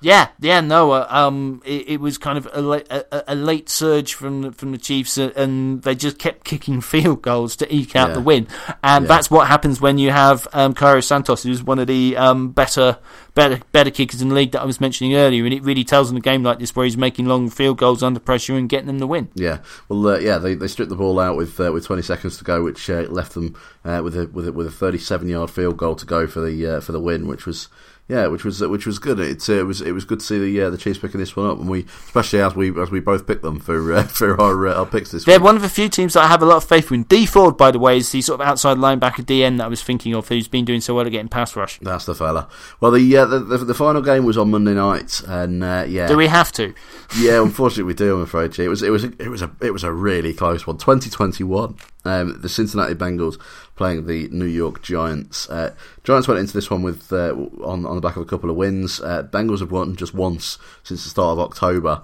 Yeah, 0.00 0.28
yeah, 0.38 0.60
no, 0.60 0.92
uh, 0.92 1.06
um, 1.10 1.60
it, 1.64 1.88
it, 1.88 2.00
was 2.00 2.18
kind 2.18 2.38
of 2.38 2.48
a, 2.52 2.62
late, 2.62 2.86
a, 2.88 3.32
a, 3.32 3.34
late 3.34 3.68
surge 3.68 4.14
from 4.14 4.42
the, 4.42 4.52
from 4.52 4.70
the 4.70 4.78
Chiefs, 4.78 5.18
uh, 5.18 5.32
and 5.34 5.82
they 5.82 5.96
just 5.96 6.20
kept 6.20 6.44
kicking 6.44 6.80
field 6.82 7.20
goals 7.22 7.56
to 7.56 7.74
eke 7.74 7.96
out 7.96 8.10
yeah. 8.10 8.14
the 8.14 8.20
win, 8.20 8.46
and 8.84 9.04
yeah. 9.04 9.08
that's 9.08 9.28
what 9.28 9.48
happens 9.48 9.80
when 9.80 9.98
you 9.98 10.12
have 10.12 10.46
um, 10.52 10.72
Cairo 10.72 11.00
Santos, 11.00 11.42
who's 11.42 11.64
one 11.64 11.80
of 11.80 11.88
the 11.88 12.16
um, 12.16 12.50
better, 12.50 12.98
better, 13.34 13.60
better 13.72 13.90
kickers 13.90 14.22
in 14.22 14.28
the 14.28 14.36
league 14.36 14.52
that 14.52 14.62
I 14.62 14.66
was 14.66 14.80
mentioning 14.80 15.16
earlier, 15.16 15.44
and 15.44 15.52
it 15.52 15.64
really 15.64 15.84
tells 15.84 16.12
in 16.12 16.16
a 16.16 16.20
game 16.20 16.44
like 16.44 16.60
this 16.60 16.76
where 16.76 16.84
he's 16.84 16.96
making 16.96 17.26
long 17.26 17.50
field 17.50 17.78
goals 17.78 18.00
under 18.00 18.20
pressure 18.20 18.56
and 18.56 18.68
getting 18.68 18.86
them 18.86 19.00
the 19.00 19.06
win. 19.08 19.30
Yeah, 19.34 19.58
well, 19.88 20.06
uh, 20.06 20.18
yeah, 20.18 20.38
they, 20.38 20.54
they 20.54 20.68
stripped 20.68 20.90
the 20.90 20.96
ball 20.96 21.18
out 21.18 21.36
with 21.36 21.58
uh, 21.58 21.72
with 21.72 21.86
20 21.86 22.02
seconds 22.02 22.38
to 22.38 22.44
go, 22.44 22.62
which 22.62 22.88
uh, 22.88 23.02
left 23.10 23.34
them 23.34 23.56
uh, 23.84 24.00
with 24.04 24.16
a 24.16 24.28
with 24.28 24.46
a, 24.46 24.52
with 24.52 24.68
a 24.68 24.70
37 24.70 25.28
yard 25.28 25.50
field 25.50 25.76
goal 25.76 25.96
to 25.96 26.06
go 26.06 26.28
for 26.28 26.40
the 26.40 26.80
for 26.80 26.92
the 26.92 27.00
win, 27.00 27.26
which 27.26 27.46
was 27.46 27.68
yeah, 28.08 28.26
which 28.26 28.42
was 28.42 28.60
which 28.62 28.86
was 28.86 28.98
good. 28.98 29.20
It, 29.20 29.46
it 29.50 29.64
was 29.64 29.82
it 29.82 29.92
was 29.92 30.06
good 30.06 30.20
to 30.20 30.24
see 30.24 30.38
the 30.38 30.62
uh, 30.62 30.70
the 30.70 30.78
Chiefs 30.78 30.98
picking 30.98 31.20
this 31.20 31.36
one 31.36 31.46
up, 31.46 31.58
and 31.58 31.68
we 31.68 31.84
especially 32.06 32.40
as 32.40 32.54
we 32.56 32.80
as 32.80 32.90
we 32.90 33.00
both 33.00 33.26
picked 33.26 33.42
them 33.42 33.60
for 33.60 33.92
uh, 33.92 34.02
for 34.04 34.40
our 34.40 34.66
uh, 34.66 34.74
our 34.74 34.86
picks 34.86 35.10
this. 35.10 35.24
They're 35.24 35.38
week. 35.38 35.44
one 35.44 35.56
of 35.56 35.62
the 35.62 35.68
few 35.68 35.90
teams 35.90 36.14
that 36.14 36.24
I 36.24 36.28
have 36.28 36.42
a 36.42 36.46
lot 36.46 36.56
of 36.56 36.64
faith 36.64 36.90
in. 36.90 37.02
Dee 37.02 37.26
Ford, 37.26 37.58
by 37.58 37.70
the 37.70 37.78
way, 37.78 37.98
is 37.98 38.10
the 38.10 38.22
sort 38.22 38.40
of 38.40 38.46
outside 38.46 38.78
linebacker 38.78 39.26
DN 39.26 39.58
that 39.58 39.64
I 39.64 39.68
was 39.68 39.82
thinking 39.82 40.14
of, 40.14 40.26
who's 40.26 40.48
been 40.48 40.64
doing 40.64 40.80
so 40.80 40.94
well 40.94 41.04
at 41.04 41.12
getting 41.12 41.28
pass 41.28 41.54
rush. 41.54 41.78
That's 41.80 42.06
the 42.06 42.14
fella. 42.14 42.48
Well, 42.80 42.92
the 42.92 43.16
uh, 43.16 43.26
the, 43.26 43.40
the, 43.40 43.58
the, 43.58 43.74
final 43.74 44.00
game 44.00 44.24
was 44.24 44.38
on 44.38 44.50
Monday 44.50 44.74
night, 44.74 45.20
and 45.26 45.62
uh, 45.62 45.84
yeah, 45.86 46.06
do 46.06 46.16
we 46.16 46.28
have 46.28 46.50
to? 46.52 46.74
Yeah, 47.18 47.40
unfortunately 47.40 47.84
we 47.84 47.94
do. 47.94 48.16
I'm 48.16 48.22
afraid. 48.22 48.58
It 48.58 48.68
was 48.68 48.82
it 48.82 48.90
was 48.90 49.04
it 49.04 49.28
was 49.28 49.40
a 49.40 49.50
it 49.62 49.70
was 49.72 49.82
a 49.82 49.90
really 49.90 50.34
close 50.34 50.66
one. 50.66 50.76
2021. 50.76 51.74
Um, 52.04 52.40
the 52.40 52.48
Cincinnati 52.48 52.94
Bengals 52.94 53.38
playing 53.78 54.06
the 54.06 54.28
New 54.28 54.44
York 54.44 54.82
Giants. 54.82 55.48
Uh, 55.48 55.74
Giants 56.04 56.28
went 56.28 56.40
into 56.40 56.52
this 56.52 56.68
one 56.70 56.82
with 56.82 57.10
uh, 57.12 57.32
on 57.62 57.86
on 57.86 57.94
the 57.94 58.02
back 58.02 58.16
of 58.16 58.22
a 58.22 58.26
couple 58.26 58.50
of 58.50 58.56
wins. 58.56 59.00
Uh, 59.00 59.22
Bengals 59.22 59.60
have 59.60 59.72
won 59.72 59.96
just 59.96 60.12
once 60.12 60.58
since 60.82 61.04
the 61.04 61.10
start 61.10 61.38
of 61.38 61.38
October. 61.38 62.02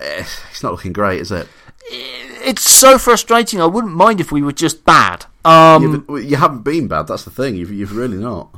Eh, 0.00 0.24
it's 0.50 0.62
not 0.62 0.72
looking 0.72 0.92
great, 0.92 1.20
is 1.20 1.30
it? 1.30 1.46
It's 1.92 2.62
so 2.62 2.98
frustrating. 2.98 3.60
I 3.60 3.66
wouldn't 3.66 3.94
mind 3.94 4.20
if 4.20 4.32
we 4.32 4.42
were 4.42 4.52
just 4.52 4.84
bad. 4.84 5.26
Um, 5.44 6.04
yeah, 6.08 6.16
you 6.16 6.36
haven't 6.36 6.62
been 6.62 6.88
bad. 6.88 7.06
That's 7.06 7.24
the 7.24 7.30
thing. 7.30 7.56
You've, 7.56 7.72
you've 7.72 7.96
really 7.96 8.16
not. 8.16 8.48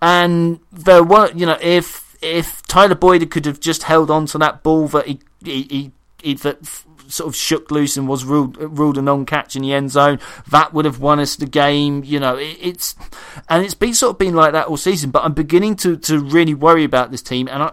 And 0.00 0.60
there 0.70 1.02
were, 1.02 1.30
you 1.32 1.46
know, 1.46 1.58
if 1.60 2.16
if 2.22 2.62
Tyler 2.62 2.94
Boyd 2.94 3.28
could 3.30 3.46
have 3.46 3.60
just 3.60 3.84
held 3.84 4.10
on 4.10 4.26
to 4.26 4.38
that 4.38 4.62
ball 4.62 4.88
that 4.88 5.06
he 5.06 5.20
he, 5.42 5.62
he, 5.62 5.92
he 6.22 6.34
that 6.34 6.84
sort 7.12 7.28
of 7.28 7.36
shook 7.36 7.70
loose 7.70 7.96
and 7.96 8.08
was 8.08 8.24
ruled 8.24 8.56
ruled 8.56 8.98
a 8.98 9.02
non-catch 9.02 9.56
in 9.56 9.62
the 9.62 9.72
end 9.72 9.90
zone, 9.90 10.18
that 10.50 10.72
would 10.72 10.84
have 10.84 11.00
won 11.00 11.20
us 11.20 11.36
the 11.36 11.46
game. 11.46 12.02
You 12.04 12.20
know, 12.20 12.36
it, 12.36 12.56
it's 12.60 12.94
and 13.48 13.64
it's 13.64 13.74
been 13.74 13.94
sort 13.94 14.12
of 14.12 14.18
been 14.18 14.34
like 14.34 14.52
that 14.52 14.66
all 14.66 14.76
season. 14.76 15.10
But 15.10 15.24
I'm 15.24 15.34
beginning 15.34 15.76
to 15.76 15.96
to 15.96 16.18
really 16.18 16.54
worry 16.54 16.84
about 16.84 17.10
this 17.10 17.22
team, 17.22 17.48
and 17.48 17.62
I 17.62 17.72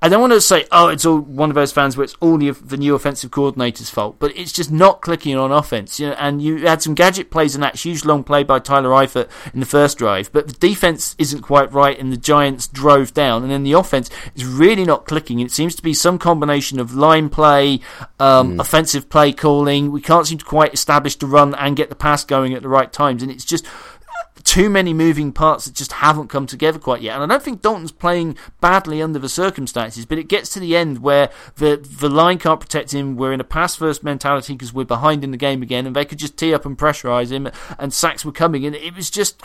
I 0.00 0.08
don't 0.08 0.20
want 0.20 0.32
to 0.32 0.40
say 0.40 0.66
oh 0.72 0.88
it's 0.88 1.04
all 1.04 1.18
one 1.18 1.50
of 1.50 1.54
those 1.54 1.72
fans 1.72 1.96
where 1.96 2.04
it's 2.04 2.14
all 2.20 2.38
the, 2.38 2.50
the 2.50 2.76
new 2.76 2.94
offensive 2.94 3.30
coordinator's 3.30 3.90
fault, 3.90 4.16
but 4.18 4.36
it's 4.36 4.52
just 4.52 4.70
not 4.70 5.02
clicking 5.02 5.36
on 5.36 5.52
offense. 5.52 6.00
You 6.00 6.08
know, 6.08 6.16
and 6.18 6.42
you 6.42 6.66
had 6.66 6.82
some 6.82 6.94
gadget 6.94 7.30
plays 7.30 7.54
and 7.54 7.62
that 7.62 7.76
huge 7.76 8.04
long 8.04 8.24
play 8.24 8.42
by 8.42 8.58
Tyler 8.58 8.90
Eifert 8.90 9.28
in 9.52 9.60
the 9.60 9.66
first 9.66 9.98
drive, 9.98 10.32
but 10.32 10.46
the 10.46 10.54
defense 10.54 11.14
isn't 11.18 11.42
quite 11.42 11.72
right, 11.72 11.98
and 11.98 12.12
the 12.12 12.16
Giants 12.16 12.68
drove 12.68 13.12
down, 13.14 13.42
and 13.42 13.50
then 13.50 13.62
the 13.62 13.72
offense 13.72 14.10
is 14.34 14.44
really 14.44 14.84
not 14.84 15.06
clicking. 15.06 15.40
It 15.40 15.50
seems 15.50 15.74
to 15.76 15.82
be 15.82 15.94
some 15.94 16.18
combination 16.18 16.80
of 16.80 16.94
line 16.94 17.28
play, 17.28 17.80
um, 18.18 18.56
mm. 18.56 18.60
Offensive 18.62 19.10
play 19.10 19.32
calling. 19.32 19.90
We 19.90 20.00
can't 20.00 20.26
seem 20.26 20.38
to 20.38 20.44
quite 20.44 20.72
establish 20.72 21.16
the 21.16 21.26
run 21.26 21.54
and 21.56 21.76
get 21.76 21.90
the 21.90 21.96
pass 21.96 22.24
going 22.24 22.54
at 22.54 22.62
the 22.62 22.68
right 22.68 22.90
times, 22.90 23.22
and 23.22 23.30
it's 23.30 23.44
just 23.44 23.66
uh, 23.66 24.40
too 24.44 24.70
many 24.70 24.94
moving 24.94 25.32
parts 25.32 25.64
that 25.64 25.74
just 25.74 25.92
haven't 25.92 26.28
come 26.28 26.46
together 26.46 26.78
quite 26.78 27.02
yet. 27.02 27.14
And 27.14 27.24
I 27.24 27.26
don't 27.26 27.42
think 27.42 27.60
Dalton's 27.60 27.90
playing 27.90 28.38
badly 28.60 29.02
under 29.02 29.18
the 29.18 29.28
circumstances, 29.28 30.06
but 30.06 30.16
it 30.16 30.28
gets 30.28 30.50
to 30.50 30.60
the 30.60 30.76
end 30.76 31.00
where 31.00 31.28
the 31.56 31.76
the 31.76 32.08
line 32.08 32.38
can't 32.38 32.60
protect 32.60 32.94
him. 32.94 33.16
We're 33.16 33.32
in 33.32 33.40
a 33.40 33.44
pass 33.44 33.74
first 33.74 34.04
mentality 34.04 34.52
because 34.52 34.72
we're 34.72 34.84
behind 34.84 35.24
in 35.24 35.32
the 35.32 35.36
game 35.36 35.60
again, 35.60 35.84
and 35.84 35.96
they 35.96 36.04
could 36.04 36.18
just 36.18 36.36
tee 36.36 36.54
up 36.54 36.64
and 36.64 36.78
pressurize 36.78 37.32
him, 37.32 37.50
and 37.80 37.92
sacks 37.92 38.24
were 38.24 38.32
coming. 38.32 38.64
And 38.64 38.76
it 38.76 38.94
was 38.94 39.10
just 39.10 39.42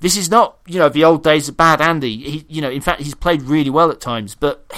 this 0.00 0.16
is 0.16 0.30
not 0.30 0.58
you 0.66 0.78
know 0.78 0.90
the 0.90 1.04
old 1.04 1.24
days 1.24 1.48
of 1.48 1.56
bad 1.56 1.80
Andy. 1.80 2.18
He 2.18 2.46
you 2.50 2.60
know 2.60 2.70
in 2.70 2.82
fact 2.82 3.00
he's 3.00 3.14
played 3.14 3.42
really 3.42 3.70
well 3.70 3.90
at 3.90 4.00
times, 4.00 4.34
but 4.34 4.70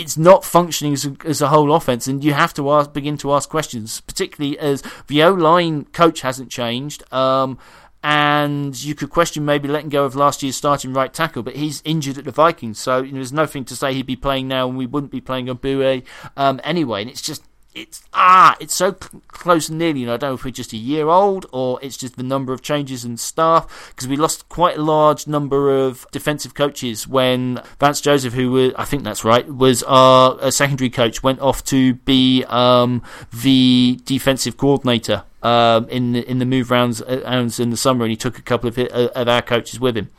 it's 0.00 0.16
not 0.16 0.44
functioning 0.44 0.94
as 0.94 1.04
a, 1.04 1.14
as 1.24 1.42
a 1.42 1.48
whole 1.48 1.74
offense, 1.74 2.06
and 2.06 2.24
you 2.24 2.32
have 2.32 2.54
to 2.54 2.70
ask, 2.72 2.92
begin 2.92 3.18
to 3.18 3.32
ask 3.32 3.48
questions, 3.48 4.00
particularly 4.00 4.58
as 4.58 4.82
the 5.08 5.22
O 5.22 5.32
line 5.32 5.84
coach 5.84 6.22
hasn't 6.22 6.50
changed. 6.50 7.04
Um, 7.12 7.58
and 8.02 8.82
you 8.82 8.94
could 8.94 9.10
question 9.10 9.44
maybe 9.44 9.68
letting 9.68 9.90
go 9.90 10.06
of 10.06 10.16
last 10.16 10.42
year's 10.42 10.56
starting 10.56 10.94
right 10.94 11.12
tackle, 11.12 11.42
but 11.42 11.56
he's 11.56 11.82
injured 11.84 12.16
at 12.16 12.24
the 12.24 12.30
Vikings, 12.30 12.78
so 12.78 13.02
you 13.02 13.12
know, 13.12 13.16
there's 13.16 13.32
nothing 13.32 13.64
to 13.66 13.76
say 13.76 13.92
he'd 13.92 14.06
be 14.06 14.16
playing 14.16 14.48
now, 14.48 14.66
and 14.66 14.78
we 14.78 14.86
wouldn't 14.86 15.12
be 15.12 15.20
playing 15.20 15.50
on 15.50 15.58
Bouye 15.58 16.02
um, 16.34 16.60
anyway. 16.64 17.02
And 17.02 17.10
it's 17.10 17.20
just 17.20 17.42
it's 17.74 18.02
ah, 18.12 18.56
it's 18.60 18.74
so 18.74 18.92
close 18.92 19.68
and 19.68 19.78
nearly. 19.78 20.00
You 20.00 20.06
know, 20.06 20.14
I 20.14 20.16
don't 20.16 20.30
know 20.30 20.34
if 20.34 20.44
we're 20.44 20.50
just 20.50 20.72
a 20.72 20.76
year 20.76 21.08
old 21.08 21.46
or 21.52 21.78
it's 21.82 21.96
just 21.96 22.16
the 22.16 22.22
number 22.22 22.52
of 22.52 22.62
changes 22.62 23.04
in 23.04 23.16
staff 23.16 23.92
because 23.94 24.08
we 24.08 24.16
lost 24.16 24.48
quite 24.48 24.78
a 24.78 24.82
large 24.82 25.26
number 25.26 25.70
of 25.70 26.06
defensive 26.10 26.54
coaches 26.54 27.06
when 27.06 27.62
Vance 27.78 28.00
Joseph, 28.00 28.34
who 28.34 28.50
was, 28.50 28.72
I 28.76 28.84
think 28.84 29.04
that's 29.04 29.24
right, 29.24 29.46
was 29.48 29.82
our 29.84 30.50
secondary 30.50 30.90
coach, 30.90 31.22
went 31.22 31.40
off 31.40 31.64
to 31.66 31.94
be 31.94 32.44
um, 32.48 33.02
the 33.32 34.00
defensive 34.04 34.56
coordinator 34.56 35.24
um, 35.42 35.88
in 35.88 36.12
the, 36.12 36.28
in 36.28 36.38
the 36.38 36.46
move 36.46 36.70
rounds, 36.70 37.00
uh, 37.02 37.22
rounds 37.24 37.60
in 37.60 37.70
the 37.70 37.76
summer, 37.76 38.04
and 38.04 38.10
he 38.10 38.16
took 38.16 38.38
a 38.38 38.42
couple 38.42 38.68
of, 38.68 38.78
uh, 38.78 39.10
of 39.14 39.28
our 39.28 39.42
coaches 39.42 39.78
with 39.78 39.96
him. 39.96 40.10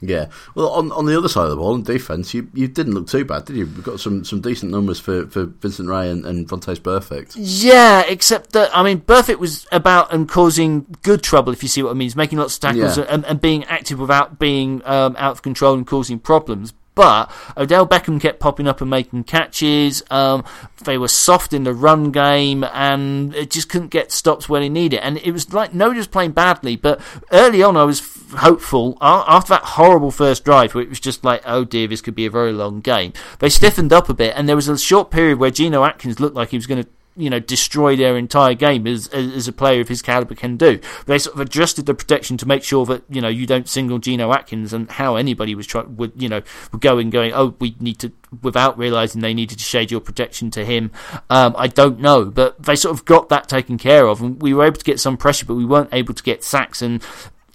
Yeah. 0.00 0.26
Well, 0.54 0.68
on 0.70 0.92
on 0.92 1.06
the 1.06 1.16
other 1.16 1.28
side 1.28 1.44
of 1.44 1.50
the 1.50 1.56
ball, 1.56 1.74
in 1.74 1.82
defence, 1.82 2.34
you, 2.34 2.48
you 2.52 2.68
didn't 2.68 2.94
look 2.94 3.06
too 3.06 3.24
bad, 3.24 3.46
did 3.46 3.56
you? 3.56 3.66
We've 3.66 3.82
got 3.82 4.00
some, 4.00 4.24
some 4.24 4.40
decent 4.40 4.70
numbers 4.70 5.00
for, 5.00 5.26
for 5.26 5.46
Vincent 5.46 5.88
Rey 5.88 6.10
and, 6.10 6.26
and 6.26 6.48
Vontaze 6.48 6.80
Burfict. 6.80 7.34
Yeah, 7.36 8.02
except 8.06 8.52
that, 8.52 8.76
I 8.76 8.82
mean, 8.82 9.00
Burfict 9.00 9.38
was 9.38 9.66
about 9.72 10.12
and 10.12 10.28
causing 10.28 10.86
good 11.02 11.22
trouble, 11.22 11.52
if 11.52 11.62
you 11.62 11.68
see 11.68 11.82
what 11.82 11.90
I 11.90 11.94
mean. 11.94 12.06
He's 12.06 12.16
making 12.16 12.38
lots 12.38 12.54
of 12.54 12.60
tackles 12.60 12.98
yeah. 12.98 13.04
and, 13.08 13.24
and, 13.24 13.40
being 13.40 13.64
active 13.64 13.98
without 13.98 14.38
being 14.38 14.82
um, 14.84 15.16
out 15.18 15.32
of 15.32 15.42
control 15.42 15.74
and 15.74 15.86
causing 15.86 16.18
problems. 16.18 16.72
But 16.94 17.30
Odell 17.56 17.86
Beckham 17.86 18.20
kept 18.20 18.40
popping 18.40 18.68
up 18.68 18.80
and 18.80 18.88
making 18.88 19.24
catches. 19.24 20.02
Um, 20.10 20.44
they 20.84 20.96
were 20.96 21.08
soft 21.08 21.52
in 21.52 21.64
the 21.64 21.74
run 21.74 22.12
game, 22.12 22.64
and 22.64 23.34
it 23.34 23.50
just 23.50 23.68
couldn't 23.68 23.88
get 23.88 24.12
stops 24.12 24.48
when 24.48 24.62
he 24.62 24.68
needed. 24.68 25.00
And 25.00 25.18
it 25.18 25.32
was 25.32 25.52
like 25.52 25.74
nobody 25.74 25.98
was 25.98 26.06
playing 26.06 26.32
badly. 26.32 26.76
But 26.76 27.00
early 27.32 27.62
on, 27.62 27.76
I 27.76 27.84
was 27.84 28.00
hopeful 28.36 28.96
after 29.00 29.50
that 29.54 29.62
horrible 29.62 30.10
first 30.10 30.44
drive, 30.44 30.74
where 30.74 30.84
it 30.84 30.88
was 30.88 31.00
just 31.00 31.24
like, 31.24 31.42
oh 31.44 31.64
dear, 31.64 31.88
this 31.88 32.00
could 32.00 32.14
be 32.14 32.26
a 32.26 32.30
very 32.30 32.52
long 32.52 32.80
game. 32.80 33.12
They 33.40 33.48
stiffened 33.48 33.92
up 33.92 34.08
a 34.08 34.14
bit, 34.14 34.34
and 34.36 34.48
there 34.48 34.56
was 34.56 34.68
a 34.68 34.78
short 34.78 35.10
period 35.10 35.38
where 35.38 35.50
Geno 35.50 35.84
Atkins 35.84 36.20
looked 36.20 36.36
like 36.36 36.50
he 36.50 36.56
was 36.56 36.66
going 36.66 36.82
to 36.82 36.88
you 37.16 37.30
know, 37.30 37.38
destroy 37.38 37.96
their 37.96 38.16
entire 38.16 38.54
game 38.54 38.86
as, 38.86 39.08
as 39.08 39.46
a 39.46 39.52
player 39.52 39.80
of 39.80 39.88
his 39.88 40.02
caliber 40.02 40.34
can 40.34 40.56
do. 40.56 40.80
They 41.06 41.18
sort 41.18 41.36
of 41.36 41.40
adjusted 41.40 41.86
the 41.86 41.94
protection 41.94 42.36
to 42.38 42.46
make 42.46 42.64
sure 42.64 42.84
that 42.86 43.04
you 43.08 43.20
know 43.20 43.28
you 43.28 43.46
don't 43.46 43.68
single 43.68 43.98
Geno 43.98 44.32
Atkins 44.32 44.72
and 44.72 44.90
how 44.90 45.16
anybody 45.16 45.54
was 45.54 45.66
trying 45.66 45.96
would 45.96 46.12
you 46.16 46.28
know 46.28 46.42
would 46.72 46.80
go 46.80 46.98
and 46.98 47.12
going 47.12 47.32
oh 47.32 47.54
we 47.60 47.76
need 47.78 47.98
to 48.00 48.12
without 48.42 48.76
realizing 48.76 49.20
they 49.20 49.34
needed 49.34 49.58
to 49.58 49.64
shade 49.64 49.90
your 49.90 50.00
protection 50.00 50.50
to 50.52 50.64
him. 50.64 50.90
Um, 51.30 51.54
I 51.56 51.68
don't 51.68 52.00
know, 52.00 52.26
but 52.26 52.60
they 52.62 52.76
sort 52.76 52.96
of 52.96 53.04
got 53.04 53.28
that 53.28 53.48
taken 53.48 53.78
care 53.78 54.06
of, 54.06 54.20
and 54.20 54.40
we 54.42 54.52
were 54.52 54.64
able 54.64 54.76
to 54.76 54.84
get 54.84 54.98
some 55.00 55.16
pressure, 55.16 55.46
but 55.46 55.54
we 55.54 55.64
weren't 55.64 55.90
able 55.92 56.14
to 56.14 56.22
get 56.22 56.42
sacks. 56.42 56.82
And 56.82 57.02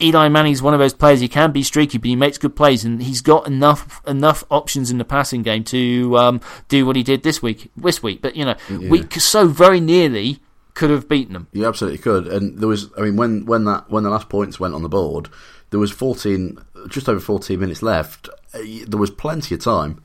Eli 0.01 0.29
Manning's 0.29 0.61
one 0.61 0.73
of 0.73 0.79
those 0.79 0.93
players. 0.93 1.19
He 1.19 1.27
can 1.27 1.51
be 1.51 1.63
streaky, 1.63 1.97
but 1.97 2.07
he 2.07 2.15
makes 2.15 2.37
good 2.37 2.55
plays, 2.55 2.85
and 2.85 3.01
he's 3.01 3.21
got 3.21 3.47
enough 3.47 4.01
enough 4.07 4.43
options 4.49 4.89
in 4.89 4.97
the 4.97 5.05
passing 5.05 5.43
game 5.43 5.63
to 5.65 6.17
um, 6.17 6.41
do 6.67 6.85
what 6.85 6.95
he 6.95 7.03
did 7.03 7.23
this 7.23 7.41
week. 7.41 7.69
This 7.75 8.01
week, 8.01 8.21
but 8.21 8.35
you 8.35 8.45
know, 8.45 8.55
yeah. 8.69 8.89
we 8.89 9.07
so 9.17 9.47
very 9.47 9.79
nearly 9.79 10.39
could 10.73 10.89
have 10.89 11.09
beaten 11.09 11.33
them. 11.33 11.47
You 11.51 11.65
absolutely 11.65 11.99
could, 11.99 12.27
and 12.27 12.59
there 12.59 12.69
was. 12.69 12.89
I 12.97 13.01
mean, 13.01 13.17
when 13.17 13.45
when 13.45 13.65
that 13.65 13.89
when 13.89 14.03
the 14.03 14.09
last 14.09 14.29
points 14.29 14.59
went 14.59 14.73
on 14.73 14.83
the 14.83 14.89
board, 14.89 15.29
there 15.71 15.79
was 15.79 15.91
fourteen, 15.91 16.57
just 16.87 17.09
over 17.09 17.19
fourteen 17.19 17.59
minutes 17.59 17.81
left. 17.81 18.29
Uh, 18.53 18.59
there 18.87 18.99
was 18.99 19.11
plenty 19.11 19.53
of 19.53 19.61
time 19.61 20.01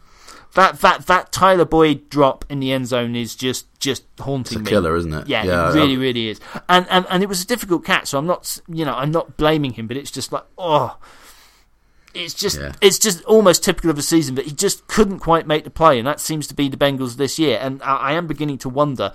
that 0.54 0.80
that 0.80 1.06
that 1.06 1.32
Tyler 1.32 1.64
Boyd 1.64 2.08
drop 2.08 2.44
in 2.48 2.60
the 2.60 2.72
end 2.72 2.86
zone 2.86 3.14
is 3.16 3.34
just 3.34 3.66
just 3.78 4.04
haunting 4.18 4.58
it's 4.58 4.64
me. 4.64 4.70
Killer, 4.70 4.96
isn't 4.96 5.12
it? 5.12 5.28
Yeah, 5.28 5.44
yeah 5.44 5.70
it 5.70 5.74
really, 5.74 5.96
really 5.96 6.28
is. 6.28 6.40
And, 6.68 6.86
and 6.90 7.06
and 7.10 7.22
it 7.22 7.28
was 7.28 7.42
a 7.42 7.46
difficult 7.46 7.84
catch, 7.84 8.08
so 8.08 8.18
I'm 8.18 8.26
not 8.26 8.60
you 8.68 8.84
know 8.84 8.94
I'm 8.94 9.10
not 9.10 9.36
blaming 9.36 9.72
him, 9.72 9.86
but 9.86 9.96
it's 9.96 10.10
just 10.10 10.32
like 10.32 10.44
oh. 10.58 10.98
It's 12.16 12.32
just 12.32 12.60
yeah. 12.60 12.72
it's 12.80 13.00
just 13.00 13.24
almost 13.24 13.64
typical 13.64 13.90
of 13.90 13.98
a 13.98 14.02
season 14.02 14.36
that 14.36 14.44
he 14.44 14.52
just 14.52 14.86
couldn't 14.86 15.18
quite 15.18 15.48
make 15.48 15.64
the 15.64 15.70
play, 15.70 15.98
and 15.98 16.06
that 16.06 16.20
seems 16.20 16.46
to 16.46 16.54
be 16.54 16.68
the 16.68 16.76
Bengals 16.76 17.16
this 17.16 17.40
year. 17.40 17.58
And 17.60 17.82
I, 17.82 17.96
I 17.96 18.12
am 18.12 18.28
beginning 18.28 18.58
to 18.58 18.68
wonder 18.68 19.12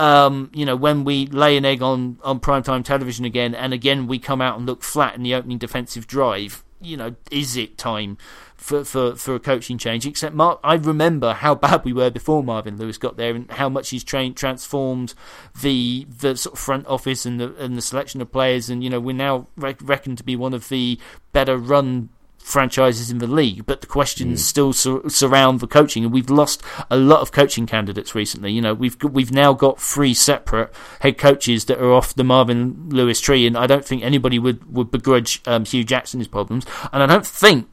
um, 0.00 0.50
you 0.54 0.64
know, 0.64 0.76
when 0.76 1.04
we 1.04 1.26
lay 1.26 1.58
an 1.58 1.66
egg 1.66 1.82
on, 1.82 2.18
on 2.24 2.40
primetime 2.40 2.82
television 2.82 3.26
again, 3.26 3.54
and 3.54 3.74
again 3.74 4.06
we 4.06 4.18
come 4.18 4.40
out 4.40 4.56
and 4.56 4.66
look 4.66 4.82
flat 4.82 5.14
in 5.14 5.22
the 5.22 5.34
opening 5.34 5.58
defensive 5.58 6.06
drive, 6.06 6.64
you 6.80 6.96
know, 6.96 7.14
is 7.30 7.56
it 7.56 7.78
time 7.78 8.16
for, 8.60 8.84
for, 8.84 9.16
for 9.16 9.34
a 9.34 9.40
coaching 9.40 9.78
change. 9.78 10.06
Except 10.06 10.34
Mark, 10.34 10.60
I 10.62 10.74
remember 10.74 11.32
how 11.32 11.54
bad 11.56 11.84
we 11.84 11.92
were 11.92 12.10
before 12.10 12.44
Marvin 12.44 12.76
Lewis 12.76 12.98
got 12.98 13.16
there, 13.16 13.34
and 13.34 13.50
how 13.50 13.68
much 13.68 13.90
he's 13.90 14.04
trained, 14.04 14.36
transformed 14.36 15.14
the 15.60 16.06
the 16.08 16.36
sort 16.36 16.54
of 16.54 16.58
front 16.60 16.86
office 16.86 17.24
and 17.24 17.40
the 17.40 17.54
and 17.56 17.76
the 17.76 17.82
selection 17.82 18.20
of 18.20 18.30
players. 18.30 18.68
And 18.68 18.84
you 18.84 18.90
know, 18.90 19.00
we're 19.00 19.16
now 19.16 19.46
reckoned 19.56 20.18
to 20.18 20.24
be 20.24 20.36
one 20.36 20.54
of 20.54 20.68
the 20.68 20.98
better 21.32 21.56
run 21.56 22.10
franchises 22.42 23.10
in 23.10 23.18
the 23.18 23.26
league, 23.26 23.64
but 23.66 23.80
the 23.80 23.86
questions 23.86 24.40
mm. 24.40 24.44
still 24.44 24.72
sur- 24.72 25.08
surround 25.08 25.60
the 25.60 25.66
coaching, 25.66 26.04
and 26.04 26.12
we've 26.12 26.30
lost 26.30 26.62
a 26.90 26.96
lot 26.96 27.20
of 27.20 27.32
coaching 27.32 27.66
candidates 27.66 28.14
recently. 28.14 28.52
You 28.52 28.60
know, 28.60 28.74
we've 28.74 28.96
we've 29.02 29.32
now 29.32 29.52
got 29.52 29.80
three 29.80 30.14
separate 30.14 30.72
head 31.00 31.18
coaches 31.18 31.66
that 31.66 31.78
are 31.78 31.92
off 31.92 32.14
the 32.14 32.24
Marvin 32.24 32.88
Lewis 32.90 33.20
tree, 33.20 33.46
and 33.46 33.56
I 33.56 33.66
don't 33.66 33.84
think 33.84 34.02
anybody 34.02 34.38
would 34.38 34.74
would 34.74 34.90
begrudge 34.90 35.40
um, 35.46 35.64
Hue 35.64 35.84
Jackson 35.84 36.20
his 36.20 36.28
problems, 36.28 36.66
and 36.92 37.02
I 37.02 37.06
don't 37.06 37.26
think 37.26 37.68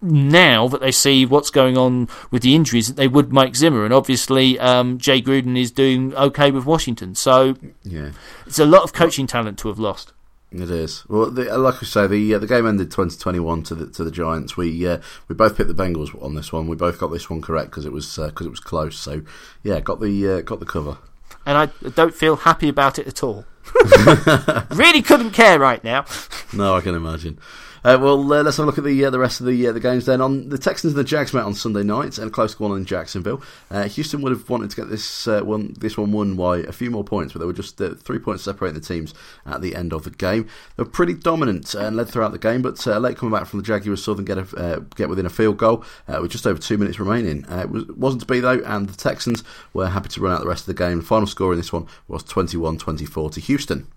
now 0.00 0.66
that 0.68 0.80
they 0.80 0.90
see 0.90 1.26
what's 1.26 1.50
going 1.50 1.76
on 1.76 2.08
with 2.30 2.42
the 2.42 2.54
injuries 2.54 2.88
that 2.88 2.96
they 2.96 3.08
would 3.08 3.32
Mike 3.32 3.56
Zimmer, 3.56 3.84
and 3.84 3.92
obviously 3.92 4.58
um, 4.58 4.98
Jay 4.98 5.20
Gruden 5.20 5.58
is 5.58 5.70
doing 5.70 6.14
okay 6.14 6.50
with 6.50 6.64
Washington, 6.64 7.14
so 7.14 7.56
yeah, 7.82 8.10
it's 8.46 8.58
a 8.58 8.66
lot 8.66 8.82
of 8.82 8.92
coaching 8.92 9.26
talent 9.26 9.58
to 9.60 9.68
have 9.68 9.78
lost. 9.78 10.12
It 10.54 10.70
is. 10.70 11.04
Well, 11.08 11.30
the, 11.30 11.56
like 11.56 11.82
I 11.82 11.86
say, 11.86 12.06
the 12.06 12.34
uh, 12.34 12.38
the 12.38 12.46
game 12.46 12.66
ended 12.66 12.90
twenty 12.90 13.16
twenty 13.16 13.40
one 13.40 13.62
to 13.64 13.74
the 13.74 13.86
to 13.86 14.04
the 14.04 14.10
Giants. 14.10 14.56
We 14.56 14.86
uh, 14.86 14.98
we 15.28 15.34
both 15.34 15.56
picked 15.56 15.68
the 15.68 15.82
Bengals 15.82 16.20
on 16.22 16.34
this 16.34 16.52
one. 16.52 16.68
We 16.68 16.76
both 16.76 16.98
got 16.98 17.08
this 17.08 17.30
one 17.30 17.40
correct 17.40 17.70
because 17.70 17.86
it 17.86 17.92
was 17.92 18.16
because 18.16 18.46
uh, 18.46 18.48
it 18.48 18.50
was 18.50 18.60
close. 18.60 18.98
So 18.98 19.22
yeah, 19.62 19.80
got 19.80 20.00
the 20.00 20.28
uh, 20.28 20.40
got 20.42 20.60
the 20.60 20.66
cover. 20.66 20.98
And 21.46 21.56
I 21.56 21.88
don't 21.90 22.14
feel 22.14 22.36
happy 22.36 22.68
about 22.68 22.98
it 22.98 23.06
at 23.06 23.22
all. 23.22 23.46
really 24.70 25.02
couldn't 25.02 25.30
care 25.30 25.58
right 25.58 25.82
now. 25.82 26.04
no, 26.52 26.76
I 26.76 26.80
can 26.82 26.94
imagine. 26.94 27.38
Uh, 27.84 27.98
well, 28.00 28.32
uh, 28.32 28.44
let's 28.44 28.58
have 28.58 28.64
a 28.64 28.66
look 28.66 28.78
at 28.78 28.84
the 28.84 29.04
uh, 29.04 29.10
the 29.10 29.18
rest 29.18 29.40
of 29.40 29.46
the 29.46 29.66
uh, 29.66 29.72
the 29.72 29.80
games 29.80 30.06
then. 30.06 30.20
On 30.20 30.48
the 30.48 30.58
Texans 30.58 30.92
and 30.92 31.00
the 31.00 31.04
Jags 31.04 31.34
met 31.34 31.44
on 31.44 31.52
Sunday 31.52 31.82
night, 31.82 32.16
and 32.16 32.28
a 32.28 32.30
close 32.30 32.58
one 32.60 32.76
in 32.76 32.84
Jacksonville. 32.84 33.42
Uh, 33.72 33.88
Houston 33.88 34.22
would 34.22 34.30
have 34.30 34.48
wanted 34.48 34.70
to 34.70 34.76
get 34.76 34.88
this 34.88 35.26
uh, 35.26 35.40
one 35.40 35.74
this 35.80 35.96
one 35.96 36.12
won 36.12 36.36
by 36.36 36.58
a 36.58 36.70
few 36.70 36.92
more 36.92 37.02
points, 37.02 37.32
but 37.32 37.40
they 37.40 37.44
were 37.44 37.52
just 37.52 37.78
three 37.78 38.20
points 38.20 38.44
separating 38.44 38.80
the 38.80 38.86
teams 38.86 39.14
at 39.46 39.62
the 39.62 39.74
end 39.74 39.92
of 39.92 40.04
the 40.04 40.10
game. 40.10 40.48
They 40.76 40.84
were 40.84 40.90
pretty 40.90 41.14
dominant 41.14 41.74
and 41.74 41.96
led 41.96 42.08
throughout 42.08 42.30
the 42.30 42.38
game, 42.38 42.62
but 42.62 42.84
late 42.86 43.16
coming 43.16 43.36
back 43.36 43.48
from 43.48 43.58
the 43.58 43.66
Jaguars 43.66 44.04
saw 44.04 44.14
them 44.14 44.24
get 44.26 44.38
a, 44.38 44.84
get 44.94 45.08
within 45.08 45.26
a 45.26 45.30
field 45.30 45.56
goal 45.56 45.84
with 46.06 46.30
just 46.30 46.46
over 46.46 46.60
two 46.60 46.78
minutes 46.78 47.00
remaining. 47.00 47.44
it 47.50 47.68
was, 47.68 47.84
wasn't 47.88 48.20
to 48.20 48.26
be 48.26 48.38
though, 48.38 48.62
and 48.64 48.88
the 48.88 48.96
Texans 48.96 49.42
were 49.72 49.88
happy 49.88 50.08
to 50.10 50.20
run 50.20 50.32
out 50.32 50.40
the 50.40 50.48
rest 50.48 50.68
of 50.68 50.76
the 50.76 50.84
game. 50.84 50.98
The 50.98 51.04
final 51.04 51.26
score 51.26 51.52
in 51.52 51.58
this 51.58 51.72
one 51.72 51.88
was 52.06 52.22
21-24 52.22 53.32
to 53.32 53.40
Houston. 53.40 53.88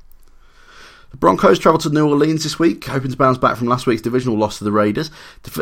The 1.12 1.18
Broncos 1.18 1.60
travel 1.60 1.80
to 1.80 1.90
New 1.90 2.10
Orleans 2.10 2.44
this 2.44 2.60
week, 2.60 2.84
hoping 2.86 3.12
to 3.12 3.18
bounce 3.18 3.38
back 3.38 3.58
from 3.58 3.68
last 3.68 3.88
week's 3.88 4.02
divisional 4.02 4.38
loss 4.38 4.58
to 4.58 4.64
the 4.64 4.72
Raiders. 4.72 5.12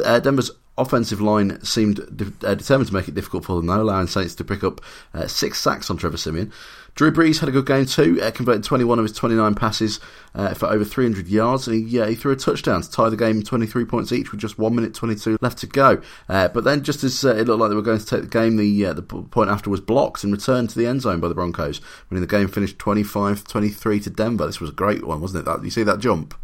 Uh, 0.03 0.19
Denver's 0.19 0.51
offensive 0.77 1.21
line 1.21 1.63
seemed 1.63 1.97
de- 2.15 2.47
uh, 2.47 2.55
determined 2.55 2.87
to 2.87 2.93
make 2.93 3.07
it 3.07 3.15
difficult 3.15 3.45
for 3.45 3.55
them, 3.55 3.67
though, 3.67 3.81
allowing 3.81 4.07
Saints 4.07 4.35
to 4.35 4.43
pick 4.43 4.63
up 4.63 4.81
uh, 5.13 5.27
six 5.27 5.59
sacks 5.59 5.89
on 5.89 5.97
Trevor 5.97 6.17
Siemian. 6.17 6.51
Drew 6.95 7.11
Brees 7.11 7.39
had 7.39 7.49
a 7.49 7.51
good 7.51 7.65
game 7.65 7.87
too, 7.87 8.19
uh, 8.21 8.29
converted 8.29 8.63
21 8.63 8.99
of 8.99 9.03
his 9.03 9.13
29 9.13 9.55
passes 9.55 9.99
uh, 10.35 10.53
for 10.53 10.67
over 10.67 10.85
300 10.85 11.27
yards, 11.27 11.67
and 11.67 11.89
he, 11.89 12.05
he, 12.05 12.13
threw 12.13 12.31
a 12.31 12.35
touchdown 12.35 12.83
to 12.83 12.91
tie 12.91 13.09
the 13.09 13.17
game 13.17 13.41
23 13.41 13.85
points 13.85 14.11
each 14.11 14.31
with 14.31 14.39
just 14.39 14.59
1 14.59 14.75
minute 14.75 14.93
22 14.93 15.37
left 15.41 15.57
to 15.57 15.67
go. 15.67 16.01
Uh, 16.29 16.47
but 16.49 16.63
then, 16.63 16.83
just 16.83 17.03
as 17.03 17.25
uh, 17.25 17.35
it 17.35 17.47
looked 17.47 17.59
like 17.59 17.69
they 17.69 17.75
were 17.75 17.81
going 17.81 17.97
to 17.97 18.05
take 18.05 18.21
the 18.21 18.27
game, 18.27 18.57
the, 18.57 18.93
the 18.93 19.01
point 19.01 19.49
after 19.49 19.71
was 19.71 19.81
blocked 19.81 20.23
and 20.23 20.31
returned 20.31 20.69
to 20.69 20.77
the 20.77 20.85
end 20.85 21.01
zone 21.01 21.19
by 21.19 21.27
the 21.27 21.33
Broncos, 21.33 21.79
when 22.09 22.21
the 22.21 22.27
game 22.27 22.47
finished 22.47 22.77
25 22.77 23.43
23 23.43 23.99
to 24.01 24.09
Denver. 24.11 24.45
This 24.45 24.59
was 24.59 24.69
a 24.69 24.73
great 24.73 25.05
one, 25.05 25.19
wasn't 25.19 25.41
it? 25.41 25.45
That 25.45 25.63
You 25.63 25.71
see 25.71 25.83
that 25.83 25.99
jump? 25.99 26.35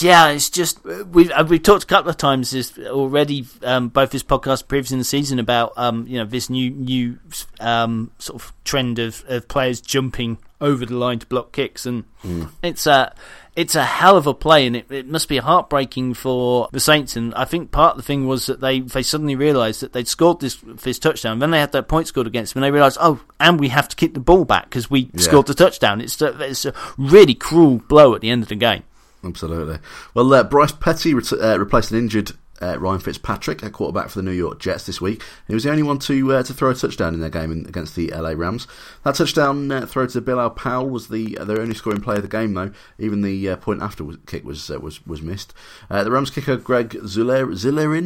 Yeah, 0.00 0.28
it's 0.28 0.50
just 0.50 0.84
we've 0.84 1.30
uh, 1.30 1.44
we've 1.48 1.62
talked 1.62 1.84
a 1.84 1.86
couple 1.86 2.10
of 2.10 2.16
times 2.16 2.50
this 2.50 2.78
already, 2.78 3.46
um, 3.64 3.88
both 3.88 4.10
this 4.10 4.22
podcast 4.22 4.68
previous 4.68 4.92
in 4.92 4.98
the 4.98 5.04
season 5.04 5.38
about 5.38 5.72
um, 5.76 6.06
you 6.06 6.18
know 6.18 6.24
this 6.24 6.48
new 6.48 6.70
new 6.70 7.18
um, 7.60 8.10
sort 8.18 8.42
of 8.42 8.52
trend 8.64 8.98
of, 8.98 9.24
of 9.28 9.48
players 9.48 9.80
jumping 9.80 10.38
over 10.60 10.86
the 10.86 10.94
line 10.94 11.18
to 11.18 11.26
block 11.26 11.52
kicks, 11.52 11.84
and 11.84 12.04
mm. 12.22 12.48
it's 12.62 12.86
a 12.86 13.12
it's 13.56 13.74
a 13.74 13.84
hell 13.84 14.16
of 14.16 14.26
a 14.26 14.34
play, 14.34 14.66
and 14.66 14.76
it, 14.76 14.90
it 14.90 15.08
must 15.08 15.28
be 15.28 15.38
heartbreaking 15.38 16.14
for 16.14 16.68
the 16.72 16.80
Saints. 16.80 17.16
And 17.16 17.34
I 17.34 17.44
think 17.44 17.72
part 17.72 17.92
of 17.92 17.96
the 17.96 18.04
thing 18.04 18.26
was 18.28 18.46
that 18.46 18.60
they 18.60 18.80
they 18.80 19.02
suddenly 19.02 19.34
realised 19.34 19.80
that 19.80 19.92
they'd 19.92 20.08
scored 20.08 20.40
this 20.40 20.56
this 20.64 21.00
touchdown, 21.00 21.40
then 21.40 21.50
they 21.50 21.60
had 21.60 21.72
that 21.72 21.88
point 21.88 22.06
scored 22.06 22.28
against 22.28 22.54
them, 22.54 22.62
and 22.62 22.68
they 22.68 22.74
realised, 22.74 22.98
oh, 23.00 23.20
and 23.40 23.58
we 23.58 23.68
have 23.68 23.88
to 23.88 23.96
kick 23.96 24.14
the 24.14 24.20
ball 24.20 24.44
back 24.44 24.64
because 24.64 24.88
we 24.88 25.10
yeah. 25.12 25.20
scored 25.20 25.46
the 25.46 25.54
touchdown. 25.54 26.00
It's 26.00 26.22
a, 26.22 26.40
it's 26.40 26.64
a 26.64 26.74
really 26.96 27.34
cruel 27.34 27.78
blow 27.88 28.14
at 28.14 28.20
the 28.20 28.30
end 28.30 28.42
of 28.42 28.48
the 28.48 28.54
game. 28.54 28.84
Absolutely. 29.24 29.78
Well, 30.14 30.32
uh, 30.34 30.42
Bryce 30.42 30.72
Petty 30.72 31.14
ret- 31.14 31.32
uh, 31.32 31.58
replaced 31.58 31.92
an 31.92 31.98
injured 31.98 32.32
uh, 32.62 32.78
Ryan 32.78 33.00
Fitzpatrick, 33.00 33.62
a 33.62 33.70
quarterback 33.70 34.08
for 34.08 34.18
the 34.18 34.22
New 34.22 34.30
York 34.30 34.60
Jets 34.60 34.86
this 34.86 35.00
week. 35.00 35.22
He 35.48 35.54
was 35.54 35.64
the 35.64 35.70
only 35.70 35.82
one 35.82 35.98
to 36.00 36.32
uh, 36.32 36.42
to 36.44 36.54
throw 36.54 36.70
a 36.70 36.74
touchdown 36.74 37.12
in 37.14 37.20
their 37.20 37.30
game 37.30 37.50
in, 37.50 37.66
against 37.66 37.96
the 37.96 38.08
LA 38.08 38.30
Rams. 38.30 38.66
That 39.04 39.16
touchdown 39.16 39.70
uh, 39.70 39.86
throw 39.86 40.06
to 40.06 40.20
Bilal 40.20 40.50
Powell 40.50 40.88
was 40.88 41.08
the 41.08 41.36
uh, 41.38 41.44
their 41.44 41.60
only 41.60 41.74
scoring 41.74 42.00
play 42.00 42.16
of 42.16 42.22
the 42.22 42.28
game, 42.28 42.54
though. 42.54 42.70
Even 42.98 43.22
the 43.22 43.50
uh, 43.50 43.56
point 43.56 43.82
after 43.82 44.04
kick 44.26 44.44
was 44.44 44.70
uh, 44.70 44.78
was 44.78 45.04
was 45.06 45.22
missed. 45.22 45.52
the 45.90 46.10
Rams 46.10 46.30
kicker 46.30 46.56
Greg 46.56 46.90
Zillerin 46.90 47.54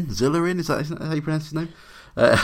Zillerin 0.09 0.67
that, 0.67 0.81
is 0.81 0.89
that 0.89 1.03
how 1.03 1.15
you 1.15 1.23
pronounce 1.23 1.45
his 1.45 1.55
name? 1.55 1.69
Uh, 2.17 2.37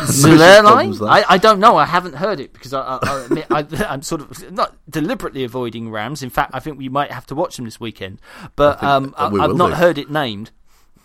I, 1.09 1.25
I 1.31 1.39
don't 1.39 1.59
know. 1.59 1.77
I 1.77 1.87
haven't 1.87 2.17
heard 2.17 2.41
it 2.41 2.53
because 2.53 2.75
I, 2.75 2.99
I, 3.03 3.25
admit 3.25 3.47
I, 3.51 3.67
am 3.95 4.03
sort 4.03 4.21
of 4.21 4.53
not 4.53 4.77
deliberately 4.89 5.45
avoiding 5.45 5.91
Rams. 5.91 6.23
In 6.23 6.29
fact, 6.29 6.51
I 6.53 6.61
think 6.61 6.79
we 6.79 6.91
might 6.91 7.11
have 7.11 7.25
to 7.27 7.35
watch 7.35 7.57
them 7.57 7.65
this 7.65 7.81
weekend. 7.81 8.21
But 8.55 8.83
um, 8.83 9.15
I 9.17 9.31
have 9.31 9.57
not 9.57 9.75
heard 9.75 9.97
it 9.97 10.11
named. 10.11 10.51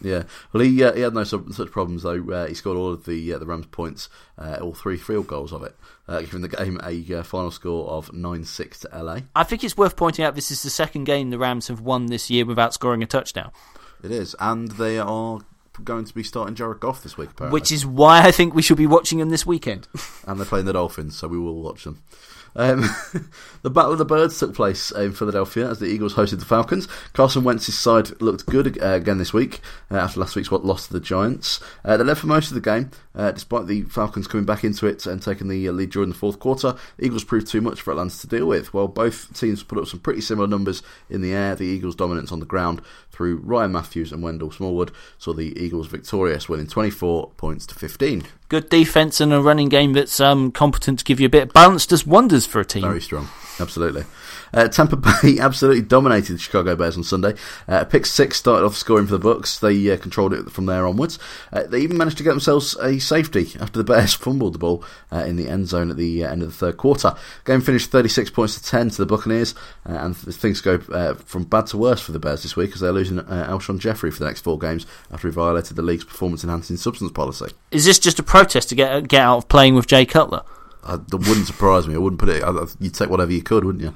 Yeah, 0.01 0.23
well, 0.53 0.63
he 0.63 0.83
uh, 0.83 0.93
he 0.93 1.01
had 1.01 1.15
no 1.15 1.23
such 1.23 1.71
problems 1.71 2.03
though. 2.03 2.23
Uh, 2.29 2.47
he 2.47 2.53
scored 2.53 2.77
all 2.77 2.93
of 2.93 3.05
the 3.05 3.33
uh, 3.33 3.39
the 3.39 3.47
Rams' 3.47 3.65
points, 3.67 4.09
uh, 4.37 4.57
all 4.61 4.73
three 4.73 4.97
field 4.97 5.25
goals 5.25 5.51
of 5.51 5.63
it, 5.63 5.75
uh, 6.07 6.19
giving 6.19 6.41
the 6.41 6.49
game 6.49 6.79
a 6.83 7.15
uh, 7.15 7.23
final 7.23 7.49
score 7.49 7.89
of 7.89 8.13
nine 8.13 8.43
six 8.43 8.79
to 8.81 8.89
LA. 8.93 9.21
I 9.35 9.43
think 9.43 9.63
it's 9.63 9.75
worth 9.75 9.95
pointing 9.95 10.23
out 10.23 10.35
this 10.35 10.51
is 10.51 10.61
the 10.61 10.69
second 10.69 11.05
game 11.05 11.31
the 11.31 11.39
Rams 11.39 11.67
have 11.69 11.81
won 11.81 12.07
this 12.07 12.29
year 12.29 12.45
without 12.45 12.75
scoring 12.75 13.01
a 13.01 13.07
touchdown. 13.07 13.51
It 14.03 14.11
is, 14.11 14.35
and 14.39 14.69
they 14.71 14.99
are 14.99 15.39
going 15.83 16.05
to 16.05 16.13
be 16.13 16.23
starting 16.23 16.55
Jared 16.55 16.79
Goff 16.79 17.03
this 17.03 17.17
week, 17.17 17.31
apparently. 17.31 17.59
Which 17.59 17.71
is 17.71 17.85
why 17.85 18.25
I 18.25 18.31
think 18.31 18.53
we 18.53 18.61
should 18.61 18.77
be 18.77 18.87
watching 18.87 19.19
him 19.19 19.29
this 19.29 19.45
weekend. 19.45 19.87
and 20.27 20.39
they're 20.39 20.45
playing 20.45 20.65
the 20.65 20.73
Dolphins, 20.73 21.17
so 21.17 21.27
we 21.27 21.37
will 21.37 21.61
watch 21.61 21.83
them. 21.83 22.03
Um, 22.57 22.89
the 23.61 23.69
Battle 23.69 23.91
of 23.91 23.99
the 23.99 24.05
Birds 24.05 24.37
took 24.37 24.55
place 24.55 24.91
in 24.91 25.13
Philadelphia 25.13 25.69
as 25.69 25.79
the 25.79 25.85
Eagles 25.85 26.15
hosted 26.15 26.39
the 26.39 26.45
Falcons. 26.45 26.87
Carson 27.13 27.43
Wentz's 27.43 27.77
side 27.77 28.19
looked 28.19 28.47
good 28.47 28.81
uh, 28.81 28.93
again 28.93 29.19
this 29.19 29.33
week 29.33 29.61
uh, 29.91 29.97
after 29.97 30.19
last 30.19 30.35
week's 30.35 30.51
loss 30.51 30.87
to 30.87 30.93
the 30.93 30.99
Giants. 30.99 31.61
Uh, 31.85 31.95
they 31.95 32.03
led 32.03 32.17
for 32.17 32.27
most 32.27 32.49
of 32.49 32.55
the 32.55 32.61
game, 32.61 32.89
uh, 33.15 33.31
despite 33.31 33.67
the 33.67 33.83
Falcons 33.83 34.27
coming 34.27 34.45
back 34.45 34.63
into 34.63 34.87
it 34.87 35.05
and 35.05 35.21
taking 35.21 35.47
the 35.47 35.69
uh, 35.69 35.71
lead 35.71 35.91
during 35.91 36.09
the 36.09 36.15
fourth 36.15 36.39
quarter. 36.39 36.75
The 36.97 37.05
Eagles 37.05 37.23
proved 37.23 37.47
too 37.47 37.61
much 37.61 37.81
for 37.81 37.91
Atlanta 37.91 38.17
to 38.19 38.27
deal 38.27 38.47
with. 38.47 38.73
While 38.73 38.87
both 38.87 39.37
teams 39.39 39.63
put 39.63 39.77
up 39.77 39.87
some 39.87 39.99
pretty 39.99 40.21
similar 40.21 40.47
numbers 40.47 40.81
in 41.09 41.21
the 41.21 41.33
air, 41.33 41.55
the 41.55 41.65
Eagles' 41.65 41.95
dominance 41.95 42.31
on 42.31 42.39
the 42.39 42.45
ground 42.45 42.81
through 43.17 43.37
Ryan 43.37 43.71
Mathews 43.71 44.11
and 44.11 44.21
Wendell 44.21 44.51
Smallwood 44.51 44.91
saw 45.17 45.33
the 45.33 45.59
Eagles 45.59 45.87
victorious, 45.87 46.47
winning 46.47 46.67
24 46.67 47.31
points 47.31 47.65
to 47.65 47.73
15 47.73 48.23
good 48.49 48.69
defense 48.69 49.19
and 49.19 49.33
a 49.33 49.41
running 49.41 49.67
game 49.69 49.93
that's 49.93 50.19
um, 50.19 50.51
competent 50.51 50.99
to 50.99 51.05
give 51.05 51.19
you 51.19 51.25
a 51.25 51.29
bit 51.29 51.43
of 51.43 51.53
balance 51.53 51.85
does 51.85 52.05
wonders 52.05 52.45
for 52.45 52.61
a 52.61 52.65
team. 52.65 52.83
Very 52.83 53.01
strong, 53.01 53.27
absolutely. 53.59 54.03
Uh, 54.53 54.67
Tampa 54.67 54.95
Bay 55.23 55.39
absolutely 55.39 55.81
dominated 55.81 56.33
the 56.33 56.39
Chicago 56.39 56.75
Bears 56.75 56.97
on 56.97 57.03
Sunday. 57.03 57.33
Uh, 57.67 57.83
pick 57.85 58.05
six 58.05 58.37
started 58.37 58.65
off 58.65 58.75
scoring 58.75 59.05
for 59.05 59.13
the 59.13 59.19
Bucks. 59.19 59.59
They 59.59 59.91
uh, 59.91 59.97
controlled 59.97 60.33
it 60.33 60.51
from 60.51 60.65
there 60.65 60.85
onwards. 60.85 61.19
Uh, 61.51 61.63
they 61.63 61.79
even 61.79 61.97
managed 61.97 62.17
to 62.17 62.23
get 62.23 62.31
themselves 62.31 62.75
a 62.77 62.99
safety 62.99 63.51
after 63.59 63.77
the 63.77 63.83
Bears 63.83 64.13
fumbled 64.15 64.53
the 64.53 64.59
ball 64.59 64.83
uh, 65.11 65.17
in 65.19 65.35
the 65.35 65.47
end 65.47 65.67
zone 65.67 65.89
at 65.89 65.97
the 65.97 66.23
uh, 66.23 66.31
end 66.31 66.41
of 66.41 66.49
the 66.49 66.55
third 66.55 66.77
quarter. 66.77 67.15
Game 67.45 67.61
finished 67.61 67.91
36 67.91 68.29
points 68.31 68.59
to 68.59 68.63
10 68.63 68.91
to 68.91 68.97
the 68.97 69.05
Buccaneers, 69.05 69.55
and 69.83 70.15
things 70.15 70.61
go 70.61 70.77
from 71.15 71.43
bad 71.43 71.67
to 71.67 71.77
worse 71.77 72.01
for 72.01 72.11
the 72.11 72.19
Bears 72.19 72.43
this 72.43 72.55
week 72.55 72.73
as 72.73 72.79
they're 72.79 72.91
losing 72.91 73.17
Alshon 73.17 73.79
Jeffery 73.79 74.11
for 74.11 74.19
the 74.19 74.25
next 74.25 74.41
four 74.41 74.59
games 74.59 74.85
after 75.11 75.27
he 75.27 75.33
violated 75.33 75.75
the 75.75 75.81
league's 75.81 76.03
performance-enhancing 76.03 76.77
substance 76.77 77.11
policy. 77.11 77.53
Is 77.71 77.85
this 77.85 77.99
just 77.99 78.19
a 78.19 78.23
protest 78.23 78.69
to 78.69 78.75
get 78.75 79.07
get 79.07 79.21
out 79.21 79.37
of 79.37 79.47
playing 79.47 79.75
with 79.75 79.87
Jay 79.87 80.05
Cutler? 80.05 80.43
that 80.87 81.11
wouldn't 81.11 81.47
surprise 81.47 81.87
me. 81.87 81.95
I 81.95 81.97
wouldn't 81.97 82.19
put 82.19 82.29
it. 82.29 82.43
You'd 82.79 82.93
take 82.93 83.09
whatever 83.09 83.31
you 83.31 83.41
could, 83.41 83.65
wouldn't 83.65 83.83
you? 83.83 83.93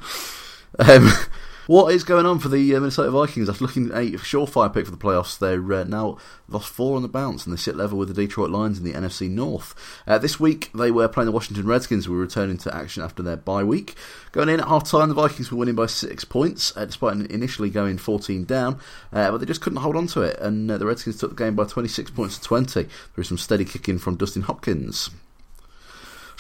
Um, 0.80 1.10
what 1.68 1.94
is 1.94 2.04
going 2.04 2.26
on 2.26 2.40
for 2.40 2.50
the 2.50 2.76
uh, 2.76 2.80
Minnesota 2.80 3.12
Vikings? 3.12 3.50
After 3.50 3.64
looking 3.64 3.92
at 3.92 3.98
a 3.98 4.12
surefire 4.18 4.74
pick 4.74 4.86
for 4.86 4.92
the 4.92 4.98
playoffs, 4.98 5.38
they're 5.38 5.74
uh, 5.74 5.84
now 5.84 6.18
lost 6.48 6.70
four 6.70 6.96
on 6.96 7.02
the 7.02 7.08
bounce 7.08 7.46
and 7.46 7.54
they 7.54 7.60
sit 7.60 7.76
level 7.76 7.98
with 7.98 8.08
the 8.08 8.14
Detroit 8.14 8.50
Lions 8.50 8.78
in 8.78 8.84
the 8.84 8.94
NFC 8.94 9.30
North. 9.30 9.74
Uh, 10.06 10.18
this 10.18 10.40
week 10.40 10.70
they 10.74 10.92
were 10.92 11.08
playing 11.08 11.26
the 11.26 11.32
Washington 11.32 11.68
Redskins, 11.68 12.06
who 12.06 12.14
were 12.14 12.20
returning 12.20 12.58
to 12.58 12.76
action 12.76 13.04
after 13.04 13.24
their 13.24 13.38
bye 13.38 13.64
week. 13.64 13.96
Going 14.32 14.50
in 14.50 14.60
at 14.60 14.68
half 14.68 14.90
time, 14.90 15.10
the 15.10 15.16
Vikings 15.16 15.52
were 15.52 15.58
winning 15.58 15.76
by 15.76 15.86
six 15.86 16.24
points, 16.24 16.76
uh, 16.76 16.86
despite 16.86 17.18
initially 17.32 17.70
going 17.70 17.98
14 17.98 18.46
down, 18.46 18.80
uh, 19.12 19.32
but 19.32 19.38
they 19.38 19.46
just 19.46 19.62
couldn't 19.62 19.80
hold 19.80 19.96
on 19.96 20.08
to 20.08 20.22
it, 20.22 20.40
and 20.40 20.70
uh, 20.72 20.78
the 20.78 20.86
Redskins 20.86 21.18
took 21.18 21.32
the 21.32 21.44
game 21.44 21.56
by 21.56 21.66
26 21.66 22.12
points 22.12 22.38
to 22.38 22.44
20 22.44 22.84
through 23.14 23.24
some 23.24 23.38
steady 23.38 23.66
kicking 23.66 23.98
from 24.00 24.16
Dustin 24.16 24.44
Hopkins. 24.44 25.10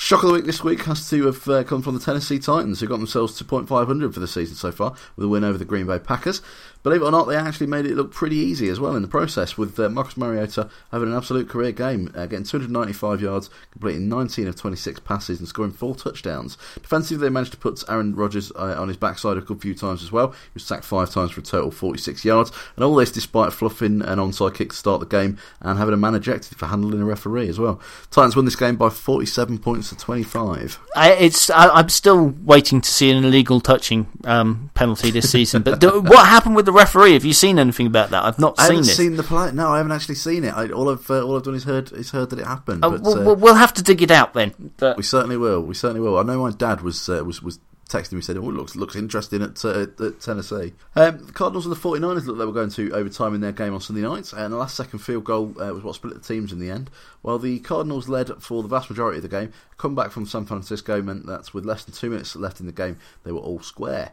Shock 0.01 0.23
of 0.23 0.29
the 0.29 0.33
week 0.33 0.45
this 0.45 0.63
week 0.63 0.81
has 0.85 1.07
to 1.11 1.27
have 1.27 1.47
uh, 1.47 1.63
come 1.63 1.83
from 1.83 1.93
the 1.93 2.03
Tennessee 2.03 2.39
Titans, 2.39 2.79
who 2.79 2.87
got 2.87 2.97
themselves 2.97 3.37
to 3.37 3.43
0.500 3.43 4.11
for 4.11 4.19
the 4.19 4.27
season 4.27 4.55
so 4.55 4.71
far 4.71 4.95
with 5.15 5.25
a 5.25 5.27
win 5.27 5.43
over 5.43 5.59
the 5.59 5.63
Green 5.63 5.85
Bay 5.85 5.99
Packers. 5.99 6.41
Believe 6.84 7.02
it 7.02 7.06
or 7.06 7.12
not, 7.12 7.28
they 7.28 7.36
actually 7.36 7.67
made 7.67 7.86
it 7.86 7.96
look 7.96 8.12
pretty 8.12 8.38
easy 8.38 8.70
as 8.70 8.80
well 8.80 8.96
in 8.96 9.02
the 9.02 9.08
process, 9.08 9.58
with 9.58 9.80
uh, 9.80 9.89
Marcus 9.89 10.17
Mariota 10.17 10.70
having 10.91 11.10
an 11.10 11.15
absolute 11.15 11.48
career 11.48 11.72
game, 11.72 12.12
uh, 12.15 12.26
getting 12.26 12.46
295 12.46 13.22
yards, 13.22 13.50
completing 13.72 14.10
19 14.10 14.48
of 14.48 14.56
26 14.56 15.00
passes, 15.02 15.39
and 15.39 15.48
scoring 15.48 15.72
four 15.72 15.96
touchdowns. 15.96 16.58
Defensively, 16.82 17.28
they 17.28 17.32
managed 17.32 17.52
to 17.52 17.58
put 17.58 17.84
Aaron 17.88 18.15
Rodgers 18.15 18.52
uh, 18.56 18.76
on 18.80 18.88
his 18.88 18.98
backside 18.98 19.38
a 19.38 19.41
good 19.41 19.62
few 19.62 19.76
times 19.76 20.02
as 20.02 20.12
well. 20.12 20.32
He 20.32 20.50
was 20.56 20.63
sacked 20.63 20.86
five 20.86 21.12
times 21.12 21.32
for 21.32 21.41
a 21.41 21.44
total 21.44 21.72
46 21.72 22.26
yards, 22.26 22.52
and 22.76 22.84
all 22.84 22.96
this 22.96 23.12
despite 23.12 23.54
fluffing 23.54 24.02
an 24.02 24.17
onside 24.17 24.56
kick 24.56 24.70
to 24.70 24.76
start 24.76 25.00
the 25.00 25.06
game 25.06 25.38
and 25.60 25.78
having 25.78 25.94
a 25.94 25.98
man 25.98 26.15
ejected 26.15 26.58
for 26.58 26.67
handling 26.67 27.02
a 27.02 27.06
referee 27.06 27.48
as 27.48 27.60
well. 27.60 27.80
Titans 28.10 28.36
won 28.36 28.46
this 28.46 28.56
game 28.56 28.76
by 28.76 28.89
47 28.89 29.60
points 29.60 29.89
to 29.89 29.98
25. 29.98 30.80
I, 30.96 31.13
it's 31.13 31.50
I, 31.50 31.80
am 31.80 31.89
still 31.89 32.34
waiting 32.44 32.82
to 32.82 32.89
see 32.89 33.12
an 33.12 33.24
illegal 33.24 33.60
touching 33.60 34.08
um, 34.24 34.72
penalty 34.74 35.12
this 35.12 35.32
season, 35.32 35.62
but 35.62 35.80
do, 35.80 36.02
what 36.02 36.28
happened 36.28 36.56
with 36.56 36.65
the 36.65 36.70
the 36.71 36.77
referee. 36.77 37.13
Have 37.13 37.25
you 37.25 37.34
seen 37.34 37.60
anything 37.60 37.88
about 37.88 38.10
that? 38.12 38.23
I've 38.23 38.39
not 38.39 38.55
I 38.57 38.67
seen 38.67 38.75
haven't 38.77 38.89
it. 38.89 38.95
seen 38.95 39.15
the 39.17 39.23
play. 39.23 39.51
No, 39.51 39.69
I 39.69 39.77
haven't 39.77 39.91
actually 39.91 40.15
seen 40.15 40.43
it. 40.43 40.53
I, 40.55 40.69
all 40.69 40.89
I've 40.89 41.10
uh, 41.10 41.23
all 41.23 41.36
I've 41.36 41.43
done 41.43 41.55
is 41.55 41.63
heard 41.63 41.91
is 41.91 42.12
heard 42.12 42.29
that 42.31 42.39
it 42.39 42.45
happened. 42.45 42.84
Uh, 42.84 42.91
but, 42.91 43.01
we'll, 43.01 43.29
uh, 43.29 43.34
we'll, 43.36 43.55
have 43.55 43.73
to 43.73 43.84
dig 43.84 44.01
it 44.01 44.12
out 44.12 44.34
then. 44.34 44.71
But... 44.77 44.97
We 44.97 45.03
certainly 45.03 45.38
will. 45.38 45.62
We 45.62 45.75
certainly 45.75 46.01
will. 46.01 46.17
I 46.17 46.23
know 46.23 46.41
my 46.41 46.51
dad 46.51 46.81
was 46.81 47.10
uh, 47.10 47.23
was 47.23 47.41
was 47.41 47.60
texting 47.89 48.13
me 48.13 48.21
said, 48.21 48.38
"Oh, 48.38 48.49
it 48.49 48.53
looks 48.53 48.75
looks 48.75 48.95
interesting 48.95 49.41
at, 49.41 49.63
uh, 49.65 49.88
at 49.99 50.21
Tennessee." 50.21 50.73
Um, 50.95 51.25
the 51.25 51.34
Cardinals 51.34 51.65
and 51.65 51.75
the 51.75 51.79
49ers 51.79 52.25
looked 52.25 52.39
they 52.39 52.45
were 52.45 52.51
going 52.51 52.69
to 52.71 52.91
overtime 52.93 53.36
in 53.36 53.41
their 53.41 53.51
game 53.51 53.73
on 53.73 53.81
Sunday 53.81 54.01
night, 54.01 54.31
and 54.34 54.53
the 54.53 54.57
last 54.57 54.75
second 54.75 54.99
field 54.99 55.25
goal 55.25 55.53
uh, 55.62 55.73
was 55.73 55.84
what 55.84 55.95
split 55.95 56.13
the 56.13 56.19
teams 56.19 56.51
in 56.51 56.60
the 56.60 56.71
end. 56.71 56.89
While 57.21 57.39
the 57.39 57.60
Cardinals 57.60 58.07
led 58.07 58.29
for 58.41 58.63
the 58.63 58.69
vast 58.69 58.89
majority 58.89 59.17
of 59.17 59.23
the 59.23 59.29
game, 59.29 59.53
a 59.71 59.75
comeback 59.75 60.12
from 60.12 60.25
San 60.25 60.45
Francisco 60.45 61.01
meant 61.01 61.25
that 61.27 61.53
with 61.53 61.65
less 61.65 61.84
than 61.84 61.93
two 61.93 62.10
minutes 62.10 62.36
left 62.36 62.60
in 62.60 62.65
the 62.65 62.71
game, 62.71 62.97
they 63.23 63.31
were 63.31 63.39
all 63.39 63.60
square 63.60 64.12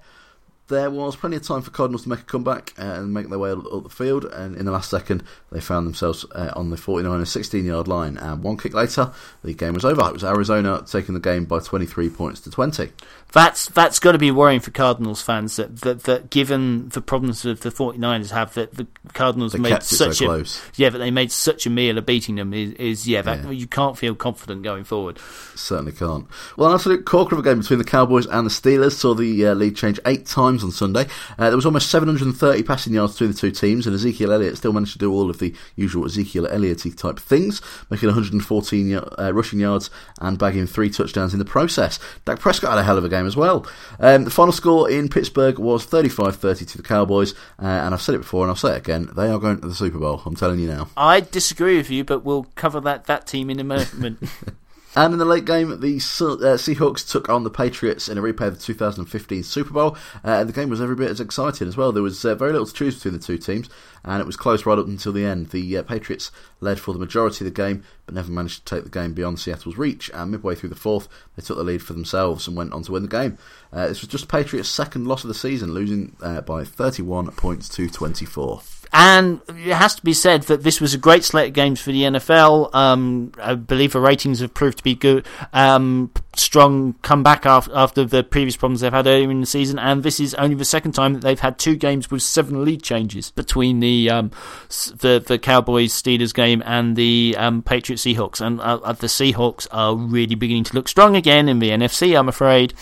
there 0.68 0.90
was 0.90 1.16
plenty 1.16 1.36
of 1.36 1.42
time 1.42 1.62
for 1.62 1.70
Cardinals 1.70 2.02
to 2.02 2.10
make 2.10 2.20
a 2.20 2.24
comeback 2.24 2.74
and 2.76 3.12
make 3.12 3.28
their 3.28 3.38
way 3.38 3.50
up, 3.50 3.82
the 3.82 3.88
field. 3.88 4.24
And 4.26 4.56
in 4.56 4.66
the 4.66 4.70
last 4.70 4.90
second, 4.90 5.24
they 5.50 5.60
found 5.60 5.86
themselves 5.86 6.24
uh, 6.32 6.52
on 6.54 6.70
the 6.70 6.76
49 6.76 7.16
and 7.16 7.26
16 7.26 7.64
yard 7.64 7.88
line. 7.88 8.18
And 8.18 8.42
one 8.42 8.58
kick 8.58 8.74
later, 8.74 9.12
the 9.42 9.54
game 9.54 9.74
was 9.74 9.84
over. 9.84 10.06
It 10.08 10.12
was 10.12 10.24
Arizona 10.24 10.84
taking 10.86 11.14
the 11.14 11.20
game 11.20 11.46
by 11.46 11.60
23 11.60 12.10
points 12.10 12.40
to 12.40 12.50
20. 12.50 12.90
That's 13.32 13.68
that's 13.68 13.98
got 13.98 14.12
to 14.12 14.18
be 14.18 14.30
worrying 14.30 14.60
for 14.60 14.70
Cardinals 14.70 15.20
fans 15.20 15.56
that, 15.56 15.82
that, 15.82 16.04
that 16.04 16.30
given 16.30 16.88
the 16.88 17.02
problems 17.02 17.42
that 17.42 17.60
the 17.60 17.70
49ers 17.70 18.30
have, 18.30 18.54
that 18.54 18.74
the 18.74 18.86
Cardinals 19.12 19.52
they 19.52 19.58
made 19.58 19.82
such 19.82 20.16
so 20.16 20.24
a 20.24 20.28
close. 20.28 20.62
yeah, 20.76 20.88
but 20.88 20.96
they 20.96 21.10
made 21.10 21.30
such 21.30 21.66
a 21.66 21.70
meal 21.70 21.98
of 21.98 22.06
beating 22.06 22.36
them 22.36 22.54
is, 22.54 22.72
is 22.72 23.08
yeah, 23.08 23.20
that, 23.20 23.44
yeah, 23.44 23.50
you 23.50 23.66
can't 23.66 23.98
feel 23.98 24.14
confident 24.14 24.62
going 24.62 24.84
forward. 24.84 25.18
Certainly 25.54 25.92
can't. 25.92 26.26
Well, 26.56 26.70
an 26.70 26.74
absolute 26.74 27.04
corker 27.04 27.34
of 27.34 27.40
a 27.40 27.42
game 27.42 27.60
between 27.60 27.78
the 27.78 27.84
Cowboys 27.84 28.26
and 28.26 28.46
the 28.46 28.50
Steelers 28.50 28.92
saw 28.92 29.12
the 29.12 29.48
uh, 29.48 29.54
lead 29.54 29.76
change 29.76 30.00
eight 30.06 30.24
times 30.24 30.57
games 30.58 30.64
on 30.64 30.72
Sunday. 30.72 31.10
Uh, 31.38 31.48
there 31.48 31.56
was 31.56 31.66
almost 31.66 31.90
730 31.90 32.62
passing 32.62 32.94
yards 32.94 33.14
between 33.14 33.32
the 33.32 33.38
two 33.38 33.50
teams, 33.50 33.86
and 33.86 33.94
Ezekiel 33.94 34.32
Elliott 34.32 34.56
still 34.56 34.72
managed 34.72 34.92
to 34.92 34.98
do 34.98 35.12
all 35.12 35.30
of 35.30 35.38
the 35.38 35.54
usual 35.76 36.06
Ezekiel 36.06 36.46
Elliott 36.46 36.84
type 36.96 37.18
things, 37.18 37.60
making 37.90 38.08
114 38.08 38.94
uh, 38.94 39.32
rushing 39.32 39.60
yards 39.60 39.90
and 40.20 40.38
bagging 40.38 40.66
three 40.66 40.90
touchdowns 40.90 41.32
in 41.32 41.38
the 41.38 41.44
process. 41.44 41.98
Dak 42.24 42.40
Prescott 42.40 42.70
had 42.70 42.78
a 42.78 42.82
hell 42.82 42.98
of 42.98 43.04
a 43.04 43.08
game 43.08 43.26
as 43.26 43.36
well. 43.36 43.66
Um, 44.00 44.24
the 44.24 44.30
final 44.30 44.52
score 44.52 44.90
in 44.90 45.08
Pittsburgh 45.08 45.58
was 45.58 45.84
35 45.84 46.36
30 46.36 46.64
to 46.64 46.76
the 46.76 46.82
Cowboys, 46.82 47.32
uh, 47.60 47.66
and 47.66 47.94
I've 47.94 48.02
said 48.02 48.14
it 48.14 48.18
before 48.18 48.44
and 48.44 48.50
I'll 48.50 48.56
say 48.56 48.74
it 48.74 48.78
again 48.78 49.08
they 49.16 49.30
are 49.30 49.38
going 49.38 49.60
to 49.60 49.68
the 49.68 49.74
Super 49.74 49.98
Bowl, 49.98 50.22
I'm 50.24 50.36
telling 50.36 50.60
you 50.60 50.68
now. 50.68 50.88
I 50.96 51.20
disagree 51.20 51.76
with 51.76 51.90
you, 51.90 52.04
but 52.04 52.24
we'll 52.24 52.46
cover 52.54 52.80
that, 52.80 53.06
that 53.06 53.26
team 53.26 53.50
in 53.50 53.60
a 53.60 53.64
moment. 53.64 54.18
And 54.98 55.12
in 55.12 55.20
the 55.20 55.24
late 55.24 55.44
game, 55.44 55.68
the 55.68 55.94
uh, 55.94 56.58
Seahawks 56.58 57.08
took 57.08 57.28
on 57.28 57.44
the 57.44 57.50
Patriots 57.50 58.08
in 58.08 58.18
a 58.18 58.20
replay 58.20 58.48
of 58.48 58.58
the 58.58 58.64
2015 58.64 59.44
Super 59.44 59.72
Bowl. 59.72 59.96
Uh, 60.24 60.42
the 60.42 60.52
game 60.52 60.68
was 60.68 60.80
every 60.80 60.96
bit 60.96 61.08
as 61.08 61.20
exciting 61.20 61.68
as 61.68 61.76
well. 61.76 61.92
There 61.92 62.02
was 62.02 62.24
uh, 62.24 62.34
very 62.34 62.50
little 62.50 62.66
to 62.66 62.72
choose 62.72 62.96
between 62.96 63.14
the 63.14 63.24
two 63.24 63.38
teams, 63.38 63.70
and 64.02 64.20
it 64.20 64.26
was 64.26 64.36
close 64.36 64.66
right 64.66 64.76
up 64.76 64.88
until 64.88 65.12
the 65.12 65.24
end. 65.24 65.50
The 65.50 65.76
uh, 65.76 65.82
Patriots 65.84 66.32
led 66.60 66.80
for 66.80 66.92
the 66.92 66.98
majority 66.98 67.44
of 67.44 67.54
the 67.54 67.62
game, 67.62 67.84
but 68.06 68.16
never 68.16 68.32
managed 68.32 68.66
to 68.66 68.74
take 68.74 68.82
the 68.82 68.90
game 68.90 69.14
beyond 69.14 69.38
Seattle's 69.38 69.78
reach. 69.78 70.10
And 70.12 70.32
midway 70.32 70.56
through 70.56 70.70
the 70.70 70.74
fourth, 70.74 71.06
they 71.36 71.44
took 71.44 71.58
the 71.58 71.62
lead 71.62 71.80
for 71.80 71.92
themselves 71.92 72.48
and 72.48 72.56
went 72.56 72.72
on 72.72 72.82
to 72.82 72.90
win 72.90 73.02
the 73.02 73.08
game. 73.08 73.38
Uh, 73.72 73.86
this 73.86 74.00
was 74.00 74.10
just 74.10 74.26
Patriots' 74.26 74.68
second 74.68 75.06
loss 75.06 75.22
of 75.22 75.28
the 75.28 75.34
season, 75.34 75.74
losing 75.74 76.16
uh, 76.20 76.40
by 76.40 76.64
31 76.64 77.30
points 77.36 77.68
to 77.68 77.88
24. 77.88 78.62
And 78.92 79.40
it 79.48 79.74
has 79.74 79.94
to 79.96 80.02
be 80.02 80.14
said 80.14 80.42
that 80.44 80.62
this 80.62 80.80
was 80.80 80.94
a 80.94 80.98
great 80.98 81.24
slate 81.24 81.48
of 81.48 81.54
games 81.54 81.80
for 81.80 81.92
the 81.92 82.02
NFL. 82.02 82.74
Um, 82.74 83.32
I 83.40 83.54
believe 83.54 83.92
the 83.92 84.00
ratings 84.00 84.40
have 84.40 84.54
proved 84.54 84.78
to 84.78 84.84
be 84.84 84.94
good, 84.94 85.26
um, 85.52 86.10
strong 86.34 86.94
comeback 87.02 87.44
after, 87.44 87.74
after 87.74 88.04
the 88.04 88.24
previous 88.24 88.56
problems 88.56 88.80
they've 88.80 88.92
had 88.92 89.06
earlier 89.06 89.30
in 89.30 89.40
the 89.40 89.46
season. 89.46 89.78
And 89.78 90.02
this 90.02 90.20
is 90.20 90.34
only 90.34 90.54
the 90.54 90.64
second 90.64 90.92
time 90.92 91.14
that 91.14 91.22
they've 91.22 91.38
had 91.38 91.58
two 91.58 91.76
games 91.76 92.10
with 92.10 92.22
seven 92.22 92.64
lead 92.64 92.82
changes 92.82 93.30
between 93.30 93.80
the 93.80 94.10
um, 94.10 94.30
the, 94.68 95.22
the 95.24 95.38
Cowboys 95.38 95.92
Steelers 95.92 96.32
game 96.32 96.62
and 96.64 96.96
the 96.96 97.34
um, 97.38 97.62
Patriots 97.62 98.04
Seahawks. 98.04 98.40
And 98.40 98.60
uh, 98.60 98.80
uh, 98.82 98.92
the 98.92 99.06
Seahawks 99.06 99.66
are 99.70 99.94
really 99.94 100.34
beginning 100.34 100.64
to 100.64 100.74
look 100.74 100.88
strong 100.88 101.14
again 101.14 101.48
in 101.48 101.58
the 101.58 101.70
NFC. 101.70 102.18
I'm 102.18 102.28
afraid. 102.28 102.72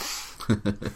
the 0.48 0.54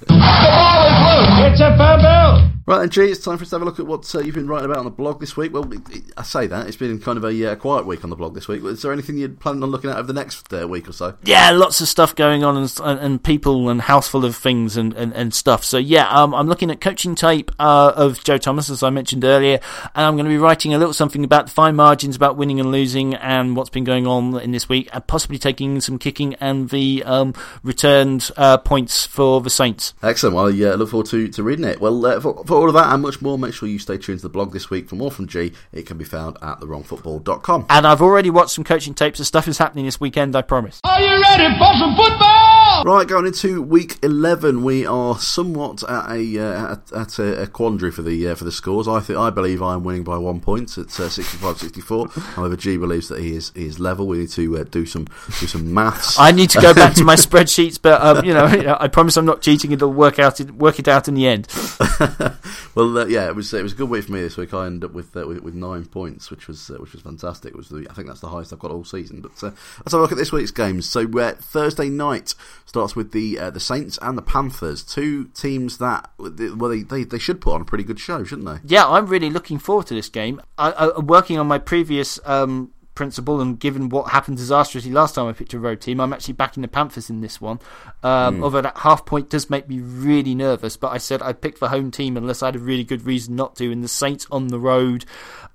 ball 0.09 0.87
is 0.87 1.51
loose. 1.51 1.53
It's 1.53 1.61
a. 1.61 2.60
Right, 2.71 2.83
and 2.83 2.93
G, 2.93 3.03
it's 3.03 3.25
time 3.25 3.37
for 3.37 3.43
us 3.43 3.51
to 3.51 3.57
have 3.57 3.63
a 3.63 3.65
look 3.65 3.81
at 3.81 3.87
what 3.89 4.15
uh, 4.15 4.21
you've 4.21 4.37
been 4.37 4.47
writing 4.47 4.67
about 4.67 4.79
on 4.79 4.85
the 4.85 4.93
blog 4.93 5.19
this 5.19 5.37
week. 5.37 5.53
Well, 5.53 5.69
I 6.17 6.23
say 6.23 6.47
that 6.47 6.69
it's 6.69 6.77
been 6.77 7.01
kind 7.01 7.19
of 7.19 7.25
a 7.25 7.51
uh, 7.51 7.57
quiet 7.57 7.85
week 7.85 8.05
on 8.05 8.11
the 8.11 8.17
blog 8.17 8.33
this 8.33 8.47
week. 8.47 8.63
Is 8.63 8.83
there 8.83 8.93
anything 8.93 9.19
you're 9.19 9.29
planning 9.29 9.65
on 9.65 9.71
looking 9.71 9.91
at 9.91 9.97
over 9.97 10.07
the 10.07 10.13
next 10.13 10.53
uh, 10.53 10.69
week 10.69 10.89
or 10.89 10.93
so? 10.93 11.17
Yeah, 11.25 11.51
lots 11.51 11.81
of 11.81 11.89
stuff 11.89 12.15
going 12.15 12.45
on, 12.45 12.57
and, 12.57 13.01
and 13.01 13.21
people, 13.25 13.71
and 13.71 13.81
house 13.81 14.07
full 14.07 14.25
of 14.25 14.37
things 14.37 14.77
and, 14.77 14.95
and, 14.95 15.13
and 15.15 15.35
stuff. 15.35 15.65
So 15.65 15.79
yeah, 15.79 16.09
um, 16.11 16.33
I'm 16.33 16.47
looking 16.47 16.71
at 16.71 16.81
coaching 16.81 17.17
tape 17.17 17.51
uh, 17.59 17.93
of 17.97 18.23
Joe 18.23 18.39
Thomas, 18.39 18.71
as 18.71 18.85
I 18.85 18.91
mentioned 18.91 19.25
earlier, 19.25 19.59
and 19.97 20.07
I'm 20.07 20.15
going 20.15 20.27
to 20.27 20.31
be 20.31 20.39
writing 20.39 20.73
a 20.73 20.79
little 20.79 20.95
something 20.95 21.25
about 21.25 21.47
the 21.47 21.53
fine 21.53 21.75
margins, 21.75 22.15
about 22.15 22.37
winning 22.37 22.61
and 22.61 22.71
losing, 22.71 23.17
and 23.17 23.57
what's 23.57 23.71
been 23.71 23.83
going 23.83 24.07
on 24.07 24.39
in 24.39 24.53
this 24.53 24.69
week, 24.69 24.89
and 24.93 25.05
possibly 25.09 25.39
taking 25.39 25.81
some 25.81 25.99
kicking 25.99 26.35
and 26.35 26.71
the 26.71 27.03
um, 27.05 27.35
returned 27.65 28.31
uh, 28.37 28.59
points 28.59 29.07
for 29.07 29.41
the 29.41 29.51
Saints. 29.51 29.93
Excellent. 30.05 30.37
Well, 30.37 30.53
yeah, 30.53 30.75
look 30.75 30.91
forward 30.91 31.07
to, 31.07 31.27
to 31.27 31.43
reading 31.43 31.65
it. 31.65 31.81
Well, 31.81 32.07
uh, 32.07 32.21
for, 32.21 32.45
for 32.45 32.60
all 32.61 32.69
of 32.69 32.75
that 32.75 32.93
and 32.93 33.03
much 33.03 33.23
more 33.23 33.39
make 33.39 33.55
sure 33.55 33.69
you 33.69 33.79
stay 33.79 33.97
tuned 33.97 34.19
to 34.19 34.23
the 34.23 34.29
blog 34.29 34.53
this 34.53 34.69
week 34.69 34.89
for 34.89 34.97
more 34.97 35.11
from 35.11 35.27
G. 35.27 35.53
It 35.73 35.87
can 35.87 35.97
be 35.97 36.05
found 36.05 36.37
at 36.43 36.61
thewrongfootball.com. 36.61 37.67
And 37.71 37.87
I've 37.87 38.03
already 38.03 38.31
watched 38.31 38.51
some 38.51 38.65
coaching 38.65 38.95
tapes. 38.95 39.19
The 39.19 39.25
stuff 39.25 39.49
is 39.49 39.59
happening 39.59 39.87
this 39.87 39.99
weekend, 39.99 40.37
I 40.37 40.43
promise. 40.43 40.81
Are 40.85 41.01
you 41.01 41.21
ready 41.21 41.57
for 41.59 41.73
some 41.79 41.97
football? 41.97 42.85
Right, 42.85 43.07
going 43.07 43.27
into 43.27 43.61
week 43.61 43.99
11, 44.03 44.63
we 44.63 44.87
are 44.87 45.19
somewhat 45.19 45.83
at 45.83 46.11
a 46.11 46.39
uh, 46.39 46.73
at, 46.73 46.93
at 46.93 47.19
a, 47.19 47.43
a, 47.43 47.47
quandary 47.47 47.91
for 47.91 48.01
the 48.01 48.29
uh, 48.29 48.35
for 48.35 48.45
the 48.45 48.53
scores. 48.53 48.89
I 48.89 49.01
think 49.01 49.19
I 49.19 49.29
believe 49.29 49.61
I'm 49.61 49.85
winning 49.85 50.03
by 50.03 50.17
one 50.17 50.41
point 50.41 50.79
at 50.79 50.87
uh, 50.87 51.09
65-64. 51.09 52.13
However, 52.35 52.57
G 52.57 52.79
believes 52.79 53.09
that 53.09 53.21
he 53.21 53.37
is 53.37 53.53
he 53.55 53.67
is 53.67 53.79
level. 53.79 54.07
We 54.07 54.19
need 54.19 54.31
to 54.31 54.59
uh, 54.59 54.65
do 54.65 54.87
some 54.87 55.07
do 55.41 55.47
some 55.47 55.75
maths. 55.75 56.19
I 56.19 56.31
need 56.31 56.49
to 56.51 56.61
go 56.61 56.73
back 56.73 56.95
to 56.95 57.05
my 57.05 57.17
spreadsheets, 57.17 57.79
but 57.81 58.01
um, 58.01 58.25
you 58.25 58.33
know, 58.33 58.47
I 58.81 58.89
promise 58.89 59.19
I'm 59.19 59.27
not 59.27 59.43
cheating. 59.43 59.73
It'll 59.73 59.93
work 59.93 60.19
out 60.19 60.41
work 60.53 60.79
it 60.79 60.89
out 60.89 61.07
in 61.07 61.15
the 61.15 61.27
end. 61.27 61.49
well, 62.75 62.99
uh, 62.99 63.07
yeah, 63.07 63.27
it 63.29 63.35
was 63.35 63.53
it 63.53 63.63
was 63.63 63.73
a 63.73 63.77
good 63.77 63.89
week 63.89 64.05
for 64.05 64.13
me 64.13 64.21
this 64.21 64.37
week. 64.37 64.55
I 64.55 64.67
ended 64.67 64.91
up 64.91 64.95
with 64.95 65.17
uh, 65.17 65.27
with, 65.27 65.43
with, 65.43 65.55
nine 65.55 65.87
points, 65.87 66.31
which 66.31 66.49
was 66.49 66.71
uh, 66.71 66.75
which 66.75 66.93
was 66.93 67.03
fantastic. 67.03 67.53
It 67.53 67.57
was 67.57 67.69
the, 67.69 67.87
I 67.91 67.95
think 67.95 68.09
that's 68.09 68.21
the 68.21 68.29
highest 68.29 68.53
I've 68.53 68.59
got 68.59 68.71
all 68.71 68.85
season. 68.85 69.21
But 69.21 69.33
uh, 69.43 69.51
let's 69.79 69.93
have 69.93 69.95
a 69.95 70.03
look 70.03 70.13
at 70.13 70.19
this 70.19 70.33
week's 70.33 70.51
games. 70.51 70.89
So 70.89 71.07
uh, 71.19 71.35
Thursday 71.35 71.89
night 71.89 72.35
starts 72.67 72.97
with 72.97 73.13
the 73.13 73.39
uh, 73.39 73.51
the 73.51 73.61
Saints 73.61 73.99
and 74.03 74.17
the 74.17 74.23
Panthers, 74.23 74.83
two 74.83 75.27
teams 75.29 75.79
that 75.79 76.11
well 76.19 76.31
they, 76.31 76.83
they, 76.83 77.05
they 77.05 77.19
should 77.19 77.41
put 77.41 77.55
on 77.55 77.61
a 77.61 77.65
pretty 77.65 77.85
good 77.85 78.01
show, 78.01 78.25
shouldn't 78.25 78.47
they? 78.47 78.59
Yeah, 78.65 78.87
I'm 78.87 79.07
really 79.07 79.31
looking 79.31 79.59
forward 79.59 79.87
to 79.89 79.95
this 79.95 80.09
game. 80.09 80.41
I, 80.59 80.73
I, 80.73 80.99
working 81.01 81.39
on 81.39 81.47
my 81.47 81.59
previous. 81.59 82.19
Um, 82.25 82.73
principle, 82.95 83.41
and 83.41 83.59
given 83.59 83.89
what 83.89 84.11
happened 84.11 84.37
disastrously 84.37 84.91
last 84.91 85.15
time 85.15 85.27
I 85.27 85.33
picked 85.33 85.55
a 85.55 85.59
road 85.59 85.81
team, 85.81 86.01
I'm 86.01 86.13
actually 86.13 86.35
backing 86.35 86.63
the 86.63 86.69
Panthers 86.69 87.11
in 87.11 87.21
this 87.21 87.41
one. 87.41 87.61
Um, 88.03 88.39
mm. 88.39 88.43
Although 88.43 88.63
that 88.63 88.79
half 88.79 89.07
point 89.07 89.31
does 89.31 89.51
make 89.51 89.69
me 89.69 89.81
really 89.81 90.35
nervous, 90.35 90.77
but 90.77 90.93
I 90.93 90.99
said 90.99 91.23
I'd 91.23 91.41
pick 91.41 91.59
the 91.59 91.69
home 91.69 91.91
team 91.91 92.17
unless 92.17 92.43
I 92.43 92.47
had 92.47 92.57
a 92.57 92.61
really 92.61 92.85
good 92.85 93.07
reason 93.07 93.37
not 93.37 93.57
to. 93.57 93.71
And 93.71 93.83
the 93.83 93.89
Saints 93.89 94.27
on 94.31 94.49
the 94.49 94.59
road 94.59 95.05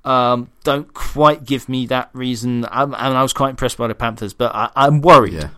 um, 0.04 0.50
don't 0.64 0.94
quite 0.94 1.46
give 1.46 1.68
me 1.68 1.88
that 1.88 2.10
reason. 2.14 2.66
I'm, 2.72 2.94
and 2.94 3.18
I 3.18 3.22
was 3.22 3.34
quite 3.34 3.50
impressed 3.50 3.78
by 3.78 3.88
the 3.88 3.96
Panthers, 3.96 4.34
but 4.34 4.54
I, 4.54 4.70
am 4.76 5.02
worried. 5.02 5.34
Yeah. 5.34 5.50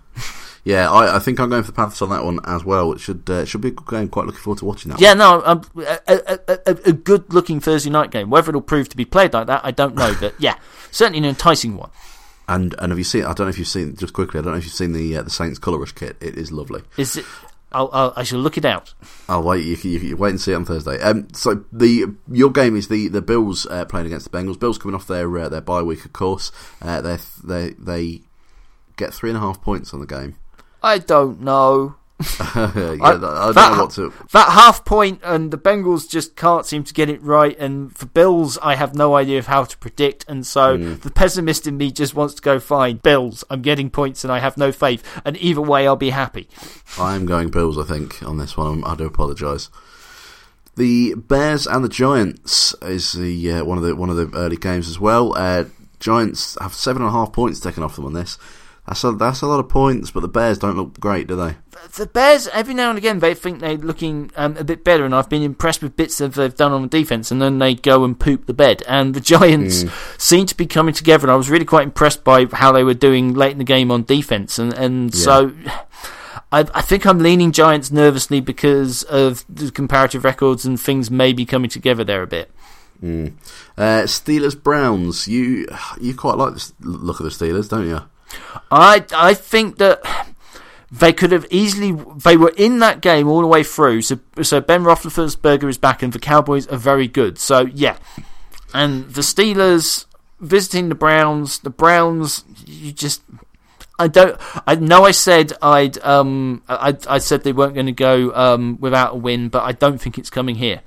Yeah, 0.68 0.92
I, 0.92 1.16
I, 1.16 1.20
think 1.20 1.40
I'm 1.40 1.50
going 1.50 1.64
for 1.64 1.72
the 1.72 1.76
Panthers 1.78 2.02
on 2.02 2.10
that 2.10 2.26
one 2.26 2.42
as 2.44 2.66
well. 2.66 2.92
It 2.92 3.00
should 3.00 3.30
uh, 3.30 3.46
should 3.46 3.62
be 3.62 3.70
a 3.70 3.72
good 3.72 3.88
game. 3.88 4.10
Quite 4.10 4.26
looking 4.26 4.42
forward 4.42 4.60
to 4.60 4.66
watching 4.66 4.92
that. 4.92 5.00
Yeah, 5.00 5.12
one. 5.12 5.18
no, 5.20 5.42
um, 5.46 5.62
a, 5.78 6.00
a, 6.10 6.40
a, 6.50 6.78
a 6.88 6.92
good 6.92 7.34
looking 7.34 7.62
Thursday 7.62 7.90
night 7.90 8.12
game. 8.12 8.30
Whether 8.30 8.50
it'll 8.50 8.62
prove 8.62 8.90
to 8.90 8.98
be 8.98 9.06
played 9.06 9.32
like 9.32 9.48
that, 9.48 9.62
I 9.64 9.72
don't 9.72 9.96
know. 9.96 10.14
but 10.20 10.36
yeah, 10.40 10.58
certainly 10.92 11.20
an 11.20 11.24
enticing 11.24 11.78
one. 11.78 11.90
And 12.50 12.76
and 12.80 12.92
have 12.92 12.98
you 12.98 13.06
seen? 13.06 13.24
I 13.24 13.28
don't 13.28 13.46
know 13.46 13.48
if 13.48 13.58
you've 13.58 13.70
seen 13.70 13.96
just 13.96 14.12
quickly. 14.12 14.42
I 14.42 14.44
don't 14.44 14.52
know 14.52 14.58
if 14.58 14.66
you've 14.66 14.74
seen 14.74 14.92
the 14.92 15.16
uh, 15.16 15.22
the 15.22 15.30
Saints 15.30 15.58
Colour 15.58 15.78
Rush 15.78 15.94
kit. 15.94 16.18
It 16.20 16.38
is 16.38 16.52
lovely. 16.52 16.82
Is 16.98 17.16
it? 17.16 17.26
I'll, 17.72 17.90
I'll, 17.94 18.14
I 18.18 18.24
shall 18.24 18.40
look 18.40 18.58
it 18.58 18.66
out. 18.66 18.94
I'll 19.30 19.44
wait. 19.44 19.64
You, 19.64 19.78
you, 19.90 20.00
you, 20.00 20.18
wait 20.18 20.32
and 20.32 20.42
see 20.42 20.52
it 20.52 20.56
on 20.56 20.66
Thursday. 20.66 21.00
Um, 21.00 21.30
so 21.34 21.64
the 21.72 22.14
your 22.30 22.52
game 22.52 22.76
is 22.76 22.90
the 22.90 23.08
the 23.08 23.22
Bills 23.22 23.66
uh, 23.68 23.86
playing 23.86 24.08
against 24.08 24.30
the 24.30 24.38
Bengals. 24.38 24.60
Bills 24.60 24.78
coming 24.78 24.96
off 24.96 25.08
their 25.08 25.38
uh, 25.38 25.48
their 25.48 25.62
bye 25.62 25.82
week, 25.82 26.04
of 26.04 26.12
course. 26.12 26.52
Uh, 26.82 27.00
they 27.00 27.18
they 27.42 27.70
they 27.80 28.22
get 28.98 29.14
three 29.14 29.30
and 29.30 29.38
a 29.38 29.40
half 29.40 29.62
points 29.62 29.94
on 29.94 30.02
the 30.02 30.06
game. 30.06 30.36
I 30.82 30.98
don't 31.00 31.42
know. 31.42 31.96
yeah, 32.40 32.96
I, 33.00 33.10
I 33.10 33.12
don't 33.12 33.22
that, 33.22 33.74
know 33.74 33.84
what 33.84 33.92
to. 33.92 34.12
That 34.32 34.50
half 34.50 34.84
point, 34.84 35.22
and 35.24 35.52
the 35.52 35.58
Bengals 35.58 36.10
just 36.10 36.36
can't 36.36 36.66
seem 36.66 36.84
to 36.86 36.94
get 36.94 37.10
it 37.10 37.22
right. 37.22 37.58
And 37.60 37.96
for 37.96 38.08
Bills, 38.08 38.58
I 38.64 38.76
have 38.76 38.96
no 38.96 39.16
idea 39.16 39.38
of 39.38 39.46
how 39.46 39.66
to 39.66 39.78
predict. 39.78 40.26
And 40.28 40.46
so 40.46 40.78
mm. 40.78 41.00
the 41.02 41.12
pessimist 41.12 41.68
in 41.68 41.78
me 41.78 41.92
just 41.92 42.16
wants 42.16 42.34
to 42.36 42.42
go, 42.42 42.60
fine, 42.60 42.98
Bills, 42.98 43.44
I'm 43.52 43.62
getting 43.62 43.92
points 43.92 44.24
and 44.24 44.34
I 44.34 44.40
have 44.40 44.58
no 44.58 44.72
faith. 44.72 45.04
And 45.26 45.38
either 45.38 45.62
way, 45.62 45.86
I'll 45.86 45.96
be 45.96 46.10
happy. 46.10 46.50
I'm 46.98 47.28
going 47.28 47.52
Bills, 47.52 47.78
I 47.78 47.84
think, 47.84 48.24
on 48.24 48.38
this 48.38 48.58
one. 48.58 48.84
I 48.84 48.96
do 48.96 49.06
apologise. 49.06 49.70
The 50.76 51.14
Bears 51.16 51.68
and 51.68 51.84
the 51.84 51.90
Giants 51.90 52.74
is 52.82 53.14
the 53.14 53.52
uh, 53.52 53.66
one 53.66 53.78
of 53.78 53.84
the 53.84 53.96
one 53.96 54.12
of 54.12 54.16
the 54.16 54.30
early 54.38 54.58
games 54.58 54.88
as 54.88 55.00
well. 55.00 55.36
Uh, 55.36 55.66
Giants 56.00 56.56
have 56.62 56.74
seven 56.74 57.02
and 57.02 57.10
a 57.10 57.12
half 57.12 57.34
points 57.34 57.60
taken 57.60 57.82
off 57.82 57.96
them 57.96 58.06
on 58.06 58.14
this. 58.14 58.38
That's 58.88 59.04
a, 59.04 59.12
that's 59.12 59.42
a 59.42 59.48
lot 59.48 59.60
of 59.60 59.68
points, 59.68 60.12
but 60.12 60.22
the 60.22 60.30
Bears 60.30 60.60
don't 60.60 60.78
look 60.78 60.98
great, 60.98 61.28
do 61.28 61.36
they? 61.36 61.58
The 61.98 62.06
Bears, 62.06 62.48
every 62.48 62.74
now 62.74 62.90
and 62.90 62.98
again, 62.98 63.20
they 63.20 63.34
think 63.34 63.60
they're 63.60 63.76
looking 63.76 64.32
um, 64.38 64.56
a 64.56 64.64
bit 64.64 64.86
better, 64.86 65.04
and 65.04 65.14
I've 65.14 65.28
been 65.28 65.44
impressed 65.44 65.84
with 65.84 65.98
bits 65.98 66.20
that 66.20 66.34
they've 66.34 66.56
done 66.56 66.72
on 66.72 66.84
the 66.84 66.88
defense, 66.88 67.30
and 67.30 67.42
then 67.42 67.60
they 67.60 67.76
go 67.76 68.06
and 68.06 68.18
poop 68.18 68.46
the 68.46 68.54
bed. 68.54 68.84
And 68.88 69.14
the 69.14 69.20
Giants 69.36 69.84
mm. 69.84 70.22
seem 70.22 70.46
to 70.46 70.56
be 70.56 70.66
coming 70.66 70.94
together, 70.94 71.26
and 71.26 71.32
I 71.32 71.36
was 71.36 71.50
really 71.50 71.66
quite 71.66 71.84
impressed 71.84 72.24
by 72.24 72.46
how 72.46 72.72
they 72.72 72.84
were 72.84 72.94
doing 72.94 73.34
late 73.34 73.52
in 73.52 73.58
the 73.58 73.66
game 73.66 73.92
on 73.92 74.04
defense. 74.04 74.58
And, 74.58 74.74
and 74.74 75.14
yeah. 75.14 75.22
so. 75.22 75.54
I, 76.50 76.60
I, 76.74 76.82
think 76.82 77.06
I'm 77.06 77.20
leaning 77.20 77.52
Giants 77.52 77.92
nervously 77.92 78.40
because 78.40 79.04
of 79.04 79.44
the 79.50 79.70
comparative 79.70 80.24
records 80.24 80.66
and 80.66 80.80
things 80.80 81.12
maybe 81.12 81.46
coming 81.46 81.70
together 81.70 82.06
there 82.06 82.22
a 82.22 82.28
bit. 82.28 82.50
Mm. 83.04 83.34
Uh, 83.78 84.04
Steelers 84.04 84.62
Browns. 84.62 85.28
You 85.28 85.68
you 86.00 86.16
quite 86.16 86.38
like 86.38 86.54
the 86.54 86.72
look 86.80 87.20
of 87.20 87.26
the 87.26 87.32
Steelers, 87.32 87.68
don't 87.68 87.86
you? 87.86 88.02
I 88.72 89.06
I 89.16 89.34
think 89.34 89.78
that 89.78 90.02
they 90.92 91.14
could 91.14 91.32
have 91.32 91.46
easily 91.50 91.92
they 92.24 92.38
were 92.38 92.54
in 92.58 92.80
that 92.80 93.02
game 93.02 93.28
all 93.28 93.42
the 93.42 93.48
way 93.48 93.64
through. 93.64 94.02
So 94.02 94.20
so 94.42 94.62
Ben 94.62 94.84
Roethlisberger 94.84 95.70
is 95.70 95.78
back, 95.78 96.02
and 96.02 96.14
the 96.14 96.20
Cowboys 96.20 96.68
are 96.68 96.78
very 96.78 97.08
good. 97.08 97.38
So 97.38 97.62
yeah, 97.62 97.98
and 98.74 99.10
the 99.10 99.22
Steelers 99.22 100.06
visiting 100.40 100.90
the 100.90 100.96
Browns. 100.96 101.60
The 101.60 101.70
Browns, 101.70 102.44
you 102.66 102.92
just. 102.92 103.22
I 104.00 104.08
don't. 104.08 104.40
I 104.68 104.76
know. 104.76 105.04
I 105.04 105.12
said 105.12 105.54
I'd. 105.62 105.98
Um. 106.04 106.62
I. 106.70 106.96
I 107.08 107.18
said 107.18 107.44
they 107.44 107.54
weren't 107.54 107.74
going 107.74 107.88
to 107.88 107.92
go 107.92 108.34
um 108.34 108.78
without 108.80 109.14
a 109.14 109.18
win, 109.18 109.50
but 109.50 109.64
I 109.64 109.72
don't 109.72 110.00
think 110.00 110.18
it's 110.18 110.30
coming 110.30 110.56
here. 110.56 110.82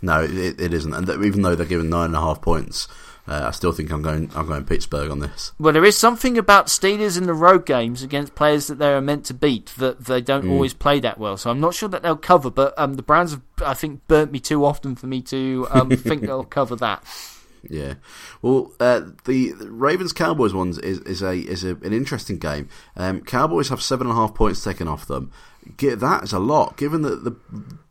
No, 0.00 0.22
it, 0.22 0.60
it 0.60 0.74
isn't. 0.74 0.92
And 0.92 1.08
even 1.24 1.42
though 1.42 1.54
they're 1.54 1.66
given 1.66 1.88
nine 1.88 2.06
and 2.06 2.16
a 2.16 2.20
half 2.20 2.42
points, 2.42 2.88
Uh, 3.26 3.46
I 3.48 3.50
still 3.52 3.72
think 3.72 3.90
I'm 3.90 4.02
going. 4.02 4.30
I'm 4.34 4.46
going 4.46 4.64
Pittsburgh 4.64 5.10
on 5.10 5.20
this. 5.20 5.52
Well, 5.58 5.72
there 5.72 5.84
is 5.84 5.96
something 5.96 6.36
about 6.36 6.66
Steelers 6.66 7.16
in 7.16 7.24
the 7.24 7.32
road 7.32 7.64
games 7.64 8.02
against 8.02 8.34
players 8.34 8.66
that 8.66 8.78
they 8.78 8.92
are 8.92 9.00
meant 9.00 9.24
to 9.26 9.34
beat 9.34 9.66
that 9.78 10.04
they 10.04 10.20
don't 10.20 10.48
always 10.48 10.74
play 10.74 11.00
that 11.00 11.18
well. 11.18 11.38
So 11.38 11.50
I'm 11.50 11.60
not 11.60 11.74
sure 11.74 11.88
that 11.88 12.02
they'll 12.02 12.16
cover. 12.16 12.50
But 12.50 12.78
um, 12.78 12.94
the 12.94 13.02
Browns 13.02 13.30
have, 13.30 13.42
I 13.64 13.72
think, 13.72 14.06
burnt 14.08 14.30
me 14.30 14.40
too 14.40 14.64
often 14.64 14.94
for 14.94 15.06
me 15.06 15.22
to 15.22 15.66
um, 15.70 15.90
think 15.96 16.22
they'll 16.22 16.44
cover 16.44 16.76
that. 16.76 17.02
Yeah. 17.70 17.94
Well, 18.42 18.72
uh, 18.78 19.00
the, 19.24 19.52
the 19.52 19.70
Ravens 19.70 20.12
Cowboys 20.12 20.52
ones 20.52 20.78
is 20.78 20.98
is 21.00 21.22
a 21.22 21.34
is 21.34 21.64
a, 21.64 21.76
an 21.76 21.92
interesting 21.92 22.38
game. 22.38 22.68
Um, 22.96 23.22
Cowboys 23.22 23.70
have 23.70 23.82
seven 23.82 24.06
and 24.06 24.16
a 24.16 24.20
half 24.20 24.34
points 24.34 24.62
taken 24.62 24.86
off 24.88 25.06
them. 25.06 25.32
Get 25.76 26.00
that 26.00 26.24
is 26.24 26.32
a 26.32 26.38
lot, 26.38 26.76
given 26.76 27.02
that 27.02 27.24
the 27.24 27.36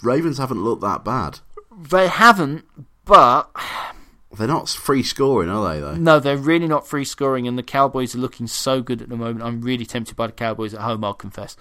Ravens 0.04 0.38
haven't 0.38 0.64
looked 0.64 0.82
that 0.84 1.04
bad. 1.04 1.40
They 1.76 2.08
haven't, 2.08 2.66
but 3.06 3.50
They're 4.38 4.48
not 4.48 4.70
free 4.70 5.04
scoring, 5.04 5.50
are 5.50 5.74
they? 5.74 5.80
Though. 5.80 5.96
no, 5.96 6.20
they're 6.20 6.38
really 6.38 6.68
not 6.68 6.88
free 6.88 7.06
scoring, 7.06 7.48
and 7.48 7.58
the 7.58 7.64
Cowboys 7.64 8.16
are 8.16 8.20
looking 8.20 8.48
so 8.48 8.82
good 8.82 9.02
at 9.02 9.10
the 9.10 9.16
moment. 9.16 9.44
I'm 9.44 9.62
really 9.62 9.86
tempted 9.86 10.16
by 10.16 10.28
the 10.28 10.34
Cowboys 10.34 10.74
at 10.74 10.82
home. 10.82 11.04
I'll 11.04 11.14
confess. 11.14 11.56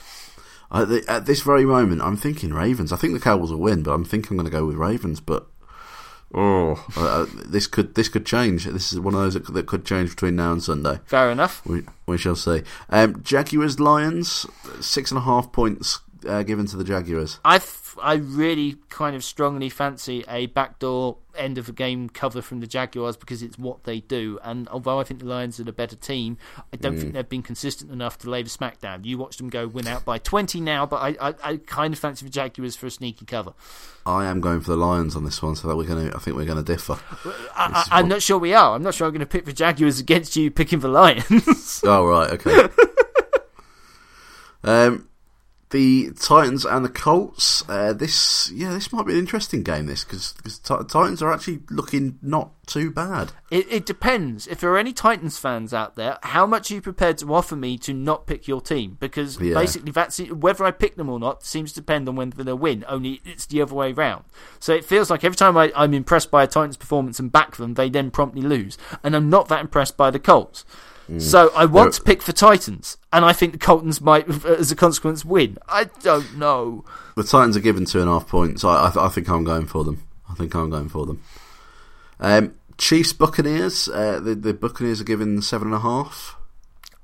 At, 0.71 0.89
the, 0.89 1.05
at 1.07 1.27
this 1.27 1.43
very 1.43 1.67
moment, 1.67 2.01
I'm 2.01 2.17
thinking 2.17 2.55
Ravens. 2.55 2.93
I 2.93 2.97
think 2.97 3.13
the 3.13 3.21
Cowboys 3.21 3.51
will 3.51 3.59
win, 3.59 3.83
but 3.83 3.93
I'm 3.93 4.05
thinking 4.05 4.31
I'm 4.31 4.37
going 4.39 4.51
to 4.51 4.57
go 4.57 4.65
with 4.65 4.77
Ravens. 4.77 5.21
But 5.21 5.47
oh, 6.35 6.83
uh, 6.97 7.27
this 7.45 7.67
could 7.67 7.95
this 7.95 8.09
could 8.09 8.25
change. 8.25 8.65
This 8.65 8.93
is 8.93 8.99
one 8.99 9.15
of 9.15 9.21
those 9.21 9.35
that, 9.35 9.53
that 9.53 9.67
could 9.67 9.85
change 9.85 10.11
between 10.11 10.37
now 10.37 10.53
and 10.53 10.63
Sunday. 10.63 11.01
Fair 11.05 11.31
enough. 11.31 11.65
We 11.67 11.83
we 12.07 12.17
shall 12.17 12.37
see. 12.37 12.63
Um, 12.89 13.23
Jaguars 13.23 13.79
Lions 13.79 14.47
six 14.81 15.11
and 15.11 15.19
a 15.19 15.23
half 15.23 15.53
points 15.53 16.01
uh, 16.27 16.43
given 16.43 16.67
to 16.67 16.77
the 16.77 16.85
Jaguars. 16.85 17.39
I 17.45 17.57
f- 17.57 17.97
I 18.01 18.15
really 18.15 18.77
kind 18.89 19.15
of 19.15 19.23
strongly 19.23 19.69
fancy 19.69 20.25
a 20.29 20.47
backdoor 20.47 21.19
end 21.37 21.59
of 21.59 21.67
the 21.67 21.73
game 21.73 22.09
cover 22.09 22.43
from 22.43 22.61
the 22.61 22.67
Jaguars 22.67 23.17
because 23.17 23.43
it's 23.43 23.59
what 23.59 23.85
they 23.85 24.01
do. 24.01 24.39
And 24.43 24.69
although 24.69 24.99
I 25.01 25.05
think 25.05 25.21
the 25.21 25.27
Lions 25.27 25.59
are 25.61 25.65
the 25.65 25.73
better 25.73 25.97
team, 25.97 26.39
I 26.73 26.77
don't 26.77 26.99
think 26.99 27.13
they've 27.13 27.29
been 27.29 27.43
consistent 27.43 27.91
enough 27.91 28.19
to 28.19 28.31
lay 28.31 28.43
the 28.43 28.51
smackdown. 28.51 29.05
You 29.05 29.19
watched 29.19 29.39
them 29.39 29.51
go 29.51 29.67
win 29.67 29.87
out 29.87 30.05
by 30.05 30.19
20 30.19 30.61
now, 30.61 30.87
but 30.87 30.97
I, 30.97 31.29
I, 31.29 31.35
I 31.43 31.57
kind 31.59 31.93
of 31.93 31.99
fancy 32.01 32.25
the 32.25 32.31
Jaguars 32.31 32.77
for 32.77 32.87
a 32.87 32.91
sneaky 32.91 33.25
cover. 33.25 33.53
I 34.05 34.27
am 34.27 34.41
going 34.41 34.61
for 34.61 34.71
the 34.71 34.77
Lions 34.77 35.15
on 35.15 35.25
this 35.25 35.43
one, 35.43 35.55
so 35.55 35.69
that 35.69 35.77
we're 35.77 35.87
going 35.87 36.11
to. 36.11 36.17
I 36.17 36.19
think 36.19 36.37
we're 36.37 36.45
going 36.45 36.63
to 36.63 36.65
differ. 36.65 36.99
I, 37.55 37.87
I, 37.91 37.99
I'm 37.99 38.09
not 38.09 38.21
sure 38.21 38.39
we 38.39 38.53
are. 38.53 38.75
I'm 38.75 38.83
not 38.83 38.95
sure 38.95 39.07
I'm 39.07 39.13
going 39.13 39.21
to 39.21 39.27
pick 39.27 39.45
the 39.45 39.53
Jaguars 39.53 40.01
against 40.01 40.35
you 40.35 40.51
picking 40.51 40.81
the 40.81 40.89
Lions. 40.89 41.83
Oh 41.85 42.07
right, 42.07 42.31
okay. 42.31 42.69
um, 44.65 45.09
the 45.73 46.11
Titans 46.21 46.65
and 46.65 46.85
the 46.85 46.89
Colts. 46.91 47.69
Uh, 47.69 47.93
this, 47.93 48.51
yeah, 48.55 48.73
this 48.73 48.93
might 48.93 49.07
be 49.07 49.15
an 49.15 49.19
interesting 49.19 49.63
game. 49.63 49.87
This 49.87 50.05
because 50.05 50.35
the 50.35 50.85
Titans 50.85 51.21
are 51.23 51.33
actually 51.33 51.61
looking 51.71 52.19
not 52.23 52.53
too 52.67 52.91
bad. 52.91 53.33
It, 53.51 53.67
it 53.71 53.87
depends. 53.87 54.47
If 54.47 54.61
there 54.61 54.71
are 54.71 54.79
any 54.79 54.93
Titans 54.93 55.39
fans 55.39 55.75
out 55.75 55.97
there, 55.97 56.19
how 56.23 56.47
much 56.47 56.71
are 56.71 56.75
you 56.75 56.81
prepared 56.83 57.19
to 57.19 57.35
offer 57.35 57.57
me 57.57 57.77
to 57.79 57.93
not 57.93 58.27
pick 58.27 58.47
your 58.47 58.61
team? 58.61 58.99
Because 59.01 59.41
Yeah. 59.41 59.55
basically, 59.55 59.93
that's 59.93 60.19
whether 60.31 60.65
I 60.65 60.71
pick 60.71 60.97
them 60.97 61.09
or 61.09 61.19
not 61.19 61.43
seems 61.45 61.73
to 61.73 61.81
depend 61.81 62.09
on 62.09 62.17
whether 62.17 62.45
they'll 62.45 62.57
win. 62.57 62.85
Only 62.87 63.21
it's 63.25 63.47
the 63.47 63.63
other 63.63 63.75
way 63.75 63.93
round. 63.93 64.25
So 64.61 64.75
it 64.75 64.85
feels 64.85 65.11
like 65.11 65.25
every 65.25 65.37
time 65.37 65.57
I, 65.57 65.73
I'm 65.75 65.95
impressed 65.95 66.31
by 66.31 66.45
a 66.45 66.47
Titans 66.47 66.77
performance 66.77 67.19
and 67.19 67.33
back 67.33 67.57
them, 67.57 67.75
they 67.75 67.89
then 67.89 68.11
promptly 68.11 68.43
lose. 68.43 68.79
And 69.03 69.17
I'm 69.17 69.29
not 69.31 69.49
that 69.49 69.61
impressed 69.61 69.97
by 69.97 70.11
the 70.11 70.19
Colts. 70.21 70.65
So 71.19 71.53
I 71.55 71.67
want 71.67 71.95
to 71.95 72.03
pick 72.03 72.23
for 72.23 72.33
Titans, 72.33 72.97
and 73.13 73.25
I 73.25 73.33
think 73.33 73.53
the 73.53 73.59
Coltons 73.59 74.01
might, 74.01 74.29
as 74.47 74.71
a 74.71 74.77
consequence, 74.77 75.25
win. 75.25 75.59
I 75.69 75.85
don't 75.85 76.39
know. 76.39 76.85
The 77.17 77.25
Titans 77.25 77.57
are 77.57 77.61
given 77.61 77.85
two 77.85 78.01
and 78.01 78.09
a 78.09 78.13
half 78.13 78.29
points. 78.29 78.65
I, 78.65 78.87
I, 78.87 79.07
I 79.07 79.09
think 79.09 79.29
I'm 79.29 79.45
going 79.45 79.67
for 79.67 79.85
them. 79.85 80.03
I 80.31 80.35
think 80.35 80.55
I'm 80.55 80.71
going 80.71 80.89
for 80.89 81.05
them. 81.05 81.23
Um, 82.19 82.55
Chiefs 82.79 83.13
Buccaneers. 83.13 83.89
Uh, 83.89 84.21
the, 84.21 84.35
the 84.35 84.55
Buccaneers 84.55 85.01
are 85.01 85.05
given 85.05 85.43
seven 85.43 85.69
and 85.69 85.77
a 85.77 85.81
half. 85.81 86.37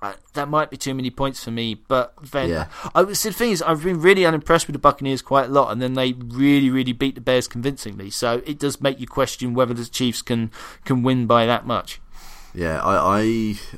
I, 0.00 0.14
that 0.34 0.48
might 0.48 0.70
be 0.70 0.76
too 0.76 0.94
many 0.94 1.10
points 1.10 1.42
for 1.42 1.50
me, 1.50 1.74
but 1.74 2.14
then 2.30 2.48
Yeah. 2.48 2.66
I 2.94 3.02
the 3.02 3.14
thing 3.14 3.50
is 3.50 3.60
I've 3.62 3.82
been 3.82 4.00
really 4.00 4.24
unimpressed 4.24 4.68
with 4.68 4.74
the 4.74 4.78
Buccaneers 4.78 5.22
quite 5.22 5.46
a 5.46 5.52
lot, 5.52 5.72
and 5.72 5.82
then 5.82 5.94
they 5.94 6.12
really, 6.12 6.70
really 6.70 6.92
beat 6.92 7.16
the 7.16 7.20
Bears 7.20 7.48
convincingly. 7.48 8.08
So 8.10 8.40
it 8.46 8.60
does 8.60 8.80
make 8.80 9.00
you 9.00 9.08
question 9.08 9.54
whether 9.54 9.74
the 9.74 9.84
Chiefs 9.84 10.22
can 10.22 10.52
can 10.84 11.02
win 11.02 11.26
by 11.26 11.46
that 11.46 11.66
much. 11.66 12.00
Yeah, 12.58 12.80
I, 12.82 13.20
I, 13.20 13.20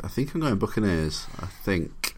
I 0.05 0.09
think 0.09 0.35
I'm 0.35 0.41
going 0.41 0.57
Buccaneers. 0.57 1.27
I 1.39 1.47
think. 1.47 2.17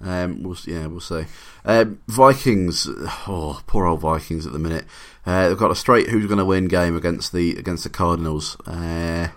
Um, 0.00 0.42
we'll, 0.42 0.56
yeah, 0.66 0.86
we'll 0.86 0.98
see. 1.00 1.26
Um, 1.64 2.00
Vikings. 2.08 2.88
Oh, 3.28 3.60
poor 3.68 3.86
old 3.86 4.00
Vikings 4.00 4.44
at 4.46 4.52
the 4.52 4.58
minute. 4.58 4.84
Uh, 5.24 5.48
they've 5.48 5.56
got 5.58 5.70
a 5.70 5.76
straight 5.76 6.08
who's 6.08 6.26
going 6.26 6.38
to 6.38 6.44
win 6.44 6.66
game 6.66 6.96
against 6.96 7.32
the 7.32 7.54
against 7.56 7.84
the 7.84 7.90
Cardinals. 7.90 8.56
Uh, 8.66 9.28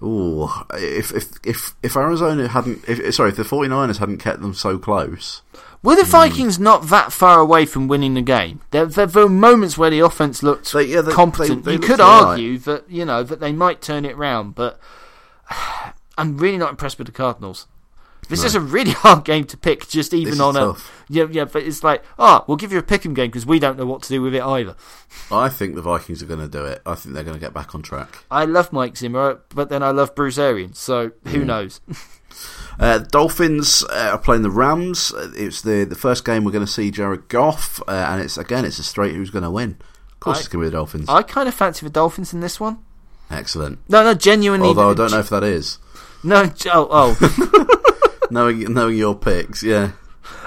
oh, 0.00 0.64
if 0.74 1.12
if 1.12 1.30
if 1.44 1.74
if 1.82 1.96
Arizona 1.96 2.46
hadn't, 2.46 2.84
if, 2.88 3.12
sorry, 3.14 3.30
if 3.30 3.36
the 3.36 3.42
49ers 3.42 3.98
hadn't 3.98 4.18
kept 4.18 4.40
them 4.40 4.54
so 4.54 4.78
close, 4.78 5.42
Were 5.82 5.96
the 5.96 6.04
Vikings 6.04 6.60
not 6.60 6.86
that 6.90 7.12
far 7.12 7.40
away 7.40 7.66
from 7.66 7.88
winning 7.88 8.14
the 8.14 8.22
game? 8.22 8.60
There, 8.70 8.86
there 8.86 9.08
were 9.08 9.28
moments 9.28 9.76
where 9.76 9.90
the 9.90 9.98
offense 10.00 10.44
looked 10.44 10.72
They- 10.72 10.84
yeah, 10.84 11.00
they- 11.00 11.10
competent. 11.12 11.64
they- 11.64 11.72
you 11.72 11.78
could 11.80 11.98
argue 12.00 12.58
that 12.58 12.88
you 12.88 13.04
know 13.04 13.24
that 13.24 13.40
they 13.40 13.50
might 13.52 13.82
turn 13.82 14.04
it 14.04 14.16
round, 14.16 14.54
but 14.54 14.78
I'm 16.18 16.36
really 16.38 16.58
not 16.58 16.70
impressed 16.70 16.98
with 16.98 17.06
the 17.06 17.12
Cardinals. 17.12 17.66
This 18.28 18.44
is 18.44 18.54
a 18.54 18.60
really 18.60 18.90
hard 19.04 19.24
game 19.24 19.44
to 19.44 19.56
pick, 19.56 19.88
just 19.88 20.14
even 20.14 20.26
This 20.26 20.34
is 20.34 20.40
on 20.40 20.54
a 20.56 20.60
tough. 20.60 21.04
yeah, 21.08 21.26
yeah. 21.30 21.46
But 21.46 21.64
it's 21.64 21.82
like, 21.82 22.04
oh, 22.18 22.44
we'll 22.46 22.58
give 22.58 22.70
you 22.70 22.78
a 22.78 22.82
pick'em 22.82 23.12
game 23.14 23.26
because 23.28 23.44
we 23.46 23.58
don't 23.58 23.76
know 23.76 23.86
what 23.86 24.02
to 24.02 24.08
do 24.08 24.22
with 24.22 24.34
it 24.36 24.42
either. 24.42 24.76
I 25.32 25.48
think 25.48 25.74
the 25.74 25.82
Vikings 25.82 26.22
are 26.22 26.26
going 26.26 26.38
to 26.40 26.46
do 26.46 26.64
it. 26.64 26.80
I 26.86 26.94
think 26.94 27.14
they're 27.14 27.24
going 27.24 27.34
to 27.34 27.40
get 27.40 27.52
back 27.54 27.74
on 27.74 27.82
track. 27.82 28.24
I 28.30 28.44
love 28.44 28.72
Mike 28.72 28.96
Zimmer, 28.96 29.40
but 29.48 29.68
then 29.68 29.82
I 29.82 29.90
love 29.90 30.14
Bruce 30.14 30.38
Arians, 30.38 30.78
so 30.78 31.10
who 31.26 31.44
knows? 31.44 31.80
Uh, 32.78 32.96
Dolphins 32.98 33.84
uh, 33.90 34.10
are 34.12 34.18
playing 34.18 34.40
the 34.42 34.50
Rams. 34.50 35.12
Uh, 35.12 35.30
It's 35.34 35.60
the 35.60 35.84
the 35.84 35.96
first 35.96 36.24
game 36.24 36.44
we're 36.44 36.52
going 36.52 36.64
to 36.64 36.70
see 36.70 36.90
Jared 36.90 37.28
Goff, 37.28 37.82
uh, 37.86 37.90
and 37.90 38.22
it's 38.22 38.38
again 38.38 38.64
it's 38.64 38.78
a 38.78 38.82
straight 38.82 39.14
who's 39.14 39.28
going 39.30 39.42
to 39.42 39.50
win. 39.50 39.76
Of 40.12 40.20
course, 40.20 40.36
I- 40.38 40.40
it's 40.40 40.48
going 40.48 40.62
to 40.64 40.66
be 40.68 40.70
the 40.70 40.76
Dolphins. 40.78 41.08
I 41.08 41.22
kind 41.22 41.48
of 41.48 41.54
fancy 41.54 41.84
the 41.84 41.90
Dolphins 41.90 42.32
in 42.32 42.40
this 42.40 42.58
one. 42.58 42.78
Excellent. 43.30 43.78
No, 43.88 44.02
no, 44.02 44.14
genuinely. 44.14 44.68
Although 44.68 44.90
I 44.90 44.94
don't 44.94 45.12
know 45.12 45.20
if 45.20 45.28
that 45.30 45.44
is 45.44 45.78
No, 46.24 46.50
oh, 46.66 46.88
oh. 46.90 47.76
knowing 48.30 48.72
knowing 48.72 48.96
your 48.96 49.14
picks. 49.14 49.62
Yeah, 49.62 49.92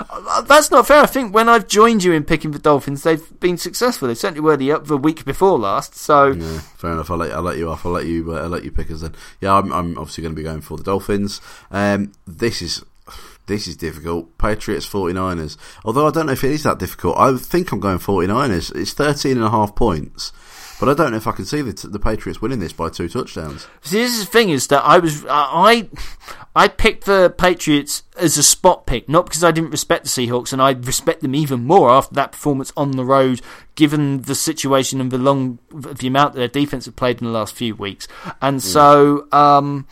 Uh, 0.09 0.41
That's 0.41 0.69
not 0.71 0.87
fair. 0.87 1.01
I 1.03 1.05
think 1.05 1.33
when 1.33 1.47
I've 1.49 1.67
joined 1.67 2.03
you 2.03 2.11
in 2.13 2.23
picking 2.23 2.51
the 2.51 2.59
Dolphins, 2.59 3.03
they've 3.03 3.39
been 3.39 3.57
successful. 3.57 4.07
They 4.07 4.15
certainly 4.15 4.41
were 4.41 4.57
the 4.57 4.71
up 4.71 4.87
the 4.87 4.97
week 4.97 5.23
before 5.25 5.57
last. 5.57 5.95
So 5.95 6.31
yeah. 6.31 6.59
Fair 6.77 6.91
enough. 6.91 7.09
I'll 7.11 7.17
let 7.17 7.31
I'll 7.31 7.41
let 7.41 7.57
you 7.57 7.69
off. 7.69 7.85
I'll 7.85 7.91
let 7.93 8.05
you 8.05 8.33
uh, 8.33 8.41
I'll 8.43 8.49
let 8.49 8.63
you 8.63 8.71
pick 8.71 8.91
us 8.91 9.01
then. 9.01 9.15
Yeah, 9.41 9.53
I'm 9.53 9.71
I'm 9.71 9.97
obviously 9.97 10.21
going 10.23 10.35
to 10.35 10.39
be 10.39 10.43
going 10.43 10.61
for 10.61 10.77
the 10.77 10.83
Dolphins. 10.83 11.41
Um, 11.71 12.11
this 12.27 12.61
is. 12.61 12.83
This 13.45 13.67
is 13.67 13.75
difficult. 13.75 14.37
Patriots 14.37 14.87
49ers. 14.87 15.57
Although 15.83 16.07
I 16.07 16.11
don't 16.11 16.27
know 16.27 16.31
if 16.31 16.45
it 16.45 16.51
is 16.51 16.63
that 16.63 16.79
difficult. 16.79 17.17
I 17.17 17.35
think 17.35 17.73
I'm 17.73 17.81
going 17.81 17.97
49ers. 17.99 18.73
It's 18.73 18.93
13 18.93 19.33
and 19.35 19.43
a 19.43 19.49
half 19.49 19.75
points. 19.75 20.31
But 20.79 20.89
I 20.89 20.93
don't 20.95 21.11
know 21.11 21.17
if 21.17 21.27
I 21.27 21.31
can 21.31 21.45
see 21.45 21.61
the, 21.61 21.87
the 21.87 21.99
Patriots 21.99 22.41
winning 22.41 22.59
this 22.59 22.73
by 22.73 22.89
two 22.89 23.07
touchdowns. 23.07 23.67
See, 23.81 23.99
this 23.99 24.13
is 24.17 24.25
the 24.25 24.31
thing 24.31 24.49
is 24.49 24.67
that 24.67 24.83
I 24.83 24.99
was 24.99 25.25
I 25.29 25.89
I 26.55 26.67
picked 26.67 27.05
the 27.05 27.33
Patriots 27.37 28.03
as 28.17 28.37
a 28.37 28.43
spot 28.43 28.85
pick, 28.85 29.07
not 29.07 29.25
because 29.25 29.43
I 29.43 29.51
didn't 29.51 29.71
respect 29.71 30.03
the 30.03 30.09
Seahawks, 30.09 30.51
and 30.51 30.61
I 30.61 30.71
respect 30.71 31.21
them 31.21 31.35
even 31.35 31.63
more 31.63 31.89
after 31.89 32.15
that 32.15 32.33
performance 32.33 32.73
on 32.75 32.91
the 32.91 33.05
road, 33.05 33.41
given 33.75 34.21
the 34.21 34.35
situation 34.35 34.99
and 34.99 35.11
the 35.11 35.17
long 35.17 35.59
the 35.71 36.07
amount 36.07 36.33
that 36.33 36.39
their 36.39 36.47
defense 36.47 36.85
have 36.85 36.95
played 36.95 37.21
in 37.21 37.27
the 37.27 37.33
last 37.33 37.55
few 37.55 37.75
weeks, 37.75 38.07
and 38.41 38.61
so. 38.61 39.27
um 39.31 39.87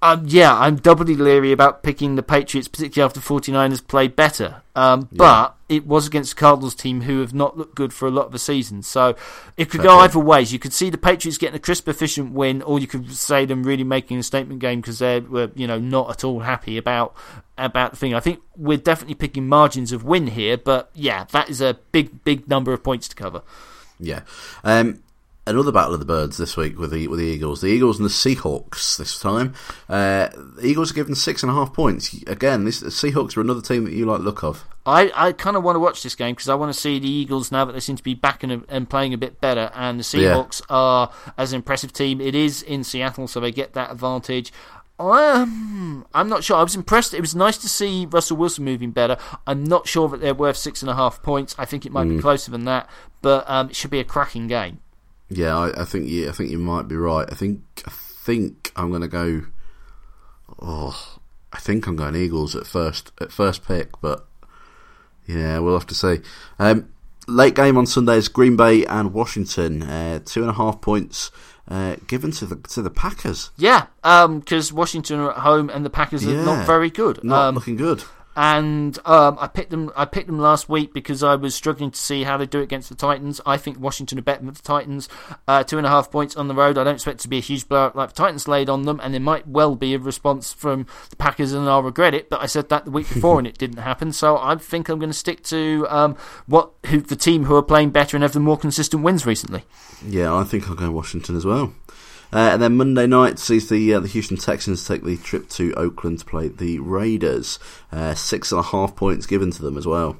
um, 0.00 0.24
yeah, 0.26 0.56
I'm 0.56 0.76
doubly 0.76 1.16
leery 1.16 1.50
about 1.50 1.82
picking 1.82 2.14
the 2.14 2.22
Patriots, 2.22 2.68
particularly 2.68 3.06
after 3.06 3.20
49ers 3.20 3.86
played 3.86 4.14
better. 4.14 4.62
Um, 4.76 5.08
But 5.10 5.56
it 5.68 5.86
was 5.86 6.06
against 6.06 6.36
the 6.36 6.40
Cardinals 6.40 6.76
team 6.76 7.02
who 7.02 7.20
have 7.20 7.34
not 7.34 7.58
looked 7.58 7.74
good 7.74 7.92
for 7.92 8.06
a 8.06 8.10
lot 8.10 8.26
of 8.26 8.32
the 8.32 8.38
season. 8.38 8.82
So 8.82 9.16
it 9.56 9.70
could 9.70 9.82
go 9.82 9.98
either 9.98 10.20
ways. 10.20 10.52
You 10.52 10.60
could 10.60 10.72
see 10.72 10.88
the 10.88 10.98
Patriots 10.98 11.36
getting 11.36 11.56
a 11.56 11.58
crisp, 11.58 11.88
efficient 11.88 12.32
win, 12.32 12.62
or 12.62 12.78
you 12.78 12.86
could 12.86 13.12
say 13.12 13.44
them 13.44 13.64
really 13.64 13.84
making 13.84 14.18
a 14.18 14.22
statement 14.22 14.60
game 14.60 14.80
because 14.80 15.00
they 15.00 15.18
were, 15.18 15.50
you 15.56 15.66
know, 15.66 15.78
not 15.78 16.10
at 16.10 16.24
all 16.24 16.40
happy 16.40 16.78
about 16.78 17.14
about 17.58 17.90
the 17.90 17.96
thing. 17.96 18.14
I 18.14 18.20
think 18.20 18.40
we're 18.56 18.78
definitely 18.78 19.16
picking 19.16 19.48
margins 19.48 19.90
of 19.90 20.04
win 20.04 20.28
here, 20.28 20.56
but 20.56 20.90
yeah, 20.94 21.24
that 21.32 21.50
is 21.50 21.60
a 21.60 21.74
big, 21.90 22.22
big 22.22 22.48
number 22.48 22.72
of 22.72 22.84
points 22.84 23.08
to 23.08 23.16
cover. 23.16 23.42
Yeah. 23.98 24.20
Um, 24.62 25.02
another 25.48 25.72
battle 25.72 25.94
of 25.94 26.00
the 26.00 26.06
birds 26.06 26.36
this 26.36 26.56
week 26.56 26.78
with 26.78 26.90
the 26.92 27.08
with 27.08 27.18
the 27.18 27.26
Eagles. 27.26 27.60
The 27.60 27.68
Eagles 27.68 27.98
and 27.98 28.04
the 28.06 28.10
Seahawks 28.12 28.96
this 28.96 29.18
time. 29.18 29.54
Uh, 29.88 30.28
the 30.56 30.60
Eagles 30.66 30.90
are 30.90 30.94
given 30.94 31.14
six 31.14 31.42
and 31.42 31.50
a 31.50 31.54
half 31.54 31.72
points. 31.72 32.14
Again, 32.26 32.64
this 32.64 32.80
the 32.80 32.88
Seahawks 32.90 33.36
are 33.36 33.40
another 33.40 33.62
team 33.62 33.84
that 33.84 33.92
you 33.92 34.06
like 34.06 34.18
the 34.18 34.24
look 34.24 34.42
of. 34.44 34.64
I, 34.86 35.10
I 35.14 35.32
kind 35.32 35.54
of 35.56 35.62
want 35.64 35.76
to 35.76 35.80
watch 35.80 36.02
this 36.02 36.14
game 36.14 36.34
because 36.34 36.48
I 36.48 36.54
want 36.54 36.72
to 36.72 36.78
see 36.80 36.98
the 36.98 37.10
Eagles 37.10 37.52
now 37.52 37.64
that 37.66 37.72
they 37.72 37.80
seem 37.80 37.96
to 37.96 38.02
be 38.02 38.14
back 38.14 38.42
and, 38.42 38.64
and 38.68 38.88
playing 38.88 39.12
a 39.12 39.18
bit 39.18 39.38
better. 39.40 39.70
And 39.74 40.00
the 40.00 40.18
Yeah. 40.18 40.32
Seahawks 40.34 40.62
are 40.70 41.12
as 41.36 41.52
an 41.52 41.56
impressive 41.56 41.92
team. 41.92 42.20
It 42.22 42.34
is 42.34 42.62
in 42.62 42.84
Seattle, 42.84 43.28
so 43.28 43.38
they 43.40 43.52
get 43.52 43.74
that 43.74 43.90
advantage. 43.90 44.50
Um, 45.00 46.06
I'm 46.14 46.28
not 46.28 46.42
sure. 46.42 46.56
I 46.56 46.62
was 46.62 46.74
impressed. 46.74 47.14
It 47.14 47.20
was 47.20 47.34
nice 47.34 47.56
to 47.58 47.68
see 47.68 48.06
Russell 48.06 48.36
Wilson 48.36 48.64
moving 48.64 48.90
better. 48.90 49.16
I'm 49.46 49.62
not 49.62 49.86
sure 49.86 50.08
that 50.08 50.20
they're 50.20 50.34
worth 50.34 50.56
six 50.56 50.82
and 50.82 50.90
a 50.90 50.94
half 50.94 51.22
points. 51.22 51.54
I 51.58 51.64
think 51.66 51.86
it 51.86 51.92
might 51.92 52.06
Mm. 52.08 52.16
be 52.16 52.22
closer 52.22 52.50
than 52.50 52.64
that, 52.64 52.88
but 53.22 53.48
um, 53.48 53.70
it 53.70 53.76
should 53.76 53.90
be 53.90 54.00
a 54.00 54.04
cracking 54.04 54.48
game. 54.48 54.80
Yeah, 55.30 55.56
I, 55.56 55.82
I 55.82 55.84
think 55.84 56.08
you 56.08 56.28
I 56.28 56.32
think 56.32 56.50
you 56.50 56.58
might 56.58 56.88
be 56.88 56.96
right. 56.96 57.28
I 57.30 57.34
think 57.34 57.62
I 57.86 57.90
think 57.90 58.72
I'm 58.76 58.90
going 58.90 59.02
to 59.02 59.08
go. 59.08 59.42
Oh, 60.60 61.18
I 61.52 61.58
think 61.58 61.86
I'm 61.86 61.96
going 61.96 62.16
Eagles 62.16 62.54
at 62.56 62.66
first 62.66 63.12
at 63.20 63.32
first 63.32 63.64
pick, 63.66 64.00
but 64.00 64.26
yeah, 65.26 65.58
we'll 65.58 65.74
have 65.78 65.86
to 65.88 65.94
see. 65.94 66.20
Um, 66.58 66.88
late 67.26 67.54
game 67.54 67.76
on 67.76 67.86
Sunday 67.86 68.16
is 68.16 68.28
Green 68.28 68.56
Bay 68.56 68.84
and 68.86 69.12
Washington. 69.12 69.82
Uh, 69.82 70.20
two 70.24 70.40
and 70.40 70.50
a 70.50 70.54
half 70.54 70.80
points 70.80 71.30
uh, 71.68 71.96
given 72.06 72.30
to 72.32 72.46
the 72.46 72.56
to 72.68 72.80
the 72.82 72.90
Packers. 72.90 73.50
Yeah, 73.56 73.86
because 74.02 74.72
Washington 74.72 75.20
are 75.20 75.32
at 75.32 75.38
home 75.38 75.68
and 75.70 75.84
the 75.84 75.90
Packers 75.90 76.26
are 76.26 76.32
Yeah. 76.32 76.44
not 76.44 76.66
very 76.66 76.90
good. 76.90 77.22
Not 77.22 77.48
Um, 77.48 77.54
looking 77.54 77.76
good. 77.76 78.02
And 78.38 78.96
um, 79.04 79.36
I 79.40 79.48
picked 79.48 79.70
them. 79.70 79.90
I 79.96 80.04
picked 80.04 80.28
them 80.28 80.38
last 80.38 80.68
week 80.68 80.94
because 80.94 81.24
I 81.24 81.34
was 81.34 81.56
struggling 81.56 81.90
to 81.90 81.98
see 81.98 82.22
how 82.22 82.36
they 82.36 82.46
do 82.46 82.60
it 82.60 82.62
against 82.62 82.88
the 82.88 82.94
Titans. 82.94 83.40
I 83.44 83.56
think 83.56 83.80
Washington 83.80 84.16
are 84.16 84.22
better 84.22 84.44
than 84.44 84.54
the 84.54 84.62
Titans. 84.62 85.08
Uh, 85.48 85.64
two 85.64 85.76
and 85.76 85.84
a 85.84 85.90
half 85.90 86.12
points 86.12 86.36
on 86.36 86.46
the 86.46 86.54
road. 86.54 86.78
I 86.78 86.84
don't 86.84 86.94
expect 86.94 87.18
to 87.22 87.28
be 87.28 87.38
a 87.38 87.40
huge 87.40 87.66
blowout 87.66 87.96
like 87.96 88.10
the 88.10 88.14
Titans 88.14 88.46
laid 88.46 88.68
on 88.68 88.82
them, 88.82 89.00
and 89.02 89.12
there 89.12 89.20
might 89.20 89.48
well 89.48 89.74
be 89.74 89.92
a 89.92 89.98
response 89.98 90.52
from 90.52 90.86
the 91.10 91.16
Packers, 91.16 91.52
and 91.52 91.68
I'll 91.68 91.82
regret 91.82 92.14
it. 92.14 92.30
But 92.30 92.40
I 92.40 92.46
said 92.46 92.68
that 92.68 92.84
the 92.84 92.92
week 92.92 93.12
before, 93.12 93.38
and 93.38 93.46
it 93.48 93.58
didn't 93.58 93.78
happen. 93.78 94.12
So 94.12 94.38
I 94.38 94.54
think 94.54 94.88
I'm 94.88 95.00
going 95.00 95.10
to 95.10 95.18
stick 95.18 95.42
to 95.46 95.88
um, 95.90 96.16
what 96.46 96.70
who, 96.86 97.00
the 97.00 97.16
team 97.16 97.46
who 97.46 97.56
are 97.56 97.62
playing 97.62 97.90
better 97.90 98.16
and 98.16 98.22
have 98.22 98.34
the 98.34 98.40
more 98.40 98.56
consistent 98.56 99.02
wins 99.02 99.26
recently. 99.26 99.64
Yeah, 100.06 100.32
I 100.32 100.44
think 100.44 100.68
I'll 100.68 100.76
go 100.76 100.92
Washington 100.92 101.34
as 101.34 101.44
well. 101.44 101.74
Uh, 102.32 102.50
and 102.52 102.62
then 102.62 102.76
Monday 102.76 103.06
night 103.06 103.38
sees 103.38 103.68
the 103.68 103.94
uh, 103.94 104.00
the 104.00 104.08
Houston 104.08 104.36
Texans 104.36 104.86
take 104.86 105.02
the 105.02 105.16
trip 105.16 105.48
to 105.50 105.72
Oakland 105.74 106.18
to 106.20 106.24
play 106.24 106.48
the 106.48 106.78
Raiders. 106.78 107.58
Uh, 107.90 108.14
six 108.14 108.52
and 108.52 108.58
a 108.58 108.62
half 108.62 108.94
points 108.96 109.24
given 109.26 109.50
to 109.50 109.62
them 109.62 109.78
as 109.78 109.86
well. 109.86 110.16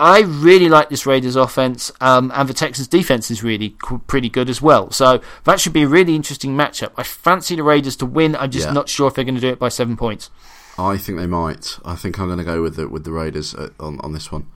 I 0.00 0.22
really 0.22 0.68
like 0.68 0.88
this 0.90 1.06
Raiders 1.06 1.36
offense, 1.36 1.92
um, 2.00 2.32
and 2.34 2.48
the 2.48 2.54
Texans 2.54 2.88
defense 2.88 3.30
is 3.30 3.44
really 3.44 3.76
qu- 3.80 4.00
pretty 4.08 4.28
good 4.28 4.50
as 4.50 4.60
well. 4.60 4.90
So 4.90 5.20
that 5.44 5.60
should 5.60 5.72
be 5.72 5.82
a 5.82 5.88
really 5.88 6.16
interesting 6.16 6.56
matchup. 6.56 6.90
I 6.96 7.04
fancy 7.04 7.54
the 7.54 7.62
Raiders 7.62 7.94
to 7.96 8.06
win. 8.06 8.34
I'm 8.34 8.50
just 8.50 8.66
Yeah. 8.66 8.72
not 8.72 8.88
sure 8.88 9.06
if 9.06 9.14
they're 9.14 9.24
going 9.24 9.36
to 9.36 9.40
do 9.40 9.48
it 9.50 9.60
by 9.60 9.68
seven 9.68 9.96
points. 9.96 10.30
I 10.76 10.96
think 10.96 11.18
they 11.18 11.28
might. 11.28 11.78
I 11.84 11.94
think 11.94 12.18
I'm 12.18 12.26
going 12.26 12.38
to 12.38 12.44
go 12.44 12.60
with 12.60 12.74
the 12.74 12.88
with 12.88 13.04
the 13.04 13.12
Raiders 13.12 13.54
uh, 13.54 13.68
on 13.78 14.00
on 14.00 14.12
this 14.12 14.32
one. 14.32 14.46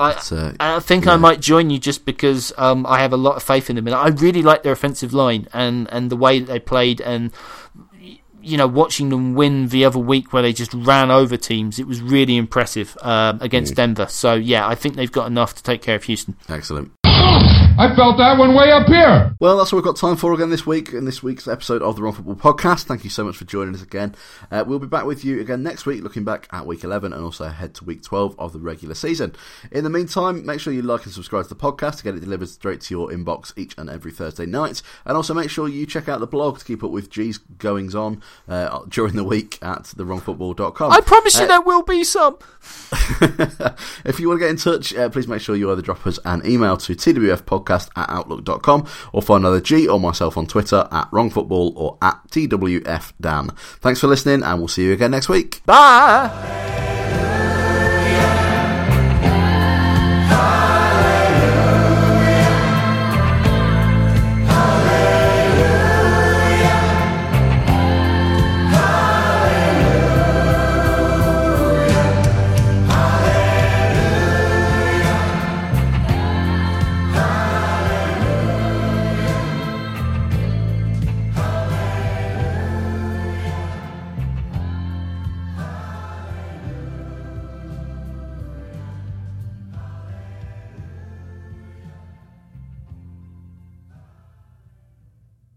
I, 0.00 0.12
uh, 0.36 0.52
I 0.58 0.80
think 0.80 1.04
yeah. 1.04 1.12
I 1.12 1.16
might 1.16 1.40
join 1.40 1.70
you 1.70 1.78
just 1.78 2.04
because 2.04 2.52
um, 2.56 2.86
I 2.86 3.00
have 3.00 3.12
a 3.12 3.16
lot 3.16 3.36
of 3.36 3.42
faith 3.42 3.68
in 3.70 3.76
them, 3.76 3.86
and 3.86 3.94
I 3.94 4.08
really 4.08 4.42
like 4.42 4.62
their 4.62 4.72
offensive 4.72 5.12
line 5.12 5.46
and, 5.52 5.88
and 5.92 6.10
the 6.10 6.16
way 6.16 6.38
that 6.40 6.46
they 6.46 6.58
played, 6.58 7.00
and 7.00 7.30
you 8.42 8.56
know, 8.56 8.66
watching 8.66 9.10
them 9.10 9.34
win 9.34 9.68
the 9.68 9.84
other 9.84 9.98
week 9.98 10.32
where 10.32 10.42
they 10.42 10.52
just 10.52 10.72
ran 10.72 11.10
over 11.10 11.36
teams, 11.36 11.78
it 11.78 11.86
was 11.86 12.00
really 12.00 12.38
impressive 12.38 12.96
um, 13.02 13.38
Mm. 13.38 13.42
against 13.42 13.74
Denver. 13.74 14.06
So 14.08 14.32
yeah, 14.34 14.66
I 14.66 14.74
think 14.74 14.96
they've 14.96 15.12
got 15.12 15.26
enough 15.26 15.54
to 15.56 15.62
take 15.62 15.82
care 15.82 15.96
of 15.96 16.04
Houston. 16.04 16.36
Excellent. 16.48 16.90
I 17.80 17.96
felt 17.96 18.18
that 18.18 18.36
one 18.36 18.52
way 18.52 18.70
up 18.70 18.88
here. 18.88 19.34
Well, 19.40 19.56
that's 19.56 19.72
all 19.72 19.78
we've 19.78 19.84
got 19.86 19.96
time 19.96 20.16
for 20.16 20.34
again 20.34 20.50
this 20.50 20.66
week 20.66 20.92
in 20.92 21.06
this 21.06 21.22
week's 21.22 21.48
episode 21.48 21.80
of 21.80 21.96
the 21.96 22.02
Wrong 22.02 22.12
Football 22.12 22.34
Podcast. 22.34 22.82
Thank 22.82 23.04
you 23.04 23.08
so 23.08 23.24
much 23.24 23.38
for 23.38 23.46
joining 23.46 23.74
us 23.74 23.80
again. 23.80 24.14
Uh, 24.50 24.64
we'll 24.66 24.78
be 24.78 24.86
back 24.86 25.06
with 25.06 25.24
you 25.24 25.40
again 25.40 25.62
next 25.62 25.86
week, 25.86 26.02
looking 26.02 26.22
back 26.22 26.46
at 26.52 26.66
week 26.66 26.84
11 26.84 27.14
and 27.14 27.24
also 27.24 27.44
ahead 27.44 27.72
to 27.76 27.84
week 27.86 28.02
12 28.02 28.38
of 28.38 28.52
the 28.52 28.58
regular 28.58 28.94
season. 28.94 29.34
In 29.72 29.84
the 29.84 29.88
meantime, 29.88 30.44
make 30.44 30.60
sure 30.60 30.74
you 30.74 30.82
like 30.82 31.04
and 31.06 31.14
subscribe 31.14 31.44
to 31.44 31.48
the 31.48 31.54
podcast 31.54 31.96
to 31.96 32.04
get 32.04 32.14
it 32.14 32.20
delivered 32.20 32.50
straight 32.50 32.82
to 32.82 32.94
your 32.94 33.08
inbox 33.08 33.54
each 33.56 33.74
and 33.78 33.88
every 33.88 34.12
Thursday 34.12 34.44
night. 34.44 34.82
And 35.06 35.16
also 35.16 35.32
make 35.32 35.48
sure 35.48 35.66
you 35.66 35.86
check 35.86 36.06
out 36.06 36.20
the 36.20 36.26
blog 36.26 36.58
to 36.58 36.64
keep 36.66 36.84
up 36.84 36.90
with 36.90 37.08
G's 37.08 37.38
goings 37.38 37.94
on 37.94 38.22
uh, 38.46 38.80
during 38.90 39.16
the 39.16 39.24
week 39.24 39.58
at 39.62 39.84
thewrongfootball.com. 39.84 40.92
I 40.92 41.00
promise 41.00 41.38
you 41.38 41.44
Uh, 41.44 41.48
there 41.48 41.62
will 41.62 41.82
be 41.82 42.04
some. 42.04 42.36
if 44.04 44.20
you 44.20 44.28
want 44.28 44.38
to 44.38 44.44
get 44.44 44.50
in 44.50 44.56
touch, 44.58 44.94
uh, 44.94 45.08
please 45.08 45.26
make 45.26 45.40
sure 45.40 45.56
you 45.56 45.72
either 45.72 45.80
drop 45.80 46.06
us 46.06 46.18
an 46.26 46.42
email 46.44 46.76
to 46.76 46.94
twfpodcast 46.94 47.69
at 47.70 47.90
outlook.com 47.96 48.86
or 49.12 49.22
find 49.22 49.46
either 49.46 49.60
G 49.60 49.88
or 49.88 50.00
myself 50.00 50.36
on 50.36 50.46
Twitter 50.46 50.88
at 50.90 51.10
wrongfootball 51.10 51.76
or 51.76 51.98
at 52.02 52.20
twfdan. 52.30 53.56
Thanks 53.80 54.00
for 54.00 54.06
listening 54.06 54.42
and 54.42 54.58
we'll 54.58 54.68
see 54.68 54.84
you 54.84 54.92
again 54.92 55.12
next 55.12 55.28
week. 55.28 55.64
Bye. 55.66 57.28